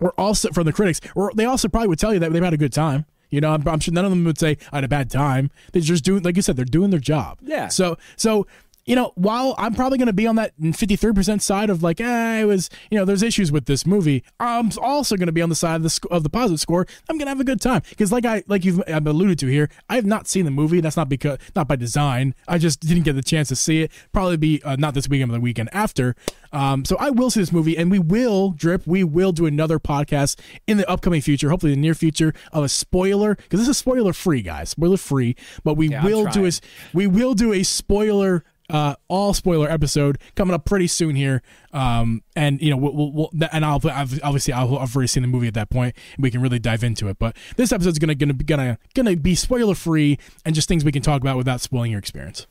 were 0.00 0.12
also 0.18 0.50
from 0.50 0.64
the 0.64 0.72
critics, 0.72 1.00
or 1.14 1.30
they 1.34 1.44
also 1.44 1.68
probably 1.68 1.88
would 1.88 1.98
tell 1.98 2.12
you 2.12 2.18
that 2.20 2.32
they've 2.32 2.42
had 2.42 2.52
a 2.54 2.56
good 2.58 2.72
time. 2.72 3.04
You 3.30 3.40
know, 3.42 3.50
I'm, 3.52 3.66
I'm 3.68 3.78
sure 3.80 3.92
none 3.92 4.04
of 4.06 4.10
them 4.10 4.24
would 4.24 4.38
say 4.38 4.56
I 4.72 4.76
had 4.78 4.84
a 4.84 4.88
bad 4.88 5.10
time. 5.10 5.50
They're 5.72 5.82
just 5.82 6.02
doing, 6.02 6.22
like 6.22 6.34
you 6.36 6.42
said, 6.42 6.56
they're 6.56 6.64
doing 6.64 6.90
their 6.90 6.98
job. 7.00 7.38
Yeah. 7.42 7.68
So, 7.68 7.98
so 8.16 8.46
you 8.88 8.96
know, 8.96 9.12
while 9.14 9.54
I'm 9.58 9.74
probably 9.74 9.98
going 9.98 10.06
to 10.06 10.12
be 10.12 10.26
on 10.26 10.34
that 10.36 10.58
53% 10.60 11.40
side 11.42 11.70
of 11.70 11.82
like, 11.82 12.00
eh, 12.00 12.40
it 12.40 12.44
was, 12.46 12.70
you 12.90 12.98
know, 12.98 13.04
there's 13.04 13.22
issues 13.22 13.52
with 13.52 13.66
this 13.66 13.86
movie. 13.86 14.24
I'm 14.40 14.70
also 14.82 15.16
going 15.16 15.26
to 15.26 15.32
be 15.32 15.42
on 15.42 15.50
the 15.50 15.54
side 15.54 15.76
of 15.76 15.82
the 15.82 15.90
sc- 15.90 16.06
of 16.10 16.22
the 16.22 16.30
positive 16.30 16.58
score. 16.58 16.86
I'm 17.08 17.18
going 17.18 17.26
to 17.26 17.30
have 17.30 17.38
a 17.40 17.44
good 17.44 17.60
time 17.60 17.82
because, 17.90 18.10
like 18.10 18.24
I 18.24 18.42
like 18.48 18.64
you've 18.64 18.82
I've 18.88 19.06
alluded 19.06 19.38
to 19.40 19.46
here, 19.46 19.68
I 19.88 19.96
have 19.96 20.06
not 20.06 20.26
seen 20.26 20.44
the 20.46 20.50
movie. 20.50 20.80
That's 20.80 20.96
not 20.96 21.08
because 21.08 21.38
not 21.54 21.68
by 21.68 21.76
design. 21.76 22.34
I 22.48 22.58
just 22.58 22.80
didn't 22.80 23.02
get 23.04 23.12
the 23.14 23.22
chance 23.22 23.48
to 23.48 23.56
see 23.56 23.82
it. 23.82 23.92
Probably 24.12 24.36
be 24.38 24.62
uh, 24.64 24.76
not 24.76 24.94
this 24.94 25.08
weekend, 25.08 25.30
but 25.30 25.34
the 25.36 25.40
weekend 25.42 25.68
after. 25.72 26.16
Um, 26.52 26.84
so 26.86 26.96
I 26.98 27.10
will 27.10 27.30
see 27.30 27.40
this 27.40 27.52
movie, 27.52 27.76
and 27.76 27.90
we 27.90 27.98
will 27.98 28.52
drip. 28.52 28.86
We 28.86 29.04
will 29.04 29.32
do 29.32 29.44
another 29.44 29.78
podcast 29.78 30.40
in 30.66 30.78
the 30.78 30.88
upcoming 30.90 31.20
future, 31.20 31.50
hopefully 31.50 31.74
the 31.74 31.80
near 31.80 31.94
future, 31.94 32.32
of 32.52 32.64
a 32.64 32.68
spoiler 32.70 33.34
because 33.34 33.60
this 33.60 33.68
is 33.68 33.76
spoiler 33.76 34.14
free, 34.14 34.40
guys, 34.40 34.70
spoiler 34.70 34.96
free. 34.96 35.36
But 35.62 35.74
we 35.74 35.94
I'm 35.94 36.04
will 36.04 36.24
do 36.24 36.32
trying. 36.32 36.44
a 36.46 36.48
s- 36.48 36.60
we 36.94 37.06
will 37.06 37.34
do 37.34 37.52
a 37.52 37.62
spoiler 37.62 38.44
uh 38.70 38.94
all 39.08 39.32
spoiler 39.34 39.70
episode 39.70 40.18
coming 40.34 40.54
up 40.54 40.64
pretty 40.64 40.86
soon 40.86 41.16
here 41.16 41.42
um 41.72 42.22
and 42.36 42.60
you 42.60 42.70
know 42.70 42.76
we'll, 42.76 42.94
we'll, 42.94 43.12
we'll 43.12 43.30
and 43.52 43.64
i'll 43.64 43.80
obviously 44.22 44.52
I'll, 44.52 44.78
i've 44.78 44.94
already 44.94 45.08
seen 45.08 45.22
the 45.22 45.28
movie 45.28 45.46
at 45.46 45.54
that 45.54 45.70
point 45.70 45.96
and 46.16 46.22
we 46.22 46.30
can 46.30 46.40
really 46.40 46.58
dive 46.58 46.84
into 46.84 47.08
it 47.08 47.18
but 47.18 47.36
this 47.56 47.72
episode's 47.72 47.98
gonna 47.98 48.14
gonna 48.14 48.34
gonna 48.34 48.78
gonna 48.94 49.16
be 49.16 49.34
spoiler 49.34 49.74
free 49.74 50.18
and 50.44 50.54
just 50.54 50.68
things 50.68 50.84
we 50.84 50.92
can 50.92 51.02
talk 51.02 51.20
about 51.20 51.36
without 51.36 51.60
spoiling 51.60 51.90
your 51.90 51.98
experience 52.00 52.46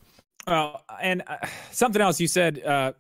Well, 0.48 0.84
and 1.02 1.24
uh, 1.28 1.38
something 1.72 2.02
else 2.02 2.20
you 2.20 2.28
said. 2.28 2.64
Uh, 2.64 2.94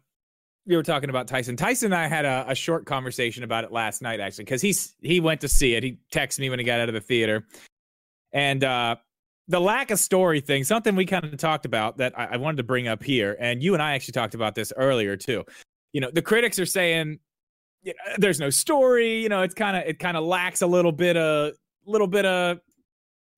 you 0.65 0.75
were 0.75 0.83
talking 0.83 1.09
about 1.09 1.27
Tyson. 1.27 1.55
Tyson 1.55 1.93
and 1.93 1.95
I 1.95 2.09
had 2.09 2.25
a, 2.25 2.45
a 2.49 2.55
short 2.55 2.85
conversation 2.85 3.45
about 3.45 3.63
it 3.63 3.71
last 3.71 4.01
night, 4.01 4.19
actually, 4.19 4.43
because 4.43 4.61
he's 4.61 4.95
he 5.01 5.21
went 5.21 5.39
to 5.41 5.47
see 5.47 5.75
it. 5.75 5.81
He 5.81 5.99
texted 6.11 6.39
me 6.39 6.49
when 6.49 6.59
he 6.59 6.65
got 6.65 6.81
out 6.81 6.89
of 6.89 6.93
the 6.93 6.99
theater, 6.99 7.47
and 8.33 8.61
uh, 8.65 8.97
the 9.47 9.59
lack 9.61 9.91
of 9.91 9.99
story 9.99 10.41
thing, 10.41 10.63
something 10.63 10.95
we 10.95 11.05
kind 11.05 11.25
of 11.25 11.37
talked 11.37 11.65
about 11.65 11.97
that 11.97 12.17
I, 12.17 12.25
I 12.31 12.37
wanted 12.37 12.57
to 12.57 12.63
bring 12.63 12.87
up 12.87 13.01
here, 13.03 13.37
and 13.39 13.63
you 13.63 13.73
and 13.73 13.81
I 13.81 13.93
actually 13.93 14.13
talked 14.13 14.35
about 14.35 14.55
this 14.55 14.73
earlier 14.75 15.15
too. 15.15 15.43
You 15.93 16.01
know, 16.01 16.11
the 16.11 16.21
critics 16.21 16.59
are 16.59 16.65
saying 16.65 17.19
you 17.83 17.93
know, 17.93 18.15
there's 18.17 18.39
no 18.39 18.49
story. 18.49 19.21
You 19.21 19.29
know, 19.29 19.41
it's 19.43 19.53
kind 19.53 19.77
of 19.77 19.83
it 19.85 19.99
kind 19.99 20.17
of 20.17 20.23
lacks 20.25 20.61
a 20.61 20.67
little 20.67 20.91
bit 20.91 21.15
of 21.17 21.53
little 21.85 22.07
bit 22.07 22.25
of 22.25 22.59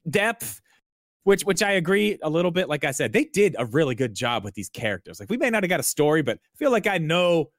depth 0.10 0.62
which 1.24 1.44
which 1.44 1.62
I 1.62 1.74
agree 1.74 2.18
a 2.24 2.30
little 2.30 2.50
bit. 2.50 2.70
Like 2.70 2.84
I 2.84 2.92
said, 2.92 3.14
they 3.14 3.26
did 3.26 3.56
a 3.60 3.66
really 3.66 3.94
good 3.94 4.16
job 4.16 4.44
with 4.44 4.56
these 4.56 4.70
characters. 4.70 5.20
Like 5.20 5.30
we 5.30 5.38
may 5.38 5.50
not 5.52 5.62
have 5.62 5.70
got 5.70 5.80
a 5.80 5.84
story, 5.84 6.24
but 6.24 6.38
I 6.38 6.58
feel 6.58 6.72
like 6.72 6.88
I 6.88 6.98
know 6.98 7.52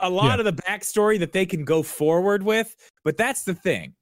a 0.00 0.10
lot 0.10 0.38
Yeah. 0.38 0.44
of 0.46 0.56
the 0.56 0.62
backstory 0.62 1.18
that 1.20 1.32
they 1.32 1.46
can 1.46 1.64
go 1.64 1.82
forward 1.82 2.42
with. 2.42 2.74
But 3.04 3.16
that's 3.16 3.44
the 3.44 3.54
thing. 3.54 3.94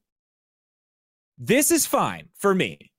This 1.37 1.71
is 1.71 1.85
fine 1.85 2.27
for 2.37 2.53
me. 2.53 2.91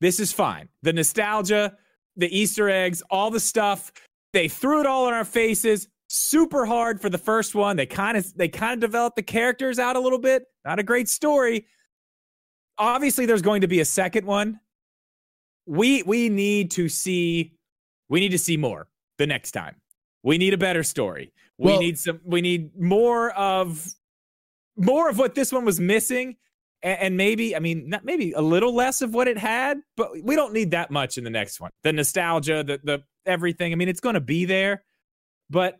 This 0.00 0.20
is 0.20 0.32
fine. 0.32 0.68
The 0.82 0.92
nostalgia, 0.92 1.76
the 2.16 2.34
Easter 2.36 2.68
eggs, 2.68 3.02
all 3.10 3.30
the 3.30 3.40
stuff. 3.40 3.92
They 4.32 4.48
threw 4.48 4.80
it 4.80 4.86
all 4.86 5.08
in 5.08 5.14
our 5.14 5.24
faces. 5.24 5.88
Super 6.08 6.66
hard 6.66 7.00
for 7.00 7.08
the 7.08 7.18
first 7.18 7.54
one. 7.54 7.76
They 7.76 7.86
kind 7.86 8.16
of 8.16 8.32
they 8.36 8.48
kind 8.48 8.74
of 8.74 8.80
developed 8.80 9.16
the 9.16 9.22
characters 9.22 9.78
out 9.78 9.96
a 9.96 10.00
little 10.00 10.18
bit. 10.18 10.44
Not 10.64 10.78
a 10.78 10.82
great 10.82 11.08
story. 11.08 11.66
Obviously, 12.78 13.26
there's 13.26 13.42
going 13.42 13.62
to 13.62 13.68
be 13.68 13.80
a 13.80 13.84
second 13.84 14.26
one 14.26 14.60
we 15.66 16.02
we 16.04 16.28
need 16.28 16.70
to 16.72 16.88
see 16.88 17.52
we 18.08 18.20
need 18.20 18.30
to 18.30 18.38
see 18.38 18.56
more 18.56 18.86
the 19.18 19.26
next 19.26 19.50
time. 19.52 19.74
We 20.22 20.38
need 20.38 20.54
a 20.54 20.58
better 20.58 20.82
story. 20.84 21.32
We 21.58 21.72
Well- 21.72 21.80
need 21.80 21.98
some 21.98 22.20
we 22.24 22.40
need 22.40 22.78
more 22.80 23.30
of 23.32 23.84
more 24.76 25.08
of 25.08 25.18
what 25.18 25.34
this 25.34 25.52
one 25.52 25.64
was 25.64 25.80
missing 25.80 26.36
and, 26.86 27.00
and 27.00 27.16
maybe 27.16 27.54
I 27.56 27.58
mean 27.58 27.88
not 27.90 28.04
maybe 28.04 28.32
a 28.32 28.40
little 28.40 28.74
less 28.74 29.02
of 29.02 29.12
what 29.12 29.26
it 29.28 29.36
had, 29.36 29.80
but 29.96 30.22
we 30.22 30.36
don't 30.36 30.52
need 30.54 30.70
that 30.70 30.90
much 30.90 31.18
in 31.18 31.24
the 31.24 31.30
next 31.30 31.60
one. 31.60 31.70
The 31.82 31.92
nostalgia, 31.92 32.62
the 32.62 32.80
the 32.82 33.02
everything. 33.26 33.72
I 33.72 33.74
mean, 33.76 33.88
it's 33.88 34.00
going 34.00 34.14
to 34.14 34.20
be 34.20 34.44
there, 34.44 34.84
but 35.50 35.76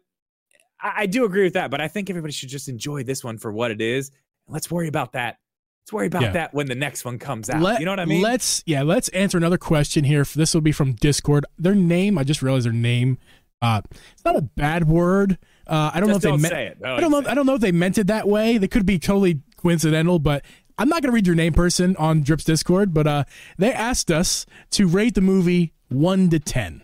I, 0.80 0.92
I 0.96 1.06
do 1.06 1.24
agree 1.24 1.44
with 1.44 1.54
that. 1.54 1.70
But 1.70 1.80
I 1.80 1.88
think 1.88 2.10
everybody 2.10 2.32
should 2.32 2.48
just 2.48 2.68
enjoy 2.68 3.04
this 3.04 3.22
one 3.22 3.38
for 3.38 3.52
what 3.52 3.70
it 3.70 3.80
is. 3.80 4.10
Let's 4.48 4.70
worry 4.70 4.88
about 4.88 5.12
that. 5.12 5.38
Let's 5.84 5.92
worry 5.92 6.06
about 6.08 6.22
Yeah. 6.22 6.32
that 6.32 6.54
when 6.54 6.66
the 6.66 6.74
next 6.74 7.04
one 7.04 7.18
comes 7.20 7.48
out. 7.48 7.62
Let- 7.62 7.78
you 7.78 7.86
know 7.86 7.92
what 7.92 8.00
I 8.00 8.04
mean? 8.06 8.20
Let's 8.20 8.64
yeah, 8.66 8.82
let's 8.82 9.08
answer 9.10 9.38
another 9.38 9.58
question 9.58 10.02
here. 10.02 10.24
This 10.24 10.52
will 10.52 10.60
be 10.60 10.72
from 10.72 10.94
Discord. 10.94 11.46
Their 11.56 11.76
name, 11.76 12.18
I 12.18 12.24
just 12.24 12.42
realized 12.42 12.66
their 12.66 12.72
name. 12.72 13.18
Uh, 13.62 13.80
it's 14.12 14.24
not 14.24 14.36
a 14.36 14.42
bad 14.42 14.86
word. 14.88 15.38
Uh, 15.66 15.90
I 15.94 16.00
don't 16.00 16.08
Just 16.10 16.24
know 16.24 16.34
if 16.34 16.42
don't 16.42 16.42
they 16.42 16.64
meant. 16.64 16.84
I 16.84 17.00
don't 17.00 17.10
know. 17.10 17.30
I 17.30 17.34
don't 17.34 17.46
know 17.46 17.54
if 17.54 17.60
they 17.60 17.72
meant 17.72 17.96
it 17.98 18.08
that 18.08 18.28
way. 18.28 18.58
They 18.58 18.68
could 18.68 18.84
be 18.84 18.98
totally 18.98 19.40
coincidental, 19.56 20.18
but 20.18 20.44
I'm 20.78 20.88
not 20.88 21.02
gonna 21.02 21.12
read 21.12 21.26
your 21.26 21.36
name, 21.36 21.52
person, 21.52 21.96
on 21.96 22.22
Drips 22.22 22.44
Discord. 22.44 22.92
But 22.92 23.06
uh, 23.06 23.24
they 23.58 23.72
asked 23.72 24.10
us 24.10 24.46
to 24.72 24.86
rate 24.86 25.14
the 25.14 25.20
movie 25.20 25.72
one 25.88 26.28
to 26.30 26.38
ten. 26.38 26.82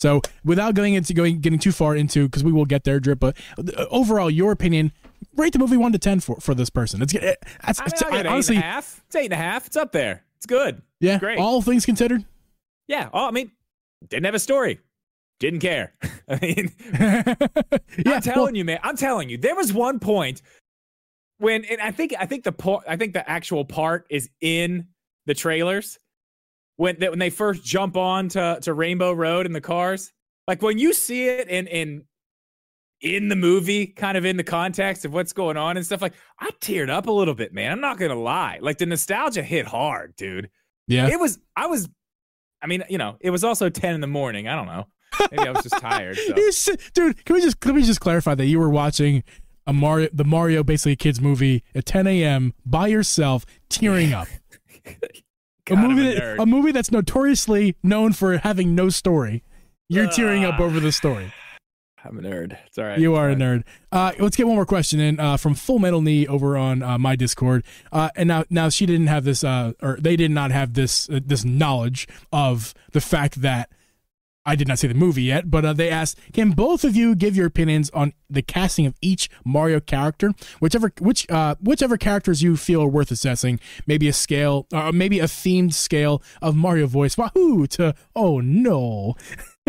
So 0.00 0.20
without 0.44 0.74
going 0.74 0.94
into 0.94 1.14
going 1.14 1.40
getting 1.40 1.58
too 1.58 1.72
far 1.72 1.94
into, 1.94 2.26
because 2.28 2.42
we 2.44 2.52
will 2.52 2.64
get 2.64 2.84
there, 2.84 2.98
Drip. 3.00 3.20
But 3.20 3.36
uh, 3.58 3.86
overall, 3.90 4.30
your 4.30 4.52
opinion, 4.52 4.92
rate 5.36 5.52
the 5.52 5.58
movie 5.58 5.76
one 5.76 5.92
to 5.92 5.98
ten 5.98 6.20
for 6.20 6.36
for 6.40 6.54
this 6.54 6.70
person. 6.70 7.02
It's 7.02 7.12
that's 7.12 7.80
I 7.80 7.84
mean, 7.84 7.86
it's- 7.86 8.10
give 8.10 8.20
it 8.20 8.26
honestly, 8.26 8.56
eight 8.56 8.58
and 8.58 8.64
a 8.64 8.72
half. 8.72 9.02
It's 9.06 9.16
eight 9.16 9.24
and 9.24 9.32
a 9.34 9.36
half. 9.36 9.66
It's 9.66 9.76
up 9.76 9.92
there. 9.92 10.24
It's 10.36 10.46
good. 10.46 10.82
yeah. 11.00 11.18
great. 11.18 11.38
All 11.38 11.62
things 11.62 11.86
considered. 11.86 12.24
Yeah. 12.88 13.10
Oh, 13.12 13.28
I 13.28 13.30
mean, 13.30 13.52
didn't 14.08 14.24
have 14.24 14.34
a 14.34 14.40
story. 14.40 14.80
Didn't 15.38 15.60
care. 15.60 15.92
I 16.28 16.38
mean, 16.40 16.72
yeah, 16.92 18.14
I'm 18.14 18.22
telling 18.22 18.54
you, 18.56 18.64
man. 18.64 18.80
I'm 18.82 18.96
telling 18.96 19.28
you. 19.28 19.38
There 19.38 19.54
was 19.54 19.72
one 19.72 19.98
point 20.00 20.42
when, 21.38 21.64
and 21.64 21.80
I 21.80 21.90
think, 21.90 22.14
I 22.18 22.26
think 22.26 22.44
the 22.44 22.52
part, 22.52 22.84
I 22.88 22.96
think 22.96 23.12
the 23.12 23.28
actual 23.28 23.64
part 23.64 24.06
is 24.10 24.30
in 24.40 24.88
the 25.26 25.34
trailers 25.34 25.98
when 26.76 26.98
that 27.00 27.10
when 27.10 27.18
they 27.18 27.30
first 27.30 27.64
jump 27.64 27.96
on 27.96 28.28
to 28.30 28.58
to 28.62 28.74
Rainbow 28.74 29.12
Road 29.12 29.46
in 29.46 29.52
the 29.52 29.60
cars. 29.60 30.12
Like 30.48 30.62
when 30.62 30.78
you 30.78 30.92
see 30.92 31.28
it 31.28 31.48
in 31.48 31.66
in 31.66 32.04
in 33.00 33.28
the 33.28 33.36
movie, 33.36 33.86
kind 33.86 34.16
of 34.16 34.24
in 34.24 34.36
the 34.36 34.44
context 34.44 35.04
of 35.04 35.12
what's 35.12 35.32
going 35.32 35.56
on 35.56 35.76
and 35.76 35.84
stuff. 35.84 36.02
Like 36.02 36.14
I 36.40 36.50
teared 36.60 36.90
up 36.90 37.06
a 37.06 37.12
little 37.12 37.34
bit, 37.34 37.52
man. 37.52 37.72
I'm 37.72 37.80
not 37.80 37.98
gonna 37.98 38.18
lie. 38.18 38.58
Like 38.60 38.78
the 38.78 38.86
nostalgia 38.86 39.42
hit 39.42 39.66
hard, 39.66 40.16
dude. 40.16 40.50
yeah. 40.86 41.08
It 41.08 41.20
was. 41.20 41.38
I 41.56 41.66
was. 41.66 41.88
I 42.62 42.66
mean, 42.66 42.84
you 42.88 42.98
know, 42.98 43.16
it 43.20 43.30
was 43.30 43.44
also 43.44 43.68
ten 43.68 43.94
in 43.94 44.00
the 44.00 44.06
morning. 44.06 44.48
I 44.48 44.56
don't 44.56 44.66
know. 44.66 44.86
Maybe 45.30 45.48
I 45.48 45.52
was 45.52 45.62
just 45.62 45.78
tired. 45.80 46.16
So. 46.16 46.74
Dude, 46.94 47.24
can 47.24 47.34
we 47.34 47.42
just 47.42 47.60
can 47.60 47.74
we 47.74 47.82
just 47.82 48.00
clarify 48.00 48.34
that 48.34 48.46
you 48.46 48.58
were 48.58 48.70
watching 48.70 49.24
a 49.66 49.72
Mario 49.72 50.08
the 50.12 50.24
Mario 50.24 50.62
basically 50.62 50.92
a 50.92 50.96
kids 50.96 51.20
movie 51.20 51.62
at 51.74 51.86
10 51.86 52.06
a.m. 52.06 52.52
by 52.66 52.88
yourself, 52.88 53.44
tearing 53.68 54.12
up. 54.12 54.28
a 55.70 55.76
movie 55.76 56.14
a 56.16 56.36
a 56.40 56.46
movie 56.46 56.72
that's 56.72 56.90
notoriously 56.90 57.76
known 57.82 58.12
for 58.12 58.38
having 58.38 58.74
no 58.74 58.88
story. 58.88 59.42
You're 59.88 60.08
tearing 60.10 60.44
up 60.44 60.58
Ah. 60.58 60.62
over 60.64 60.80
the 60.80 60.90
story. 60.92 61.32
I'm 62.04 62.18
a 62.18 62.22
nerd. 62.22 62.58
It's 62.66 62.78
all 62.78 62.86
right. 62.86 62.98
You 62.98 63.14
are 63.14 63.26
a 63.26 63.28
right. 63.28 63.38
nerd. 63.38 63.62
Uh, 63.92 64.10
let's 64.18 64.36
get 64.36 64.46
one 64.48 64.56
more 64.56 64.66
question 64.66 64.98
in 64.98 65.20
uh, 65.20 65.36
from 65.36 65.54
Full 65.54 65.78
Metal 65.78 66.00
Knee 66.02 66.26
over 66.26 66.56
on 66.56 66.82
uh, 66.82 66.98
my 66.98 67.14
Discord. 67.14 67.62
Uh, 67.92 68.10
and 68.16 68.26
now, 68.26 68.44
now 68.50 68.68
she 68.70 68.86
didn't 68.86 69.06
have 69.06 69.22
this, 69.22 69.44
uh, 69.44 69.72
or 69.80 69.98
they 70.00 70.16
did 70.16 70.32
not 70.32 70.50
have 70.50 70.74
this 70.74 71.08
uh, 71.08 71.20
this 71.24 71.44
knowledge 71.44 72.08
of 72.32 72.74
the 72.90 73.00
fact 73.00 73.42
that 73.42 73.70
I 74.44 74.56
did 74.56 74.66
not 74.66 74.78
see 74.80 74.88
the 74.88 74.94
movie 74.94 75.22
yet. 75.22 75.50
But 75.50 75.64
uh, 75.64 75.72
they 75.72 75.88
asked, 75.88 76.18
can 76.32 76.50
both 76.50 76.82
of 76.84 76.96
you 76.96 77.14
give 77.14 77.36
your 77.36 77.46
opinions 77.46 77.90
on 77.90 78.12
the 78.28 78.42
casting 78.42 78.86
of 78.86 78.94
each 79.00 79.28
Mario 79.44 79.78
character, 79.78 80.32
whichever 80.58 80.92
which 81.00 81.30
uh, 81.30 81.54
whichever 81.60 81.96
characters 81.96 82.42
you 82.42 82.56
feel 82.56 82.82
are 82.82 82.88
worth 82.88 83.10
assessing? 83.12 83.60
Maybe 83.86 84.08
a 84.08 84.12
scale, 84.12 84.66
or 84.72 84.90
maybe 84.92 85.20
a 85.20 85.24
themed 85.26 85.74
scale 85.74 86.22
of 86.40 86.56
Mario 86.56 86.86
voice, 86.86 87.16
wahoo 87.16 87.66
to 87.68 87.94
oh 88.16 88.40
no. 88.40 89.14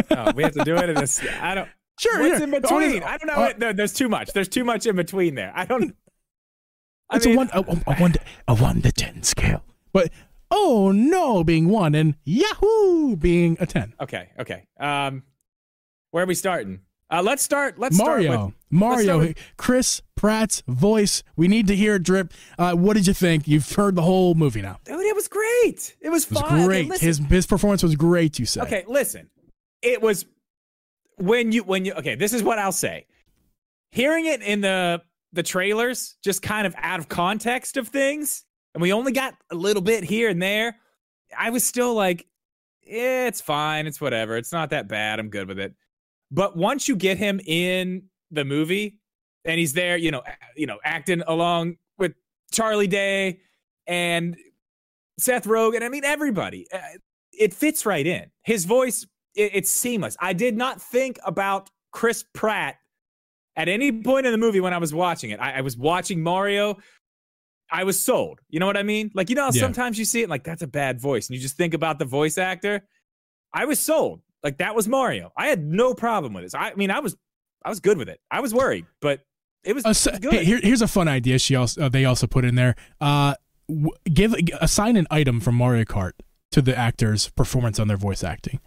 Oh, 0.09 0.31
we 0.35 0.41
have 0.41 0.53
to 0.53 0.63
do 0.63 0.75
it 0.75 0.89
in 0.89 0.95
this. 0.95 1.21
I 1.39 1.53
don't. 1.53 1.69
Sure, 1.99 2.19
What's 2.19 2.39
yeah. 2.39 2.45
in 2.45 2.49
between? 2.49 3.03
I 3.03 3.17
don't 3.17 3.27
know. 3.27 3.67
Uh, 3.67 3.73
there's 3.73 3.93
too 3.93 4.09
much. 4.09 4.33
There's 4.33 4.47
too 4.49 4.63
much 4.63 4.87
in 4.87 4.95
between 4.95 5.35
there. 5.35 5.51
I 5.55 5.65
don't. 5.65 5.95
I 7.11 7.17
It's 7.17 7.27
mean, 7.27 7.35
a 7.35 7.37
one 7.37 7.49
a, 7.53 7.59
a- 7.59 7.93
a 7.93 7.95
one 7.97 8.11
to, 8.13 8.19
a 8.47 8.55
one 8.55 8.81
to 8.81 8.91
ten 8.91 9.21
scale. 9.21 9.63
But 9.93 10.09
oh 10.53 10.91
no, 10.91 11.43
being 11.43 11.67
one 11.67 11.95
and 11.95 12.15
Yahoo 12.23 13.15
being 13.15 13.57
a 13.59 13.65
ten. 13.65 13.93
Okay. 13.99 14.29
Okay. 14.39 14.67
Um, 14.79 15.23
where 16.11 16.23
are 16.23 16.27
we 16.27 16.35
starting? 16.35 16.81
Uh, 17.09 17.21
let's 17.21 17.43
start. 17.43 17.77
Let's 17.77 17.95
start 17.95 18.23
Mario, 18.23 18.45
with. 18.45 18.55
Mario, 18.71 19.03
start 19.03 19.19
with- 19.19 19.37
Chris 19.57 20.01
Pratt's 20.15 20.63
voice. 20.67 21.21
We 21.35 21.47
need 21.47 21.67
to 21.67 21.75
hear 21.75 21.95
it 21.95 22.03
drip. 22.03 22.33
Uh, 22.57 22.73
what 22.73 22.93
did 22.95 23.05
you 23.07 23.13
think? 23.13 23.47
You've 23.47 23.71
heard 23.71 23.95
the 23.95 24.01
whole 24.01 24.33
movie 24.35 24.61
now. 24.61 24.79
Dude, 24.85 24.99
it 24.99 25.15
was 25.15 25.27
great. 25.27 25.95
It 26.01 26.09
was 26.09 26.25
It 26.25 26.31
was 26.31 26.41
fun. 26.41 26.65
Great. 26.65 26.99
His 26.99 27.17
his 27.17 27.45
performance 27.45 27.83
was 27.83 27.95
great. 27.95 28.39
You 28.39 28.45
said. 28.45 28.63
Okay, 28.63 28.83
listen. 28.87 29.29
It 29.81 30.01
was 30.01 30.25
when 31.17 31.51
you 31.51 31.63
when 31.63 31.85
you 31.85 31.93
okay, 31.93 32.15
this 32.15 32.33
is 32.33 32.41
what 32.41 32.57
I'll 32.57 32.71
say. 32.71 33.05
Hearing 33.91 34.25
it 34.25 34.41
in 34.41 34.61
the 34.61 35.01
the 35.33 35.43
trailers, 35.43 36.15
just 36.23 36.41
kind 36.41 36.65
of 36.65 36.73
out 36.77 36.99
of 36.99 37.09
context 37.09 37.77
of 37.77 37.89
things, 37.89 38.45
and 38.73 38.81
we 38.81 38.93
only 38.93 39.11
got 39.11 39.35
a 39.51 39.55
little 39.55 39.81
bit 39.81 40.03
here 40.03 40.29
and 40.29 40.41
there, 40.41 40.77
I 41.37 41.49
was 41.49 41.63
still 41.63 41.93
like, 41.93 42.27
eh, 42.87 43.27
it's 43.27 43.41
fine, 43.41 43.87
it's 43.87 44.01
whatever. 44.01 44.37
It's 44.37 44.51
not 44.51 44.69
that 44.71 44.87
bad. 44.87 45.19
I'm 45.19 45.29
good 45.29 45.47
with 45.47 45.59
it. 45.59 45.73
But 46.31 46.57
once 46.57 46.87
you 46.87 46.95
get 46.95 47.17
him 47.17 47.39
in 47.45 48.03
the 48.31 48.43
movie 48.45 48.99
and 49.45 49.59
he's 49.59 49.73
there, 49.73 49.97
you 49.97 50.11
know, 50.11 50.23
you 50.55 50.65
know, 50.65 50.79
acting 50.83 51.21
along 51.27 51.77
with 51.97 52.13
Charlie 52.51 52.87
Day 52.87 53.39
and 53.87 54.35
Seth 55.19 55.45
Rogen, 55.45 55.83
I 55.83 55.89
mean 55.89 56.03
everybody. 56.03 56.65
uh, 56.73 56.79
It 57.31 57.53
fits 57.53 57.85
right 57.85 58.05
in. 58.05 58.31
His 58.43 58.65
voice 58.65 59.05
it's 59.35 59.69
seamless. 59.69 60.15
I 60.19 60.33
did 60.33 60.55
not 60.55 60.79
think 60.79 61.17
about 61.25 61.69
Chris 61.91 62.23
Pratt 62.33 62.75
at 63.55 63.67
any 63.67 63.91
point 63.91 64.25
in 64.25 64.31
the 64.31 64.37
movie 64.37 64.59
when 64.59 64.73
I 64.73 64.77
was 64.77 64.93
watching 64.93 65.31
it. 65.31 65.39
I, 65.39 65.53
I 65.57 65.61
was 65.61 65.77
watching 65.77 66.21
Mario. 66.21 66.77
I 67.71 67.83
was 67.83 67.99
sold. 67.99 68.39
You 68.49 68.59
know 68.59 68.65
what 68.67 68.77
I 68.77 68.83
mean? 68.83 69.11
Like, 69.13 69.29
you 69.29 69.35
know, 69.35 69.43
how 69.43 69.51
Yeah. 69.53 69.61
sometimes 69.61 69.97
you 69.97 70.05
see 70.05 70.21
it 70.21 70.29
like 70.29 70.43
that's 70.43 70.61
a 70.61 70.67
bad 70.67 70.99
voice, 70.99 71.27
and 71.27 71.35
you 71.35 71.41
just 71.41 71.57
think 71.57 71.73
about 71.73 71.99
the 71.99 72.05
voice 72.05 72.37
actor. 72.37 72.85
I 73.53 73.65
was 73.65 73.79
sold. 73.79 74.21
Like 74.43 74.57
that 74.57 74.75
was 74.75 74.87
Mario. 74.87 75.31
I 75.37 75.47
had 75.47 75.63
no 75.63 75.93
problem 75.93 76.33
with 76.33 76.43
this. 76.43 76.53
I 76.53 76.73
mean, 76.75 76.91
I 76.91 76.99
was, 76.99 77.15
I 77.63 77.69
was 77.69 77.79
good 77.79 77.97
with 77.97 78.09
it. 78.09 78.19
I 78.29 78.41
was 78.41 78.53
worried, 78.53 78.85
but 79.01 79.21
it 79.63 79.73
was, 79.73 79.85
Ass- 79.85 80.05
was 80.09 80.19
good. 80.19 80.33
hey, 80.33 80.43
here, 80.43 80.59
here's 80.61 80.81
a 80.81 80.87
fun 80.87 81.07
idea. 81.07 81.39
She 81.39 81.55
also 81.55 81.83
uh, 81.85 81.89
they 81.89 82.03
also 82.05 82.27
put 82.27 82.43
in 82.45 82.55
there. 82.55 82.75
Uh, 82.99 83.35
w- 83.69 83.91
give 84.13 84.35
assign 84.59 84.97
an 84.97 85.07
item 85.09 85.39
from 85.39 85.55
Mario 85.55 85.85
Kart 85.85 86.11
to 86.51 86.61
the 86.61 86.77
actor's 86.77 87.29
performance 87.29 87.79
on 87.79 87.87
their 87.87 87.97
voice 87.97 88.23
acting. 88.23 88.59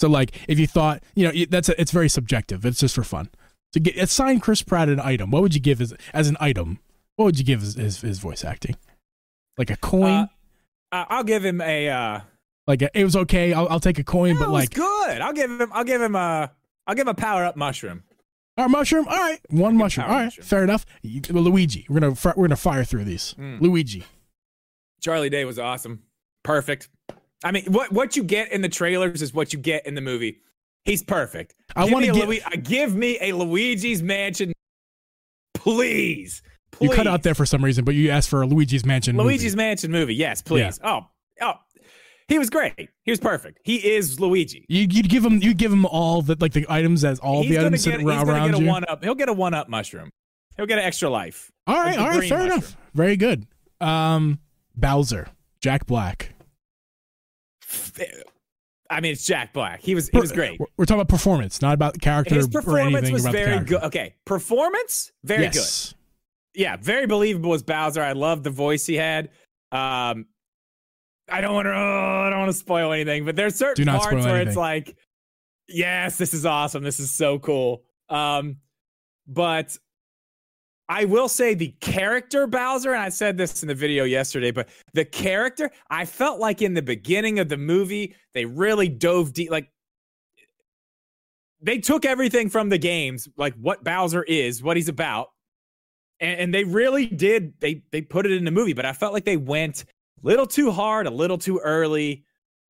So 0.00 0.08
like, 0.08 0.34
if 0.48 0.58
you 0.58 0.66
thought 0.66 1.02
you 1.14 1.24
know 1.30 1.44
that's 1.50 1.68
a, 1.68 1.78
it's 1.80 1.90
very 1.90 2.08
subjective. 2.08 2.64
It's 2.64 2.80
just 2.80 2.94
for 2.94 3.04
fun. 3.04 3.28
So 3.74 3.80
get 3.80 3.96
assign 3.98 4.40
Chris 4.40 4.62
Pratt 4.62 4.88
an 4.88 4.98
item. 5.00 5.30
What 5.30 5.42
would 5.42 5.54
you 5.54 5.60
give 5.60 5.80
as 5.82 5.92
as 6.14 6.28
an 6.28 6.38
item? 6.40 6.78
What 7.18 7.24
would 7.24 7.38
you 7.38 7.44
give 7.44 7.62
his 7.62 7.74
his, 7.74 8.00
his 8.00 8.20
voice 8.20 8.44
acting? 8.44 8.76
Like 9.56 9.70
a 9.70 9.76
coin. 9.76 10.04
Uh, 10.12 10.26
I- 10.92 11.06
I'll 11.10 11.24
give 11.24 11.44
him 11.44 11.60
a. 11.60 11.88
uh 11.88 12.20
like 12.68 12.80
a, 12.82 12.96
it 12.96 13.02
was 13.02 13.16
okay. 13.16 13.52
I'll, 13.52 13.66
I'll 13.68 13.80
take 13.80 13.98
a 13.98 14.04
coin, 14.04 14.34
no, 14.34 14.38
but 14.38 14.44
it 14.44 14.52
was 14.52 14.60
like 14.62 14.74
good. 14.74 15.20
I'll 15.20 15.32
give 15.32 15.50
him. 15.50 15.68
I'll 15.72 15.82
give 15.82 16.00
him 16.00 16.14
a. 16.14 16.52
I'll 16.86 16.94
give 16.94 17.06
him 17.08 17.10
a 17.10 17.14
power 17.14 17.44
up 17.44 17.56
mushroom. 17.56 18.04
our 18.56 18.68
mushroom. 18.68 19.08
All 19.08 19.16
right, 19.16 19.40
one 19.50 19.76
mushroom. 19.76 20.06
All 20.06 20.12
right, 20.12 20.24
mushroom. 20.26 20.46
fair 20.46 20.62
enough. 20.62 20.86
Luigi, 21.02 21.86
we're 21.88 21.98
gonna 21.98 22.14
we're 22.36 22.46
gonna 22.46 22.54
fire 22.54 22.84
through 22.84 23.02
these. 23.04 23.34
Mm. 23.36 23.60
Luigi. 23.60 24.04
Charlie 25.00 25.28
Day 25.30 25.44
was 25.44 25.58
awesome. 25.58 26.04
Perfect. 26.44 26.88
I 27.42 27.50
mean, 27.50 27.64
what 27.72 27.90
what 27.90 28.16
you 28.16 28.22
get 28.22 28.52
in 28.52 28.60
the 28.62 28.68
trailers 28.68 29.22
is 29.22 29.34
what 29.34 29.52
you 29.52 29.58
get 29.58 29.84
in 29.86 29.96
the 29.96 30.00
movie. 30.00 30.38
He's 30.84 31.02
perfect. 31.02 31.54
I 31.74 31.86
want 31.86 32.04
to 32.04 32.12
a 32.12 32.14
get. 32.14 32.46
Uh, 32.46 32.50
give 32.62 32.94
me 32.94 33.18
a 33.20 33.32
Luigi's 33.32 34.04
Mansion, 34.04 34.52
please. 35.54 36.42
Please. 36.70 36.90
You 36.90 36.96
cut 36.96 37.06
out 37.06 37.22
there 37.22 37.34
for 37.34 37.46
some 37.46 37.64
reason, 37.64 37.84
but 37.84 37.94
you 37.94 38.10
asked 38.10 38.28
for 38.28 38.42
a 38.42 38.46
Luigi's 38.46 38.84
Mansion. 38.84 39.16
movie. 39.16 39.28
Luigi's 39.28 39.56
Mansion 39.56 39.90
movie. 39.90 40.14
Yes, 40.14 40.42
please. 40.42 40.78
Oh, 40.82 41.06
oh, 41.40 41.54
he 42.28 42.38
was 42.38 42.50
great. 42.50 42.90
He 43.04 43.10
was 43.10 43.20
perfect. 43.20 43.58
He 43.64 43.76
is 43.76 44.20
Luigi. 44.20 44.66
You, 44.68 44.86
you'd 44.90 45.08
give 45.08 45.24
him. 45.24 45.42
You 45.42 45.54
give 45.54 45.72
him 45.72 45.86
all 45.86 46.20
the 46.20 46.36
like 46.38 46.52
the 46.52 46.66
items 46.68 47.04
as 47.04 47.18
all 47.20 47.42
he's 47.42 47.52
the 47.52 47.58
items 47.58 47.84
get, 47.84 47.92
that 47.92 48.00
he's 48.00 48.08
around 48.08 48.50
get 48.50 48.60
a 48.60 48.62
you. 48.62 48.68
one 48.68 48.84
up. 48.86 49.02
He'll 49.02 49.14
get 49.14 49.30
a 49.30 49.32
one 49.32 49.54
up 49.54 49.68
mushroom. 49.68 50.10
He'll 50.56 50.66
get 50.66 50.78
an 50.78 50.84
extra 50.84 51.08
life. 51.08 51.50
All 51.66 51.76
right, 51.76 51.98
all 51.98 52.08
right, 52.08 52.28
fair 52.28 52.38
mushroom. 52.38 52.58
enough. 52.58 52.76
Very 52.92 53.16
good. 53.16 53.46
Um, 53.80 54.40
Bowser, 54.76 55.28
Jack 55.60 55.86
Black. 55.86 56.34
I 58.90 59.00
mean, 59.00 59.12
it's 59.12 59.26
Jack 59.26 59.52
Black. 59.52 59.80
He 59.80 59.94
was 59.94 60.08
he 60.08 60.18
was 60.18 60.32
great. 60.32 60.60
We're, 60.76 60.84
talking 60.84 61.00
about 61.00 61.08
performance, 61.08 61.62
not 61.62 61.74
about 61.74 62.00
character 62.00 62.34
His 62.34 62.46
or 62.46 62.50
performance 62.50 63.10
was 63.10 63.26
very 63.26 63.64
good. 63.64 63.82
Okay, 63.84 64.14
performance 64.24 65.12
very 65.24 65.46
good. 65.46 65.54
yes. 65.56 65.94
Yeah, 66.54 66.76
very 66.76 67.06
believable 67.06 67.54
as 67.54 67.62
Bowser. 67.62 68.02
I 68.02 68.12
love 68.12 68.42
the 68.42 68.50
voice 68.50 68.86
he 68.86 68.94
had. 68.94 69.30
Um, 69.72 70.26
I 71.30 71.40
don't 71.40 71.54
want 71.54 71.66
to. 71.66 71.72
Oh, 71.72 72.22
I 72.26 72.30
don't 72.30 72.40
want 72.40 72.52
to 72.52 72.58
spoil 72.58 72.92
anything, 72.92 73.24
but 73.24 73.36
there's 73.36 73.54
certain 73.54 73.86
parts 73.86 74.06
where 74.06 74.18
anything. 74.18 74.48
it's 74.48 74.56
like, 74.56 74.96
yes, 75.68 76.16
this 76.16 76.32
is 76.32 76.46
awesome. 76.46 76.82
This 76.82 77.00
is 77.00 77.10
so 77.10 77.38
cool. 77.38 77.82
Um, 78.08 78.56
but 79.26 79.76
I 80.88 81.04
will 81.04 81.28
say 81.28 81.52
the 81.52 81.74
character 81.80 82.46
Bowser, 82.46 82.94
and 82.94 83.02
I 83.02 83.10
said 83.10 83.36
this 83.36 83.62
in 83.62 83.68
the 83.68 83.74
video 83.74 84.04
yesterday, 84.04 84.50
but 84.50 84.68
the 84.94 85.04
character, 85.04 85.70
I 85.90 86.06
felt 86.06 86.40
like 86.40 86.62
in 86.62 86.72
the 86.72 86.82
beginning 86.82 87.38
of 87.38 87.50
the 87.50 87.58
movie, 87.58 88.14
they 88.32 88.46
really 88.46 88.88
dove 88.88 89.34
deep. 89.34 89.50
Like 89.50 89.70
they 91.60 91.78
took 91.78 92.06
everything 92.06 92.48
from 92.48 92.70
the 92.70 92.78
games, 92.78 93.28
like 93.36 93.54
what 93.56 93.84
Bowser 93.84 94.22
is, 94.22 94.62
what 94.62 94.78
he's 94.78 94.88
about, 94.88 95.28
and, 96.20 96.40
and 96.40 96.54
they 96.54 96.64
really 96.64 97.06
did. 97.06 97.52
They 97.60 97.82
they 97.92 98.00
put 98.02 98.26
it 98.26 98.32
in 98.32 98.44
the 98.44 98.50
movie, 98.50 98.72
but 98.72 98.84
I 98.84 98.92
felt 98.92 99.12
like 99.12 99.24
they 99.24 99.36
went 99.36 99.84
a 100.22 100.26
little 100.26 100.46
too 100.46 100.70
hard, 100.70 101.06
a 101.06 101.10
little 101.10 101.38
too 101.38 101.58
early 101.58 102.24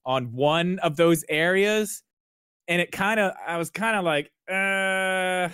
on 0.05 0.33
one 0.33 0.79
of 0.81 0.97
those 0.97 1.25
areas, 1.29 2.03
and 2.67 2.81
it 2.81 2.91
kind 2.93 3.21
of, 3.21 3.33
I 3.47 3.59
was 3.59 3.71
kind 3.71 3.97
of 3.97 4.05
like, 4.05 4.31
uh 4.51 5.49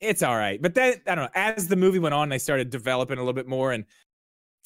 it's 0.00 0.22
all 0.22 0.36
right. 0.36 0.60
But 0.60 0.74
then 0.74 1.00
I 1.06 1.14
don't 1.14 1.24
know. 1.24 1.30
As 1.34 1.66
the 1.68 1.76
movie 1.76 1.98
went 1.98 2.14
on, 2.14 2.28
they 2.28 2.38
started 2.38 2.68
developing 2.68 3.16
a 3.16 3.22
little 3.22 3.32
bit 3.32 3.48
more 3.48 3.72
and 3.72 3.84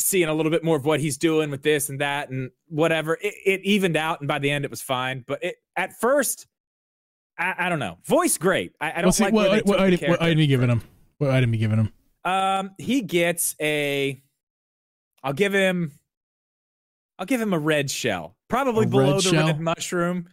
seeing 0.01 0.29
a 0.29 0.35
little 0.35 0.51
bit 0.51 0.65
more 0.65 0.77
of 0.77 0.85
what 0.85 0.99
he's 1.01 1.17
doing 1.17 1.51
with 1.51 1.63
this 1.63 1.91
and 1.91 2.01
that 2.01 2.31
and 2.31 2.51
whatever. 2.69 3.15
It, 3.23 3.35
it 3.45 3.61
evened 3.65 3.97
out, 3.97 4.21
and 4.21 4.27
by 4.27 4.41
the 4.41 4.51
end, 4.51 4.65
it 4.65 4.71
was 4.71 4.83
fine. 4.83 5.25
But 5.29 5.45
it 5.45 5.57
at 5.77 5.93
first, 6.01 6.47
I, 7.39 7.55
I 7.59 7.69
don't 7.69 7.79
know. 7.79 7.99
Voice 8.05 8.37
great. 8.37 8.73
I, 8.81 8.91
I 8.91 8.95
don't 8.97 9.07
What's 9.07 9.19
he- 9.19 9.25
like 9.25 9.33
what, 9.35 9.65
what, 9.67 9.81
item, 9.81 9.93
what 9.93 10.01
character. 10.01 10.25
item 10.25 10.39
you 10.41 10.47
giving 10.49 10.71
him? 10.71 10.83
What 11.19 11.31
item 11.31 11.53
you 11.55 11.61
giving 11.61 11.79
him? 11.79 11.93
Um, 12.25 12.73
he 12.79 13.03
gets 13.03 13.55
a. 13.61 14.21
I'll 15.23 15.33
give 15.33 15.53
him. 15.53 15.93
I'll 17.19 17.27
give 17.27 17.41
him 17.41 17.53
a 17.53 17.59
red 17.59 17.91
shell, 17.91 18.37
probably 18.49 18.85
A 18.87 18.89
below 18.89 19.15
red 19.15 19.17
the 19.17 19.23
shell? 19.23 19.47
red 19.49 19.61
mushroom, 19.61 20.29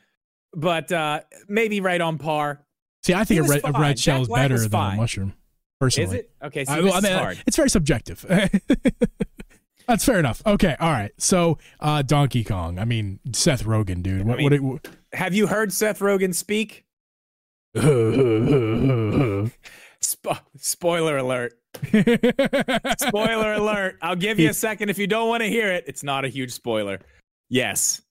but 0.53 0.91
uh 0.91 1.21
maybe 1.47 1.81
right 1.81 1.99
on 1.99 2.17
par. 2.19 2.63
See, 3.03 3.13
I 3.13 3.23
think 3.23 3.39
a 3.41 3.43
red, 3.43 3.61
a 3.63 3.71
red 3.71 3.97
shell 3.99 4.17
Jack 4.17 4.21
is 4.21 4.27
Black 4.27 4.43
better 4.43 4.59
than 4.59 4.69
fine. 4.69 4.93
a 4.97 5.01
mushroom. 5.01 5.33
Personally, 5.79 6.07
Is 6.07 6.13
it 6.25 6.31
okay? 6.43 6.63
So 6.65 6.73
I, 6.73 6.77
I 6.97 7.01
mean, 7.01 7.37
it's 7.47 7.57
very 7.57 7.69
subjective. 7.69 8.23
That's 9.87 10.03
fair 10.05 10.19
enough. 10.19 10.41
Okay, 10.45 10.75
all 10.79 10.91
right. 10.91 11.11
So, 11.17 11.57
uh, 11.79 12.01
Donkey 12.01 12.43
Kong. 12.43 12.79
I 12.79 12.85
mean, 12.85 13.19
Seth 13.33 13.63
Rogen, 13.65 14.01
dude. 14.01 14.25
What? 14.25 14.37
mean- 14.37 14.63
what, 14.67 14.87
Have 15.13 15.33
you 15.35 15.45
heard 15.47 15.71
Seth 15.73 15.99
Rogen 15.99 16.33
speak? 16.33 16.85
Spo- 20.05 20.39
spoiler 20.57 21.17
alert. 21.17 21.53
Spoiler 22.99 23.53
alert. 23.53 23.97
I'll 24.01 24.15
give 24.15 24.39
you 24.39 24.49
a 24.49 24.53
second 24.53 24.89
if 24.89 24.97
you 24.97 25.07
don't 25.07 25.27
want 25.29 25.41
to 25.43 25.49
hear 25.49 25.71
it. 25.71 25.85
It's 25.87 26.03
not 26.03 26.25
a 26.25 26.27
huge 26.29 26.51
spoiler. 26.51 26.99
Yes. 27.49 28.01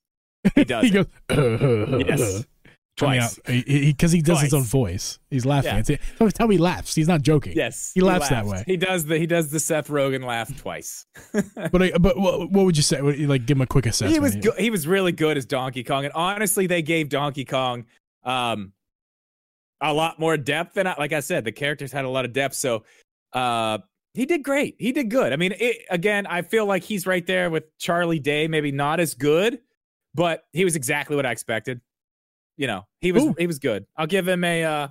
He 0.55 0.63
does. 0.65 0.83
he 0.83 0.89
goes. 0.91 1.05
yes. 1.29 2.45
Twice. 2.97 3.35
Twice. 3.45 3.63
Because 3.65 4.11
he, 4.13 4.21
does 4.21 4.41
his 4.41 4.53
own 4.53 4.63
voice. 4.63 5.19
He's 5.29 5.45
laughing. 5.45 5.83
Yeah. 5.87 5.97
It's, 6.21 6.37
how 6.37 6.47
he 6.47 6.57
laughs. 6.57 6.95
He's 6.95 7.07
not 7.07 7.21
joking. 7.23 7.53
Yes. 7.55 7.91
He 7.93 8.01
laughs 8.01 8.29
that 8.29 8.45
way. 8.45 8.63
He 8.65 8.77
does 8.77 9.05
the 9.05 9.17
he 9.17 9.27
does 9.27 9.51
the 9.51 9.59
Seth 9.59 9.89
Rogen 9.89 10.23
laugh 10.25 10.55
twice. 10.57 11.05
But 11.71 11.81
I- 11.81 11.97
but 11.97 12.17
what, 12.17 12.51
what 12.51 12.65
would 12.65 12.77
you 12.77 12.83
say? 12.83 13.01
What- 13.01 13.17
Like, 13.19 13.45
give 13.45 13.57
him 13.57 13.61
a 13.61 13.67
quick 13.67 13.85
assessment. 13.85 14.13
he 14.13 14.19
was 14.19 14.35
go- 14.37 14.53
he 14.57 14.69
was 14.69 14.87
really 14.87 15.11
good 15.11 15.37
as 15.37 15.45
Donkey 15.45 15.83
Kong, 15.83 16.05
and 16.05 16.13
honestly, 16.13 16.67
they 16.67 16.81
gave 16.81 17.09
Donkey 17.09 17.43
Kong 17.45 17.85
um 18.23 18.71
a 19.81 19.93
lot 19.93 20.19
more 20.19 20.37
depth 20.37 20.75
than 20.75 20.87
I, 20.87 20.95
like 20.97 21.13
I 21.13 21.19
said, 21.19 21.45
the 21.45 21.51
characters 21.51 21.91
had 21.91 22.05
a 22.05 22.09
lot 22.09 22.25
of 22.25 22.33
depth. 22.33 22.55
So 22.55 22.83
uh 23.33 23.79
he 24.13 24.25
did 24.25 24.43
great. 24.43 24.75
He 24.79 24.93
did 24.93 25.09
good. 25.09 25.33
I 25.33 25.35
mean, 25.35 25.53
it, 25.59 25.85
again, 25.89 26.25
I 26.25 26.41
feel 26.41 26.65
like 26.65 26.83
he's 26.83 27.05
right 27.05 27.25
there 27.27 27.49
with 27.49 27.65
Charlie 27.77 28.19
Day, 28.19 28.47
maybe 28.47 28.71
not 28.71 29.01
as 29.01 29.13
good, 29.13 29.59
but 30.13 30.45
he 30.53 30.63
was 30.63 30.77
exactly 30.77 31.17
what 31.17 31.25
I 31.25 31.31
expected. 31.31 31.81
You 32.55 32.67
know, 32.67 32.87
he 33.01 33.11
was 33.11 33.23
Ooh. 33.23 33.35
he 33.37 33.47
was 33.47 33.59
good. 33.59 33.85
I'll 33.97 34.07
give 34.07 34.27
him 34.27 34.43
a 34.43 34.63
uh 34.63 34.87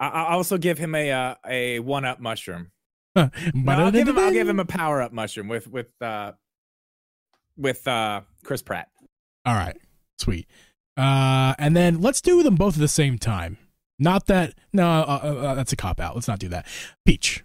I, 0.00 0.08
will 0.08 0.36
also 0.38 0.58
give 0.58 0.78
him 0.78 0.94
a 0.94 1.10
uh, 1.10 1.34
a 1.46 1.80
one 1.80 2.04
up 2.04 2.20
mushroom. 2.20 2.70
no, 3.16 3.30
I'll, 3.66 3.90
give 3.90 4.08
him, 4.08 4.18
I'll 4.18 4.32
give 4.32 4.48
him 4.48 4.60
a 4.60 4.64
power 4.64 5.02
up 5.02 5.12
mushroom 5.12 5.48
with 5.48 5.66
with 5.66 5.88
uh 6.00 6.32
with 7.56 7.86
uh 7.86 8.22
Chris 8.44 8.62
Pratt. 8.62 8.88
All 9.44 9.54
right. 9.54 9.76
Sweet. 10.18 10.46
Uh, 10.98 11.54
and 11.60 11.76
then 11.76 12.00
let's 12.00 12.20
do 12.20 12.42
them 12.42 12.56
both 12.56 12.74
at 12.74 12.80
the 12.80 12.88
same 12.88 13.18
time. 13.18 13.56
Not 14.00 14.26
that 14.26 14.54
no, 14.72 14.84
uh, 14.86 15.20
uh, 15.22 15.26
uh 15.26 15.54
that's 15.54 15.72
a 15.72 15.76
cop 15.76 16.00
out. 16.00 16.16
Let's 16.16 16.28
not 16.28 16.40
do 16.40 16.48
that. 16.48 16.66
Peach, 17.04 17.44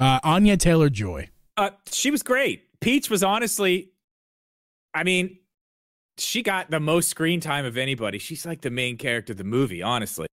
uh, 0.00 0.20
Anya 0.22 0.56
Taylor 0.56 0.90
Joy. 0.90 1.30
Uh, 1.56 1.70
she 1.90 2.10
was 2.10 2.22
great. 2.22 2.64
Peach 2.80 3.08
was 3.08 3.22
honestly, 3.22 3.90
I 4.92 5.04
mean, 5.04 5.38
she 6.18 6.42
got 6.42 6.70
the 6.70 6.80
most 6.80 7.08
screen 7.08 7.40
time 7.40 7.64
of 7.64 7.76
anybody. 7.76 8.18
She's 8.18 8.44
like 8.44 8.60
the 8.60 8.70
main 8.70 8.98
character 8.98 9.32
of 9.32 9.36
the 9.36 9.44
movie. 9.44 9.82
Honestly, 9.82 10.26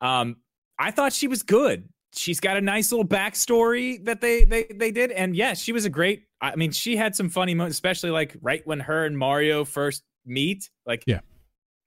um, 0.00 0.36
I 0.78 0.92
thought 0.92 1.12
she 1.12 1.28
was 1.28 1.42
good. 1.42 1.88
She's 2.14 2.40
got 2.40 2.56
a 2.56 2.60
nice 2.60 2.92
little 2.92 3.06
backstory 3.06 4.04
that 4.04 4.20
they 4.20 4.44
they 4.44 4.64
they 4.72 4.92
did, 4.92 5.10
and 5.10 5.34
yes, 5.34 5.60
she 5.60 5.72
was 5.72 5.84
a 5.84 5.90
great. 5.90 6.24
I 6.40 6.56
mean, 6.56 6.72
she 6.72 6.96
had 6.96 7.16
some 7.16 7.28
funny 7.28 7.54
moments, 7.54 7.76
especially 7.76 8.10
like 8.10 8.36
right 8.42 8.64
when 8.64 8.80
her 8.80 9.06
and 9.06 9.16
Mario 9.16 9.64
first 9.64 10.02
meet. 10.24 10.68
Like, 10.86 11.04
yeah, 11.06 11.20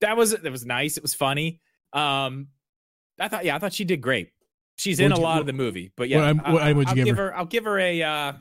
that 0.02 0.18
was 0.18 0.32
that 0.32 0.52
was 0.52 0.66
nice. 0.66 0.98
It 0.98 1.04
was 1.04 1.14
funny. 1.14 1.62
Um, 1.94 2.48
I 3.20 3.28
thought, 3.28 3.46
yeah, 3.46 3.56
I 3.56 3.60
thought 3.60 3.74
she 3.74 3.86
did 3.86 4.02
great. 4.02 4.32
She's 4.78 5.00
in 5.00 5.12
a 5.12 5.20
lot 5.20 5.40
of 5.40 5.46
the 5.46 5.54
movie, 5.54 5.92
but 5.96 6.10
yeah, 6.10 6.34
what, 6.34 6.54
what, 6.54 6.62
I, 6.62 6.74
would 6.74 6.90
you 6.90 6.96
give, 6.96 7.06
give 7.06 7.18
her? 7.18 7.28
her? 7.28 7.38
I'll 7.38 7.46
give 7.46 7.64
her 7.64 7.80
a. 7.80 8.02
Uh, 8.04 8.34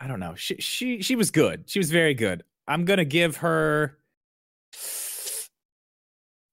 I 0.00 0.06
don't 0.06 0.20
know. 0.20 0.34
She 0.36 0.56
she 0.56 1.02
she 1.02 1.16
was 1.16 1.30
good. 1.30 1.64
She 1.66 1.78
was 1.78 1.90
very 1.90 2.14
good. 2.14 2.42
I'm 2.66 2.84
gonna 2.84 3.04
give 3.04 3.36
her. 3.36 3.98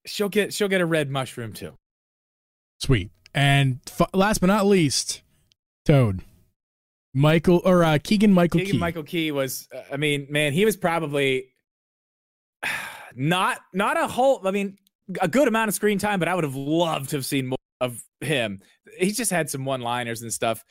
She'll 0.06 0.28
get 0.28 0.52
she'll 0.52 0.68
get 0.68 0.80
a 0.80 0.86
red 0.86 1.10
mushroom 1.10 1.52
too. 1.52 1.74
Sweet. 2.78 3.10
And 3.34 3.80
f- 3.88 4.10
last 4.12 4.40
but 4.40 4.48
not 4.48 4.66
least, 4.66 5.22
Toad. 5.84 6.22
Michael 7.14 7.60
or 7.64 7.82
uh, 7.82 7.98
Keegan 8.02 8.32
Michael 8.32 8.60
Keegan 8.60 8.72
Key. 8.72 8.78
Michael 8.78 9.02
Key 9.02 9.32
was. 9.32 9.68
Uh, 9.74 9.80
I 9.92 9.96
mean, 9.96 10.26
man, 10.30 10.52
he 10.52 10.64
was 10.64 10.76
probably 10.76 11.46
not 13.14 13.58
not 13.72 14.00
a 14.00 14.06
whole. 14.06 14.46
I 14.46 14.50
mean, 14.50 14.78
a 15.20 15.28
good 15.28 15.48
amount 15.48 15.68
of 15.68 15.74
screen 15.74 15.98
time, 15.98 16.18
but 16.18 16.28
I 16.28 16.34
would 16.34 16.44
have 16.44 16.56
loved 16.56 17.10
to 17.10 17.16
have 17.16 17.26
seen 17.26 17.48
more 17.48 17.58
of 17.80 18.02
him. 18.20 18.60
He 18.98 19.12
just 19.12 19.30
had 19.30 19.50
some 19.50 19.64
one 19.64 19.80
liners 19.80 20.22
and 20.22 20.32
stuff. 20.32 20.64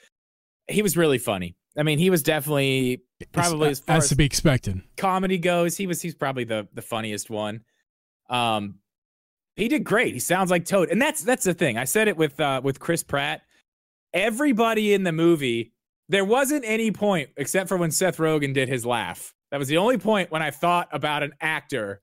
He 0.67 0.81
was 0.81 0.95
really 0.95 1.17
funny. 1.17 1.55
I 1.77 1.83
mean, 1.83 1.99
he 1.99 2.09
was 2.09 2.23
definitely 2.23 3.03
probably 3.31 3.69
as 3.69 3.79
far 3.79 3.97
as, 3.97 4.03
as 4.03 4.09
to 4.09 4.15
be 4.15 4.25
expected. 4.25 4.81
Comedy 4.97 5.37
goes, 5.37 5.77
he 5.77 5.87
was 5.87 6.01
he's 6.01 6.15
probably 6.15 6.43
the 6.43 6.67
the 6.73 6.81
funniest 6.81 7.29
one. 7.29 7.61
Um, 8.29 8.75
he 9.55 9.67
did 9.67 9.83
great. 9.83 10.13
He 10.13 10.19
sounds 10.19 10.51
like 10.51 10.65
Toad, 10.65 10.89
and 10.89 11.01
that's 11.01 11.23
that's 11.23 11.43
the 11.43 11.53
thing. 11.53 11.77
I 11.77 11.83
said 11.83 12.07
it 12.07 12.17
with 12.17 12.39
uh 12.39 12.61
with 12.63 12.79
Chris 12.79 13.03
Pratt. 13.03 13.41
Everybody 14.13 14.93
in 14.93 15.03
the 15.03 15.11
movie, 15.11 15.73
there 16.07 16.25
wasn't 16.25 16.63
any 16.65 16.91
point 16.91 17.29
except 17.37 17.69
for 17.69 17.77
when 17.77 17.91
Seth 17.91 18.17
Rogen 18.17 18.53
did 18.53 18.67
his 18.69 18.85
laugh. 18.85 19.33
That 19.51 19.57
was 19.57 19.67
the 19.67 19.77
only 19.77 19.97
point 19.97 20.31
when 20.31 20.41
I 20.41 20.51
thought 20.51 20.89
about 20.91 21.23
an 21.23 21.33
actor 21.41 22.01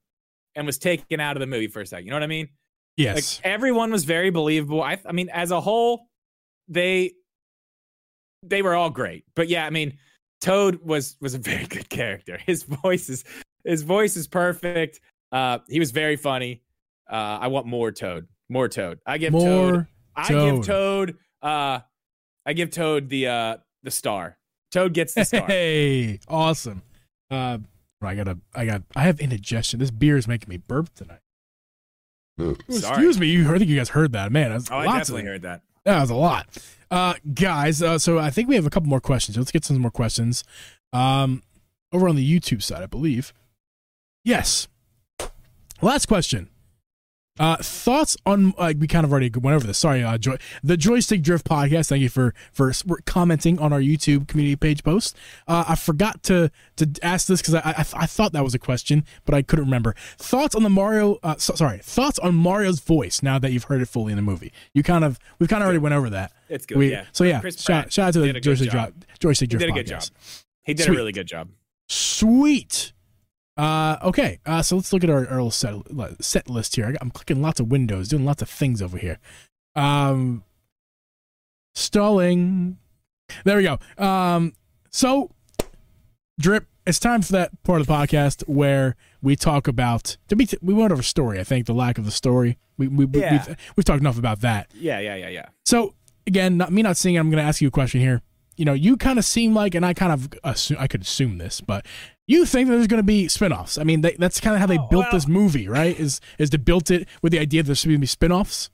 and 0.57 0.66
was 0.66 0.78
taken 0.78 1.20
out 1.20 1.36
of 1.36 1.40
the 1.40 1.46
movie 1.46 1.68
for 1.68 1.80
a 1.80 1.86
second. 1.86 2.07
You 2.07 2.11
know 2.11 2.16
what 2.16 2.22
I 2.22 2.28
mean? 2.28 2.48
Yes. 2.96 3.38
Like 3.38 3.46
everyone 3.46 3.92
was 3.92 4.04
very 4.04 4.30
believable. 4.30 4.82
I, 4.82 4.98
I 5.07 5.12
mean, 5.12 5.28
as 5.28 5.50
a 5.50 5.61
whole, 5.61 6.09
they 6.68 7.12
they 8.42 8.62
were 8.62 8.74
all 8.74 8.90
great. 8.90 9.24
But 9.34 9.48
yeah, 9.48 9.66
I 9.66 9.70
mean, 9.70 9.98
Toad 10.40 10.80
was 10.82 11.16
was 11.20 11.34
a 11.34 11.38
very 11.50 11.66
good 11.66 11.88
character. 11.88 12.38
His 12.44 12.62
voice 12.62 13.09
is 13.09 13.24
his 13.64 13.82
voice 13.82 14.16
is 14.16 14.26
perfect. 14.26 15.00
Uh, 15.30 15.59
he 15.68 15.78
was 15.78 15.90
very 15.90 16.16
funny. 16.16 16.62
Uh, 17.11 17.38
I 17.40 17.48
want 17.48 17.66
more 17.66 17.92
Toad. 17.92 18.26
More 18.48 18.68
Toad. 18.68 18.98
I 19.07 19.18
give 19.18 19.32
more 19.32 19.42
Toad. 19.42 19.74
Toad. 19.74 19.86
I 20.16 20.28
give 20.28 20.66
Toad. 20.66 21.16
Uh, 21.42 21.80
I 22.46 22.52
give 22.54 22.70
Toad 22.70 23.09
the 23.09 23.26
uh 23.28 23.57
the 23.82 23.90
star. 23.90 24.38
Toad 24.72 24.94
gets 24.94 25.14
the 25.14 25.24
star. 25.24 25.46
Hey, 25.46 26.20
awesome. 26.28 26.82
Uh, 27.30 27.59
I 28.03 28.14
gotta, 28.14 28.38
I 28.55 28.66
got, 28.66 28.82
I 28.94 29.03
have 29.03 29.20
indigestion. 29.20 29.80
This 29.80 29.90
beer 29.90 30.16
is 30.16 30.28
making 30.28 30.49
me 30.49 30.59
burp 30.59 30.94
tonight. 30.94 31.20
Excuse 32.68 33.18
me, 33.18 33.28
you 33.28 33.53
I 33.53 33.59
think 33.59 33.70
you 33.70 33.76
guys 33.76 33.90
heard 33.90 34.12
that, 34.12 34.30
man. 34.30 34.53
oh, 34.53 34.76
I 34.76 34.99
definitely 34.99 35.22
of, 35.22 35.28
heard 35.28 35.42
that. 35.42 35.62
That 35.84 36.01
was 36.01 36.11
a 36.11 36.14
lot, 36.14 36.47
uh, 36.90 37.14
guys. 37.32 37.82
Uh, 37.82 37.99
so 37.99 38.18
I 38.18 38.30
think 38.30 38.49
we 38.49 38.57
have 38.57 38.66
a 38.66 38.70
couple 38.70 38.90
more 38.90 39.01
questions. 39.01 39.36
Let's 39.38 39.53
get 39.53 39.64
some 39.64 39.78
more 39.78 39.90
questions. 39.90 40.44
Um, 40.92 41.42
over 41.92 42.09
on 42.09 42.16
the 42.16 42.40
YouTube 42.40 42.62
side, 42.62 42.82
I 42.82 42.86
believe. 42.86 43.32
Yes. 44.24 44.68
Last 45.80 46.07
question. 46.07 46.51
Uh, 47.39 47.57
thoughts 47.57 48.16
on 48.24 48.55
uh, 48.59 48.72
we 48.78 48.87
kind 48.87 49.05
of 49.05 49.12
already 49.12 49.30
went 49.30 49.55
over 49.55 49.66
this. 49.66 49.78
Sorry, 49.78 50.03
uh, 50.03 50.18
Joy, 50.18 50.37
the 50.62 50.76
Joystick 50.76 51.22
Drift 51.22 51.47
podcast. 51.47 51.89
Thank 51.89 52.03
you 52.03 52.09
for 52.09 52.34
for 52.53 52.72
commenting 53.05 53.59
on 53.59 53.72
our 53.72 53.80
YouTube 53.80 54.28
community 54.28 54.57
page 54.57 54.82
post. 54.82 55.16
Uh, 55.47 55.64
I 55.68 55.76
forgot 55.76 56.22
to 56.24 56.51
to 56.76 56.91
ask 57.03 57.26
this 57.26 57.41
because 57.41 57.55
I, 57.55 57.61
I, 57.61 57.84
I 58.03 58.07
thought 58.07 58.32
that 58.32 58.45
was 58.45 58.55
a 58.55 58.59
question, 58.59 59.05
but 59.24 59.34
I 59.34 59.43
couldn't 59.43 59.66
remember. 59.66 59.95
Thoughts 60.18 60.55
on 60.55 60.62
the 60.62 60.70
Mario? 60.70 61.18
Uh, 61.22 61.37
so, 61.37 61.55
sorry, 61.55 61.78
thoughts 61.78 62.18
on 62.20 62.34
Mario's 62.34 62.80
voice 62.80 63.22
now 63.22 63.39
that 63.39 63.53
you've 63.53 63.64
heard 63.64 63.82
it 63.82 63.87
fully 63.87 64.12
in 64.12 64.16
the 64.16 64.22
movie. 64.22 64.53
You 64.72 64.82
kind 64.82 65.05
of 65.05 65.18
we've 65.39 65.49
kind 65.49 65.62
of 65.62 65.66
already 65.66 65.78
went 65.78 65.95
over 65.95 66.11
that. 66.11 66.32
It's 66.49 66.66
good. 66.66 66.78
We, 66.78 66.91
yeah. 66.91 67.05
So 67.12 67.24
yeah, 67.24 67.41
shout, 67.41 67.93
shout, 67.93 68.09
out 68.09 68.12
to 68.14 68.20
the 68.20 68.41
Joystick, 68.41 68.70
Drift, 68.70 68.93
Joystick 69.18 69.51
Drift. 69.51 69.64
He 69.64 69.72
did 69.72 69.76
a 69.76 69.84
good 69.84 69.87
podcast. 69.87 70.11
job. 70.11 70.45
He 70.64 70.74
did 70.74 70.84
Sweet. 70.84 70.95
a 70.95 70.97
really 70.97 71.12
good 71.12 71.26
job. 71.26 71.49
Sweet. 71.89 72.93
Uh, 73.57 73.96
okay, 74.02 74.38
uh, 74.44 74.61
so 74.62 74.76
let's 74.76 74.92
look 74.92 75.02
at 75.02 75.11
our, 75.11 75.26
our 75.28 75.42
little 75.42 75.50
set, 75.50 75.74
set 76.20 76.50
list 76.50 76.76
here. 76.76 76.94
I'm 77.00 77.11
clicking 77.11 77.40
lots 77.40 77.59
of 77.59 77.68
windows, 77.68 78.09
doing 78.09 78.24
lots 78.24 78.42
of 78.42 78.50
things 78.50 78.82
over 78.82 78.98
here. 78.98 79.18
Um, 79.74 80.44
stalling. 81.74 82.78
There 83.44 83.57
we 83.57 83.62
go. 83.62 83.78
Um, 84.02 84.54
so, 84.90 85.30
drip. 86.38 86.66
It's 86.86 87.00
time 87.00 87.20
for 87.22 87.32
that 87.32 87.62
part 87.64 87.80
of 87.80 87.88
the 87.88 87.92
podcast 87.92 88.46
where 88.46 88.94
we 89.20 89.34
talk 89.34 89.66
about. 89.66 90.16
To 90.28 90.36
be, 90.36 90.48
we 90.62 90.72
went 90.72 90.92
over 90.92 91.02
story. 91.02 91.40
I 91.40 91.44
think 91.44 91.66
the 91.66 91.74
lack 91.74 91.98
of 91.98 92.04
the 92.04 92.12
story. 92.12 92.59
We 92.78 92.86
we, 92.86 93.07
yeah. 93.07 93.32
we 93.32 93.38
we've, 93.38 93.57
we've 93.76 93.84
talked 93.84 94.00
enough 94.00 94.18
about 94.18 94.40
that. 94.42 94.70
Yeah, 94.72 95.00
yeah, 95.00 95.16
yeah, 95.16 95.28
yeah. 95.28 95.46
So 95.64 95.94
again, 96.26 96.57
not 96.57 96.72
me 96.72 96.82
not 96.82 96.96
seeing 96.96 97.16
it. 97.16 97.18
I'm 97.18 97.30
going 97.30 97.42
to 97.42 97.48
ask 97.48 97.61
you 97.61 97.68
a 97.68 97.72
question 97.72 98.00
here. 98.00 98.22
You 98.57 98.64
know, 98.64 98.72
you 98.72 98.96
kind 98.96 99.18
of 99.18 99.24
seem 99.24 99.54
like, 99.54 99.74
and 99.74 99.84
I 99.84 99.92
kind 99.92 100.12
of 100.12 100.28
assume, 100.44 100.78
I 100.80 100.86
could 100.86 101.02
assume 101.02 101.38
this, 101.38 101.61
but 101.61 101.86
you 102.26 102.46
think 102.46 102.68
that 102.68 102.76
there's 102.76 102.86
going 102.86 102.98
to 102.98 103.07
be 103.07 103.28
spin-offs. 103.28 103.78
I 103.78 103.84
mean, 103.84 104.00
they, 104.00 104.16
that's 104.18 104.40
kind 104.40 104.54
of 104.54 104.61
how 104.61 104.66
they 104.66 104.78
oh, 104.78 104.86
built 104.88 105.04
well, 105.04 105.12
this 105.12 105.28
movie, 105.28 105.68
right? 105.68 105.98
Is 105.98 106.20
is 106.38 106.50
to 106.50 106.59
built 106.59 106.90
it 106.90 107.09
with 107.22 107.32
the 107.32 107.38
idea 107.38 107.62
that 107.62 107.66
there's 107.66 107.84
going 107.84 107.96
to 107.96 108.00
be 108.00 108.07
spin-offs? 108.07 108.70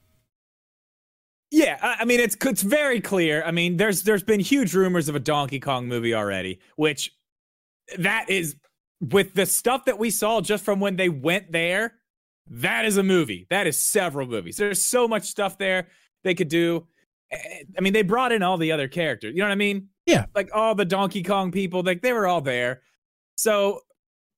Yeah, 1.51 1.77
I 1.83 2.07
mean 2.07 2.19
it's 2.19 2.35
it's 2.47 2.63
very 2.63 3.01
clear. 3.01 3.43
I 3.45 3.51
mean, 3.51 3.77
there's 3.77 4.05
there's 4.05 4.23
been 4.23 4.41
huge 4.41 4.73
rumors 4.73 5.11
of 5.11 5.17
a 5.17 5.21
Donkey 5.21 5.61
Kong 5.61 5.87
movie 5.87 6.15
already, 6.15 6.61
which 6.77 7.15
that 7.99 8.31
is 8.31 8.57
with 9.01 9.35
the 9.35 9.45
stuff 9.45 9.85
that 9.85 9.99
we 9.99 10.11
saw 10.11 10.41
just 10.41 10.65
from 10.65 10.81
when 10.81 10.97
they 10.97 11.09
went 11.09 11.53
there, 11.53 11.95
that 12.47 12.85
is 12.85 12.97
a 12.97 13.03
movie. 13.03 13.47
That 13.51 13.67
is 13.67 13.77
several 13.77 14.27
movies. 14.27 14.57
There's 14.57 14.83
so 14.83 15.07
much 15.07 15.25
stuff 15.25 15.59
there 15.59 15.89
they 16.25 16.35
could 16.35 16.49
do. 16.49 16.87
I 17.33 17.81
mean, 17.81 17.93
they 17.93 18.03
brought 18.03 18.33
in 18.33 18.43
all 18.43 18.59
the 18.59 18.73
other 18.73 18.89
characters. 18.89 19.33
You 19.35 19.41
know 19.41 19.47
what 19.47 19.53
I 19.53 19.57
mean? 19.57 19.89
Yeah. 20.07 20.27
Like 20.35 20.51
all 20.55 20.75
the 20.75 20.85
Donkey 20.85 21.23
Kong 21.23 21.51
people, 21.51 21.83
like 21.83 22.03
they 22.03 22.13
were 22.13 22.27
all 22.27 22.41
there. 22.41 22.83
So 23.37 23.81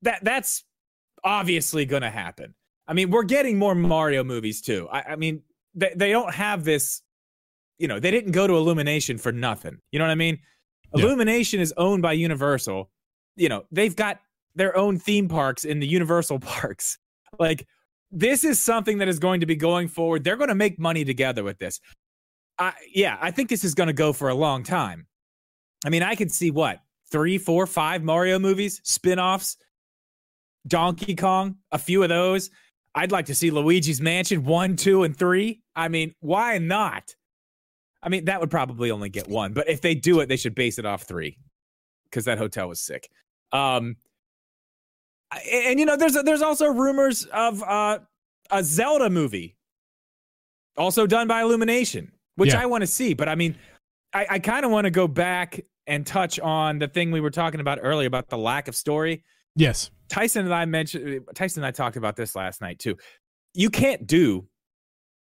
that 0.03 0.23
that's 0.23 0.65
obviously 1.25 1.85
going 1.87 2.03
to 2.03 2.11
happen. 2.11 2.55
I 2.87 2.93
mean, 2.93 3.11
we're 3.11 3.25
getting 3.25 3.59
more 3.59 3.75
Mario 3.75 4.23
movies 4.23 4.61
too. 4.61 4.89
I, 4.93 5.13
I 5.13 5.17
mean, 5.17 5.43
they, 5.75 5.93
they 5.97 6.13
don't 6.13 6.33
have 6.33 6.65
this, 6.65 7.03
you 7.79 7.89
know, 7.89 7.99
they 7.99 8.11
didn't 8.11 8.33
go 8.33 8.47
to 8.47 8.55
Illumination 8.57 9.19
for 9.19 9.33
nothing. 9.33 9.79
You 9.91 9.99
know 9.99 10.05
what 10.05 10.13
I 10.13 10.17
mean? 10.17 10.39
Yeah. 10.95 11.07
Illumination 11.07 11.61
is 11.61 11.73
owned 11.77 12.03
by 12.03 12.13
Universal. 12.13 12.91
You 13.37 13.49
know, 13.49 13.65
they've 13.73 13.97
got 13.97 14.21
their 14.55 14.77
own 14.77 14.99
theme 14.99 15.29
parks 15.29 15.65
in 15.65 15.81
the 15.81 15.87
Universal 15.87 16.39
parks. 16.41 16.99
Like, 17.39 17.67
this 18.11 18.45
is 18.45 18.61
something 18.61 18.99
that 18.99 19.09
is 19.09 19.19
going 19.19 19.41
to 19.41 19.47
be 19.47 19.57
going 19.57 19.89
forward. 19.89 20.23
They're 20.23 20.37
going 20.37 20.49
to 20.49 20.55
make 20.55 20.79
money 20.79 21.05
together 21.05 21.43
with 21.43 21.59
this. 21.59 21.81
I, 22.59 22.73
yeah, 22.93 23.19
I 23.21 23.31
think 23.31 23.49
this 23.49 23.65
is 23.65 23.75
going 23.75 23.89
to 23.89 23.93
go 23.93 24.13
for 24.13 24.29
a 24.29 24.35
long 24.35 24.63
time. 24.63 25.07
I 25.85 25.91
mean, 25.91 26.03
I 26.03 26.15
could 26.15 26.33
see 26.33 26.51
what 26.51 26.81
three, 27.11 27.39
four, 27.39 27.67
five 27.67 28.03
Mario 28.03 28.39
movies, 28.39 28.81
spin 28.85 29.19
offs, 29.19 29.57
Donkey 30.67 31.15
Kong, 31.15 31.57
a 31.73 31.79
few 31.79 32.03
of 32.03 32.09
those. 32.09 32.51
I'd 32.95 33.13
like 33.13 33.27
to 33.27 33.35
see 33.35 33.51
Luigi's 33.51 34.01
Mansion 34.01 34.45
one, 34.45 34.77
two, 34.77 35.03
and 35.03 35.17
three. 35.17 35.63
I 35.75 35.89
mean, 35.89 36.15
why 36.21 36.59
not? 36.59 37.15
I 38.03 38.09
mean, 38.09 38.27
that 38.27 38.41
would 38.41 38.51
probably 38.51 38.91
only 38.91 39.09
get 39.09 39.29
one, 39.29 39.53
but 39.53 39.69
if 39.69 39.81
they 39.81 39.95
do 39.95 40.21
it, 40.21 40.29
they 40.29 40.37
should 40.37 40.55
base 40.55 40.79
it 40.79 40.87
off 40.87 41.03
three 41.03 41.39
because 42.05 42.27
that 42.27 42.39
hotel 42.39 42.69
was 42.69 42.81
sick. 42.81 43.11
Um, 43.51 43.97
and, 45.33 45.67
and 45.67 45.81
you 45.81 45.87
know, 45.87 45.97
there's 45.97 46.15
there's 46.23 46.43
also 46.43 46.67
rumors 46.67 47.25
of 47.27 47.63
uh 47.63 47.99
a 48.51 48.63
Zelda 48.63 49.09
movie, 49.09 49.57
also 50.77 51.07
done 51.07 51.27
by 51.27 51.41
Illumination, 51.41 52.13
which 52.37 52.53
Yeah. 52.53 52.63
I 52.63 52.67
want 52.67 52.83
to 52.83 52.87
see. 52.87 53.15
But 53.15 53.29
I 53.29 53.35
mean, 53.35 53.57
I, 54.13 54.27
I 54.31 54.39
kind 54.39 54.65
of 54.65 54.71
want 54.71 54.85
to 54.85 54.91
go 54.91 55.09
back 55.09 55.61
and 55.87 56.07
touch 56.07 56.41
on 56.41 56.79
the 56.79 56.89
thing 56.89 57.11
we 57.11 57.21
were 57.21 57.31
talking 57.31 57.61
about 57.61 57.79
earlier 57.83 58.07
about 58.07 58.29
the 58.29 58.39
lack 58.39 58.69
of 58.69 58.77
story. 58.77 59.25
Yes. 59.57 59.91
Tyson 60.09 60.45
and 60.45 60.55
I 60.55 60.65
mentioned 60.65 61.21
Tyson 61.35 61.63
and 61.63 61.67
I 61.67 61.71
talked 61.71 61.97
about 61.97 62.17
this 62.17 62.35
last 62.35 62.61
night 62.61 62.79
too. 62.79 62.97
You 63.55 63.71
can't 63.71 64.07
do 64.07 64.47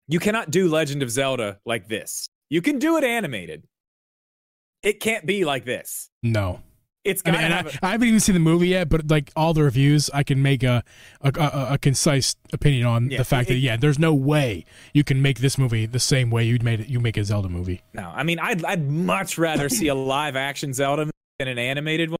you 0.09 0.20
cannot 0.20 0.51
do 0.51 0.68
Legend 0.68 1.03
of 1.03 1.11
Zelda 1.11 1.59
like 1.66 1.88
this. 1.88 2.28
You 2.49 2.62
can 2.62 2.78
do 2.78 2.97
it 2.97 3.05
animated. 3.05 3.64
It 4.82 5.01
can't 5.01 5.26
be 5.26 5.44
like 5.44 5.64
this. 5.64 6.11
No. 6.22 6.61
It's 7.07 7.22
I 7.24 7.30
mean, 7.30 7.40
to 7.40 7.46
have 7.48 7.78
I, 7.82 7.88
I 7.88 7.90
haven't 7.92 8.09
even 8.09 8.20
seen 8.20 8.34
the 8.34 8.40
movie 8.40 8.68
yet, 8.68 8.88
but 8.88 9.09
like 9.11 9.30
all 9.36 9.54
the 9.54 9.62
reviews, 9.62 10.11
I 10.12 10.22
can 10.22 10.42
make 10.42 10.62
a 10.62 10.82
a, 11.20 11.32
a, 11.38 11.66
a 11.74 11.78
concise 11.78 12.36
opinion 12.52 12.86
on 12.86 13.11
Yeah, 13.11 13.18
the 13.18 13.24
fact 13.24 13.48
it- 13.50 13.54
that 13.54 13.59
yeah, 13.61 13.76
there's 13.76 13.98
no 13.98 14.12
way 14.14 14.64
you 14.92 15.04
can 15.04 15.22
make 15.22 15.38
this 15.38 15.57
movie 15.59 15.86
the 15.86 16.00
same 16.00 16.30
way 16.30 16.44
you'd 16.44 16.62
made 16.62 16.80
it. 16.80 16.88
You 16.88 17.00
make 17.00 17.16
a 17.16 17.24
Zelda 17.24 17.48
movie. 17.48 17.82
No, 17.94 18.12
I 18.14 18.22
mean, 18.22 18.38
I'd 18.38 18.64
I'd 18.64 18.88
much 18.90 19.38
rather 19.38 19.68
see 19.68 19.88
a 19.88 19.94
live 20.14 20.36
action 20.36 20.72
Zelda 20.74 21.11
than 21.38 21.48
an 21.48 21.59
animated 21.59 22.11
one. 22.11 22.16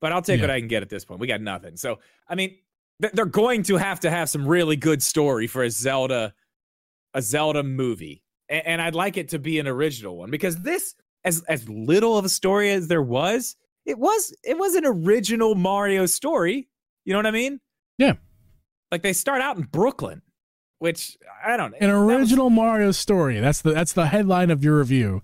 But 0.00 0.12
I'll 0.12 0.22
take 0.22 0.38
Yeah. 0.38 0.44
what 0.44 0.50
I 0.50 0.60
can 0.60 0.68
get 0.68 0.82
at 0.82 0.88
this 0.88 1.04
point. 1.04 1.20
We 1.20 1.26
got 1.26 1.40
nothing. 1.40 1.76
So 1.76 1.98
I 2.28 2.34
mean, 2.34 2.56
th- 3.02 3.12
they're 3.14 3.24
going 3.26 3.62
to 3.64 3.76
have 3.76 4.00
to 4.00 4.10
have 4.10 4.28
some 4.30 4.46
really 4.46 4.76
good 4.76 5.02
story 5.02 5.46
for 5.48 5.62
a 5.64 5.70
Zelda, 5.70 6.34
a 7.14 7.20
Zelda 7.22 7.62
movie, 7.62 8.22
and, 8.48 8.66
and 8.66 8.82
I'd 8.82 8.94
like 8.94 9.16
it 9.16 9.28
to 9.30 9.38
be 9.38 9.58
an 9.58 9.66
original 9.66 10.16
one 10.16 10.30
because 10.30 10.56
this, 10.62 10.94
as 11.24 11.42
as 11.48 11.68
little 11.68 12.16
of 12.16 12.24
a 12.24 12.28
story 12.28 12.70
as 12.70 12.86
there 12.86 13.02
was, 13.02 13.56
it 13.88 13.98
was 13.98 14.34
it 14.44 14.58
was 14.58 14.74
an 14.74 14.84
original 14.86 15.54
Mario 15.54 16.06
story. 16.06 16.68
You 17.04 17.12
know 17.14 17.18
what 17.18 17.26
I 17.26 17.30
mean? 17.30 17.58
Yeah. 17.96 18.14
Like 18.92 19.02
they 19.02 19.12
start 19.14 19.40
out 19.40 19.56
in 19.56 19.62
Brooklyn, 19.64 20.22
which 20.78 21.16
I 21.44 21.56
don't. 21.56 21.74
An 21.80 21.88
that 21.90 21.98
was- 21.98 22.18
original 22.18 22.50
Mario 22.50 22.90
story. 22.92 23.40
That's 23.40 23.62
the 23.62 23.72
that's 23.72 23.94
the 23.94 24.06
headline 24.06 24.50
of 24.50 24.62
your 24.62 24.78
review. 24.78 25.22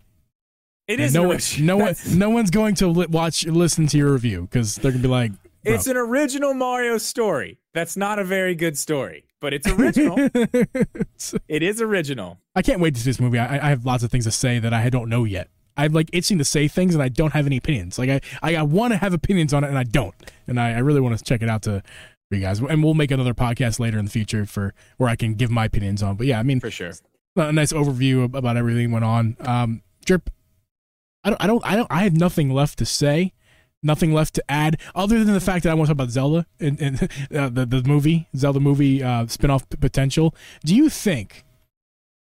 It 0.87 0.95
And 0.95 1.03
is 1.03 1.15
no 1.15 1.23
one, 1.29 1.39
no 1.61 1.77
one, 1.79 1.95
no 2.11 2.29
one's 2.31 2.51
going 2.51 2.75
to 2.77 2.89
li- 2.89 3.07
watch 3.09 3.47
listen 3.47 3.87
to 3.87 3.97
your 3.97 4.12
review 4.12 4.43
because 4.43 4.75
they're 4.77 4.91
gonna 4.93 5.03
be 5.03 5.09
like, 5.09 5.31
bro. 5.62 5.75
It's 5.75 5.87
an 5.87 5.97
original 5.97 6.53
Mario 6.53 6.99
story. 6.99 7.59
That's 7.73 7.97
not 7.97 8.19
a 8.19 8.25
very 8.25 8.55
good 8.55 8.77
story, 8.77 9.25
but 9.41 9.55
it's 9.55 9.67
original. 9.67 10.17
it 11.49 11.62
is 11.62 11.81
original. 11.81 12.39
I 12.55 12.61
can't 12.62 12.81
wait 12.81 12.95
to 12.97 13.01
see 13.01 13.09
this 13.11 13.19
movie. 13.21 13.39
I, 13.39 13.67
I 13.67 13.69
have 13.71 13.87
lots 13.87 14.03
of 14.05 14.11
things 14.11 14.25
to 14.25 14.31
say 14.31 14.59
that 14.59 14.75
I 14.75 14.91
don't 14.91 15.09
know 15.09 15.25
yet. 15.25 15.49
I'm 15.77 15.93
like 15.93 16.11
itching 16.12 16.39
to 16.39 16.45
say 16.45 16.68
things 16.68 16.95
and 16.95 17.03
I 17.03 17.09
don't 17.09 17.33
have 17.33 17.47
any 17.47 17.57
opinions. 17.57 17.99
Like 17.99 18.11
I, 18.11 18.20
I, 18.43 18.57
I 18.57 18.62
want 18.62 18.93
to 18.93 18.97
have 18.97 19.12
opinions 19.12 19.53
on 19.53 19.64
it 19.64 19.68
and 19.68 19.79
I 19.79 19.85
don't. 19.85 20.14
And 20.47 20.61
I, 20.61 20.75
I 20.75 20.79
really 20.79 21.01
want 21.01 21.18
to 21.18 21.25
check 21.25 21.43
it 21.43 21.49
out 21.49 21.62
to 21.62 21.83
for 22.29 22.37
you 22.37 22.41
guys. 22.41 22.61
And 22.61 22.83
we'll 22.83 22.95
make 22.95 23.11
another 23.11 23.35
podcast 23.35 23.79
later 23.81 23.99
in 23.99 24.05
the 24.05 24.11
future 24.11 24.47
for 24.47 24.75
where 24.97 25.09
I 25.09 25.16
can 25.16 25.35
give 25.35 25.51
my 25.51 25.64
opinions 25.66 26.03
on. 26.03 26.16
But 26.16 26.27
yeah, 26.27 26.39
I 26.39 26.43
mean, 26.43 26.61
For 26.61 26.70
sure. 26.70 26.93
a 27.37 27.53
nice 27.53 27.72
overview 27.72 28.25
about 28.35 28.57
everything 28.57 28.93
went 28.93 29.05
on. 29.05 29.37
Um, 29.41 29.83
Drip, 30.05 30.31
I 31.25 31.31
don't, 31.31 31.43
I 31.43 31.47
don't, 31.47 31.66
I 31.66 31.77
don't, 31.77 31.91
I 31.91 32.03
have 32.05 32.14
nothing 32.14 32.51
left 32.51 32.79
to 32.79 32.87
say, 32.87 33.33
nothing 33.83 34.12
left 34.12 34.35
to 34.35 34.45
add, 34.51 34.79
other 34.95 35.25
than 35.25 35.35
the 35.35 35.41
fact 35.41 35.64
that 35.64 35.70
I 35.70 35.75
want 35.75 35.89
to 35.89 35.95
talk 35.95 36.03
about 36.05 36.11
Zelda 36.11 36.47
and, 36.61 36.81
and 36.81 37.03
uh, 37.37 37.49
the 37.49 37.66
the 37.66 37.83
movie 37.85 38.29
Zelda 38.37 38.61
movie 38.61 39.03
uh, 39.03 39.25
spinoff 39.25 39.64
potential. 39.81 40.35
Do 40.64 40.75
you 40.75 40.89
think 40.91 41.45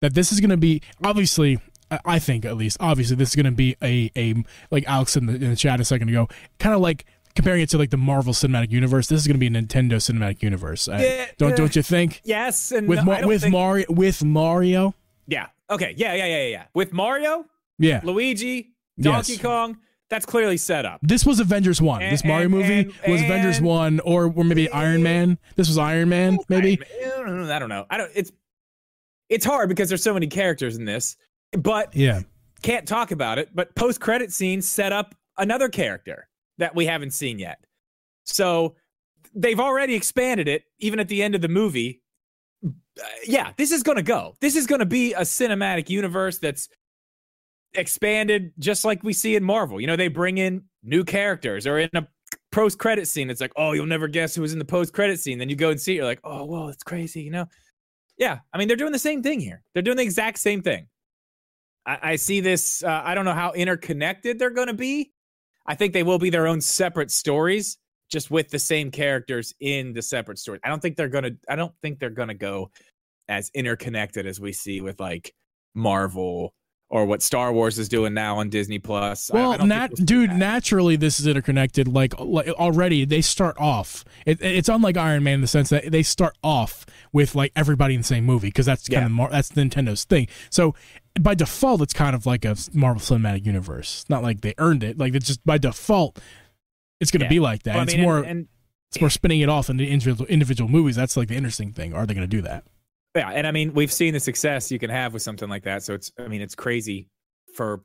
that 0.02 0.14
this 0.14 0.32
is 0.32 0.39
going 0.39 0.50
to 0.52 0.58
be 0.58 0.82
obviously? 1.04 1.60
I- 2.06 2.20
think 2.20 2.46
at 2.46 2.58
least 2.58 2.78
obviously 2.80 3.16
this 3.16 3.30
is 3.30 3.36
going 3.36 3.46
to 3.46 3.52
be 3.52 3.76
a 3.82 4.12
a 4.16 4.36
like 4.72 4.86
Alex 4.88 5.16
in 5.18 5.26
the, 5.26 5.34
in 5.36 5.50
the 5.50 5.56
chat 5.56 5.80
a 5.80 5.86
second 5.86 6.10
ago, 6.10 6.28
kind 6.60 6.76
of 6.76 6.82
like 6.82 7.06
comparing 7.36 7.62
it 7.62 7.70
to 7.70 7.78
like 7.78 7.90
the 7.92 7.98
Marvel 7.98 8.34
Cinematic 8.34 8.72
Universe. 8.72 9.08
This 9.08 9.22
is 9.22 9.28
going 9.28 9.40
to 9.40 9.40
be 9.40 9.48
a 9.48 9.62
Nintendo 9.62 9.94
Cinematic 9.96 10.42
Universe. 10.44 10.86
Don't 11.38 11.56
don't 11.56 11.76
you 11.76 11.82
think? 11.82 12.22
Yes, 12.24 12.72
and 12.72 12.88
With 12.88 13.00
no, 13.00 13.06
Ma- 13.06 13.12
I 13.14 13.20
don't 13.22 13.28
with 13.30 13.42
think- 13.42 13.54
Mario 13.54 13.86
with 13.90 14.24
Mario, 14.24 14.94
Yeah. 15.28 15.48
Okay. 15.70 15.94
Yeah. 15.98 16.14
Yeah. 16.16 16.26
Yeah. 16.26 16.38
Yeah. 16.44 16.48
yeah. 16.48 16.64
With 16.74 16.94
Mario, 16.94 17.46
yeah. 17.78 18.02
Luigi, 18.04 18.72
Donkey 19.00 19.34
Yes. 19.34 19.42
Kong, 19.42 19.78
that's 20.10 20.26
clearly 20.26 20.58
set 20.58 20.84
up. 20.86 21.00
This 21.04 21.24
was 21.26 21.40
Avengers 21.40 21.80
One. 21.82 22.02
And- 22.02 22.12
this 22.12 22.26
Mario 22.26 22.46
and- 22.46 22.52
movie 22.52 22.80
and- 23.04 23.12
was 23.12 23.22
Avengers 23.22 23.62
One, 23.62 24.00
or 24.02 24.26
or 24.36 24.44
maybe 24.44 24.70
Iron 24.72 25.04
Man. 25.04 25.38
This 25.56 25.68
was 25.68 25.78
Iron 25.78 26.10
Man, 26.10 26.40
maybe. 26.50 26.80
I 26.82 27.10
don't 27.24 27.48
know. 27.48 27.54
I 27.54 27.60
don't 27.60 27.70
know. 27.70 27.86
I 27.90 27.98
don't. 27.98 28.12
It's 28.16 28.32
it's 29.30 29.46
hard 29.46 29.70
because 29.70 29.90
there's 29.90 30.02
so 30.04 30.14
many 30.16 30.26
characters 30.26 30.76
in 30.76 30.86
this, 30.86 31.16
but 31.52 31.95
Yeah, 31.95 32.22
can't 32.62 32.88
talk 32.88 33.12
about 33.12 33.39
it. 33.39 33.50
But 33.54 33.76
post 33.76 34.00
credit 34.00 34.32
scenes 34.32 34.68
set 34.68 34.91
up 34.91 35.16
another 35.38 35.70
character 35.70 36.28
that 36.58 36.76
we 36.76 36.86
haven't 36.86 37.12
seen 37.12 37.39
yet. 37.39 37.60
So 38.26 38.76
they've 39.34 39.60
already 39.60 39.95
expanded 39.95 40.47
it, 40.47 40.64
even 40.80 41.00
at 41.00 41.08
the 41.08 41.24
end 41.24 41.36
of 41.36 41.41
the 41.41 41.47
movie. 41.47 42.02
Uh, 42.64 42.70
yeah, 43.26 43.54
this 43.58 43.72
is 43.72 43.84
going 43.84 43.95
to 43.95 44.04
go. 44.04 44.36
This 44.41 44.56
is 44.56 44.68
going 44.68 44.80
to 44.80 44.86
be 44.86 45.14
a 45.14 45.22
cinematic 45.22 45.89
universe 45.89 46.38
that's 46.38 46.68
expanded 47.74 48.52
just 48.60 48.84
like 48.84 49.04
we 49.04 49.14
see 49.14 49.36
in 49.36 49.43
Marvel. 49.43 49.80
You 49.80 49.88
know, 49.88 49.95
they 49.95 50.10
bring 50.10 50.38
in 50.38 50.64
new 50.84 51.04
characters 51.04 51.66
or 51.66 51.80
in 51.80 51.89
a 51.93 52.08
post 52.52 52.80
credit 52.80 53.08
scene, 53.08 53.30
it's 53.30 53.41
like, 53.41 53.54
oh, 53.56 53.74
you'll 53.74 53.86
never 53.86 54.08
guess 54.08 54.36
who 54.36 54.41
was 54.41 54.54
in 54.54 54.60
the 54.60 54.66
post 54.66 54.93
credit 54.93 55.20
scene. 55.20 55.38
Then 55.38 55.50
you 55.50 55.56
go 55.56 55.70
and 55.70 55.80
see 55.80 55.93
it, 55.93 55.95
you're 55.97 56.06
like, 56.06 56.20
oh, 56.24 56.45
whoa, 56.45 56.68
it's 56.68 56.84
crazy, 56.84 57.22
you 57.22 57.32
know? 57.32 57.45
Yeah, 58.18 58.39
I 58.54 58.58
mean, 58.58 58.68
they're 58.68 58.78
doing 58.78 58.91
the 58.91 59.00
same 59.00 59.24
thing 59.24 59.39
here. 59.39 59.64
They're 59.74 59.84
doing 59.84 59.97
the 59.97 60.04
exact 60.04 60.39
same 60.39 60.62
thing. 60.62 60.88
I, 61.86 62.00
I 62.12 62.16
see 62.18 62.40
this. 62.42 62.84
Uh, 62.84 63.02
I 63.04 63.16
don't 63.16 63.26
know 63.26 63.34
how 63.34 63.52
interconnected 63.54 64.40
they're 64.40 64.50
going 64.50 64.68
to 64.68 64.74
be. 64.74 65.12
I 65.66 65.76
think 65.76 65.94
they 65.94 66.04
will 66.04 66.20
be 66.20 66.30
their 66.30 66.48
own 66.48 66.62
separate 66.62 67.12
stories, 67.12 67.78
just 68.12 68.32
with 68.32 68.50
the 68.50 68.60
same 68.60 68.92
characters 68.92 69.54
in 69.60 69.94
the 69.94 70.02
separate 70.02 70.40
stories. 70.40 70.62
I 70.64 70.70
don't 70.70 70.82
think 70.82 70.96
they're 70.98 71.10
going 71.10 71.26
to. 71.26 71.38
I 71.48 71.56
don't 71.56 71.74
think 71.82 72.00
they're 72.00 72.10
going 72.10 72.30
to 72.30 72.34
go 72.34 72.72
as 73.28 73.52
interconnected 73.54 74.26
as 74.26 74.40
we 74.40 74.52
see 74.52 74.82
with 74.82 75.00
like 75.00 75.34
Marvel 75.76 76.54
or 76.92 77.06
what 77.06 77.22
Star 77.22 77.54
Wars 77.54 77.78
is 77.78 77.88
doing 77.88 78.16
now 78.16 78.38
on 78.38 78.50
Disney 78.50 78.80
Plus. 78.80 79.30
I- 79.30 79.38
I 79.38 79.42
well, 79.58 79.66
nat- 79.68 79.92
we'll 79.96 80.06
dude, 80.06 80.32
that. 80.32 80.38
naturally 80.38 80.96
this 80.96 81.20
is 81.20 81.28
interconnected. 81.28 81.88
Like, 81.88 82.20
like 82.20 82.48
already 82.50 83.06
they 83.06 83.22
start 83.22 83.56
off. 83.60 84.04
It, 84.26 84.42
it's 84.42 84.70
unlike 84.70 84.98
Iron 84.98 85.24
Man 85.24 85.36
in 85.36 85.42
the 85.42 85.48
sense 85.48 85.70
that 85.70 85.92
they 85.92 86.02
start 86.02 86.36
off 86.44 86.88
with 87.14 87.36
like 87.36 87.52
everybody 87.56 87.94
in 87.94 88.02
the 88.02 88.08
same 88.08 88.26
movie 88.26 88.48
because 88.48 88.66
that's 88.66 88.88
kind 88.90 89.02
Yeah. 89.02 89.06
of 89.06 89.12
Mar- 89.12 89.30
that's 89.30 89.52
Nintendo's 89.52 90.04
thing. 90.04 90.28
So 90.50 90.74
by 91.22 91.36
default, 91.36 91.82
it's 91.82 91.93
kind 91.93 92.15
of 92.15 92.26
like 92.26 92.45
a 92.45 92.55
Marvel 92.74 93.01
Cinematic 93.01 93.45
Universe. 93.45 94.05
Not 94.09 94.24
like 94.24 94.41
they 94.41 94.53
earned 94.57 94.84
it. 94.84 94.97
Like 94.97 95.13
it's 95.15 95.28
just 95.28 95.45
by 95.45 95.57
default, 95.57 96.20
it's 96.99 97.11
going 97.11 97.20
to 97.20 97.26
Yeah. 97.26 97.30
be 97.30 97.39
like 97.39 97.63
that. 97.63 97.72
Well, 97.76 97.80
I 97.82 97.84
it's 97.84 97.93
mean, 97.93 97.99
and- 98.01 98.07
more. 98.07 98.22
and 98.24 98.47
it's 98.91 98.99
more 98.99 99.09
spinning 99.11 99.41
it 99.41 99.49
off 99.49 99.70
into 99.70 99.86
individual 99.86 100.26
individual 100.28 100.70
movies. 100.70 100.95
That's 100.95 101.15
like 101.15 101.28
the 101.28 101.36
interesting 101.36 101.72
thing. 101.72 101.93
Are 101.93 102.05
they 102.07 102.13
going 102.15 102.28
to 102.28 102.36
do 102.36 102.41
that? 102.41 102.63
Yeah, 103.15 103.30
and 103.30 103.45
I 103.45 103.51
mean, 103.51 103.74
we've 103.74 103.91
seen 103.91 104.13
the 104.13 104.20
success 104.20 104.72
you 104.72 104.80
can 104.80 104.89
have 104.89 105.13
with 105.13 105.22
something 105.22 105.49
like 105.49 105.63
that. 105.63 105.84
So 105.84 105.93
it's, 105.93 106.11
I 106.20 106.28
mean, 106.28 106.41
it's 106.41 106.55
crazy 106.55 107.07
for 107.55 107.84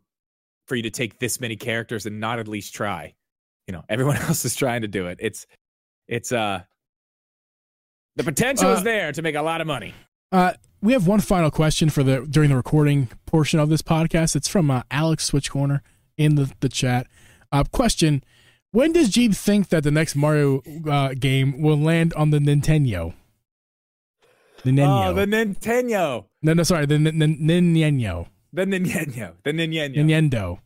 for 0.67 0.77
you 0.77 0.83
to 0.85 0.91
take 0.91 1.19
this 1.19 1.41
many 1.41 1.57
characters 1.57 2.07
and 2.07 2.21
not 2.21 2.39
at 2.39 2.49
least 2.49 2.75
try. 2.75 3.15
You 3.67 3.73
know, 3.73 3.85
everyone 3.89 4.17
else 4.29 4.45
is 4.47 4.55
trying 4.57 4.81
to 4.83 4.89
do 4.89 5.07
it. 5.09 5.19
It's, 5.21 5.47
it's 6.09 6.33
uh, 6.33 6.63
the 8.17 8.25
potential 8.25 8.69
Uh, 8.71 8.75
is 8.75 8.83
there 8.83 9.13
to 9.13 9.23
make 9.23 9.35
a 9.35 9.43
lot 9.43 9.61
of 9.61 9.67
money. 9.67 9.93
Uh, 10.33 10.53
we 10.85 10.93
have 10.93 11.07
one 11.07 11.21
final 11.21 11.51
question 11.51 11.89
for 11.89 12.03
the 12.03 12.27
during 12.29 12.51
the 12.51 12.57
recording 12.57 13.09
portion 13.27 13.59
of 13.59 13.71
this 13.71 13.81
podcast. 13.83 14.37
It's 14.37 14.49
from 14.49 14.71
uh, 14.71 14.83
Alex 14.91 15.25
Switch 15.25 15.51
Corner 15.51 15.83
in 16.19 16.35
the 16.35 16.53
the 16.61 16.69
chat. 16.69 17.07
Uh, 17.51 17.65
question: 17.73 18.23
When 18.71 18.93
does 18.93 19.11
Geeb 19.11 19.35
think 19.35 19.71
that 19.71 19.83
the 19.83 19.91
next 19.91 20.15
Mario 20.15 20.63
uh, 20.89 21.15
game 21.19 21.61
will 21.63 21.79
land 21.79 22.13
on 22.15 22.31
the 22.31 22.39
Nintendo? 22.39 23.15
The 24.63 24.71
Nintendo. 24.73 25.07
Oh, 25.11 25.15
the 25.15 25.27
Nintendo, 25.27 26.25
no, 26.43 26.53
no, 26.53 26.63
sorry, 26.63 26.87
the 26.87 26.95
Nintendo. 26.97 28.27
the 28.53 28.65
Nintendo, 28.67 29.33
the 29.43 29.51
Nintendo. 29.53 29.97
Nintendo. 29.97 30.53
Uh, 30.55 30.59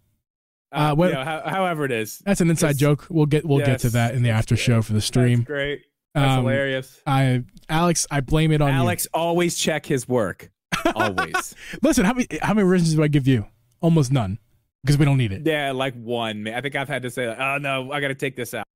Uh, 0.70 0.94
what- 0.94 1.08
you 1.08 1.14
know, 1.14 1.24
how, 1.24 1.42
however 1.46 1.84
it 1.86 1.92
is. 1.92 2.20
That's 2.26 2.40
an 2.40 2.50
inside 2.50 2.76
joke. 2.76 3.06
We'll 3.08 3.26
get 3.26 3.44
we'll 3.46 3.64
get 3.64 3.80
to 3.80 3.90
that 3.90 4.14
in 4.14 4.22
the 4.22 4.30
after 4.30 4.56
show 4.56 4.82
for 4.82 4.92
the 4.92 4.98
That's 4.98 5.06
stream. 5.06 5.42
great. 5.42 5.80
That's 6.20 6.38
Um, 6.38 6.44
hilarious. 6.44 7.00
I 7.06 7.44
Alex, 7.68 8.06
I 8.10 8.20
blame 8.20 8.52
it 8.52 8.60
on 8.60 8.70
Alex 8.70 9.06
always 9.14 9.56
check 9.56 9.86
his 9.86 10.08
work. 10.08 10.50
Always. 10.94 11.54
Listen, 11.82 12.04
how 12.04 12.14
many 12.14 12.26
how 12.42 12.54
many 12.54 12.66
reasons 12.66 12.94
do 12.94 13.02
I 13.02 13.08
give 13.08 13.26
you? 13.26 13.46
Almost 13.80 14.10
none, 14.12 14.38
because 14.82 14.98
we 14.98 15.04
don't 15.04 15.18
need 15.18 15.32
it. 15.32 15.46
Yeah, 15.46 15.72
like 15.72 15.94
one. 15.94 16.48
I 16.48 16.60
think 16.60 16.74
I've 16.76 16.88
had 16.88 17.02
to 17.02 17.10
say, 17.10 17.28
like, 17.28 17.38
oh 17.38 17.58
no, 17.58 17.92
I 17.92 18.00
got 18.00 18.08
to 18.08 18.14
take 18.14 18.36
this 18.36 18.54
out. 18.54 18.66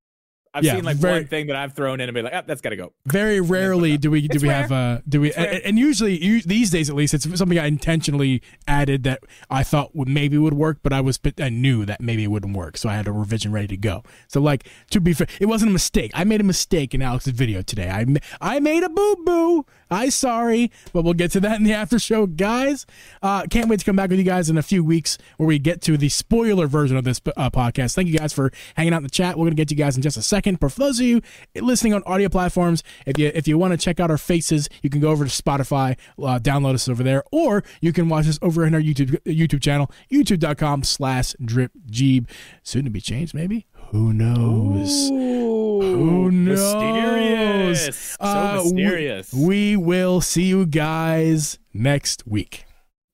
I've 0.55 0.65
Yeah, 0.65 0.75
seen 0.77 0.85
like 0.85 0.97
very- 0.99 1.21
one 1.21 1.27
thing 1.29 1.47
that 1.47 1.57
I've 1.57 1.75
thrown 1.75 2.01
in 2.01 2.09
and 2.09 2.15
be 2.15 2.21
like, 2.23 2.33
ah, 2.35 2.43
that's 2.47 2.61
got 2.61 2.71
to 2.71 2.77
go. 2.77 2.93
Very 3.07 3.41
rarely 3.41 3.97
do 3.97 4.11
we 4.11 4.21
do 4.29 4.35
It's 4.35 4.43
we 4.43 4.49
rare. 4.51 4.61
have 4.63 4.73
uh 4.73 4.99
do 5.09 5.21
we 5.23 5.33
and, 5.33 5.47
and 5.65 5.79
usually 5.79 6.23
you, 6.23 6.43
these 6.43 6.71
days 6.71 6.91
at 6.91 6.97
least 6.97 7.15
it's 7.15 7.25
something 7.39 7.59
I 7.59 7.67
intentionally 7.67 8.43
added 8.69 9.03
that 9.05 9.21
I 9.51 9.63
thought 9.63 9.95
would 9.97 10.09
maybe 10.09 10.37
would 10.39 10.55
work 10.55 10.79
but 10.83 10.93
I 10.93 11.01
was 11.01 11.19
I 11.41 11.49
knew 11.49 11.85
that 11.87 12.01
maybe 12.01 12.25
it 12.25 12.29
wouldn't 12.29 12.55
work 12.57 12.77
so 12.77 12.89
I 12.89 12.95
had 12.97 13.07
a 13.09 13.13
revision 13.13 13.51
ready 13.53 13.69
to 13.69 13.77
go. 13.77 14.03
So 14.29 14.41
like 14.41 14.69
to 14.91 15.01
be 15.01 15.13
fair 15.15 15.27
it 15.41 15.47
wasn't 15.47 15.71
a 15.71 15.73
mistake. 15.73 16.11
I 16.15 16.25
made 16.25 16.41
a 16.41 16.45
mistake 16.45 16.95
in 16.95 17.01
Alex's 17.03 17.33
video 17.33 17.63
today. 17.63 17.89
I 17.91 18.05
I 18.41 18.61
made 18.61 18.83
a 18.83 18.89
boo 18.89 19.17
boo 19.25 19.67
I 19.93 20.09
sorry 20.09 20.70
but 20.93 21.05
we'll 21.05 21.14
get 21.14 21.30
to 21.32 21.40
that 21.40 21.59
in 21.59 21.64
the 21.64 21.72
after 21.72 21.99
show 21.99 22.26
guys 22.26 22.86
uh 23.22 23.43
can't 23.51 23.68
wait 23.68 23.80
to 23.80 23.84
come 23.84 23.97
back 23.97 24.11
with 24.11 24.18
you 24.18 24.24
guys 24.24 24.49
in 24.49 24.57
a 24.57 24.62
few 24.62 24.82
weeks 24.82 25.18
where 25.36 25.47
we 25.47 25.59
get 25.59 25.82
to 25.82 25.97
the 25.97 26.09
spoiler 26.09 26.66
version 26.66 26.97
of 26.97 27.05
this 27.05 27.20
uh, 27.36 27.51
podcast 27.51 27.95
thank 27.95 28.09
you 28.09 28.18
guys 28.18 28.32
for 28.32 28.51
hanging 28.76 28.93
out 28.93 28.99
in 28.99 29.03
the 29.05 29.11
chat 29.11 29.36
we're 29.38 29.47
gonna 29.47 29.57
get 29.57 29.68
to 29.68 29.74
you 29.74 29.78
guys 29.78 29.97
in 29.97 30.03
just 30.03 30.16
a 30.16 30.22
second. 30.22 30.61
But 30.61 30.72
for 30.72 30.80
those 30.80 31.01
of 31.01 31.07
you 31.07 31.20
listening 31.55 31.95
on 31.95 32.03
audio 32.05 32.28
platforms, 32.28 32.82
if 33.07 33.18
you 33.18 33.30
if 33.34 33.49
you 33.49 33.59
want 33.59 33.72
to 33.72 33.76
check 33.76 34.01
out 34.01 34.11
our 34.11 34.18
faces, 34.18 34.68
you 34.82 34.90
can 34.90 35.01
go 35.01 35.11
over 35.11 35.24
to 35.24 35.30
Spotify, 35.30 35.99
uh, 36.18 36.38
download 36.38 36.74
us 36.74 36.88
over 36.88 37.03
there, 37.03 37.24
or 37.32 37.64
you 37.80 37.93
can 37.93 38.09
watch 38.09 38.28
us 38.28 38.38
over 38.43 38.64
in 38.64 38.74
our 38.74 38.80
YouTube 38.80 39.18
YouTube 39.24 39.62
channel, 39.62 39.90
youtube.com 40.11 40.84
slash 40.84 41.34
drip 41.45 41.72
geeb. 41.90 42.28
Soon 42.62 42.84
to 42.84 42.90
be 42.90 43.01
changed, 43.01 43.34
maybe. 43.34 43.66
Who 43.93 44.12
knows? 44.14 45.09
Who 45.11 46.30
knows? 46.30 46.59
Mysterious. 46.59 48.16
Uh, 48.18 48.59
so 48.59 48.64
we- 48.74 48.82
mysterious. 48.82 49.32
we 49.34 49.76
will 49.76 50.20
see 50.22 50.45
you 50.45 50.64
guys 50.66 51.59
next 51.74 52.26
week. 52.26 52.64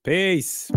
Peace. 0.05 0.71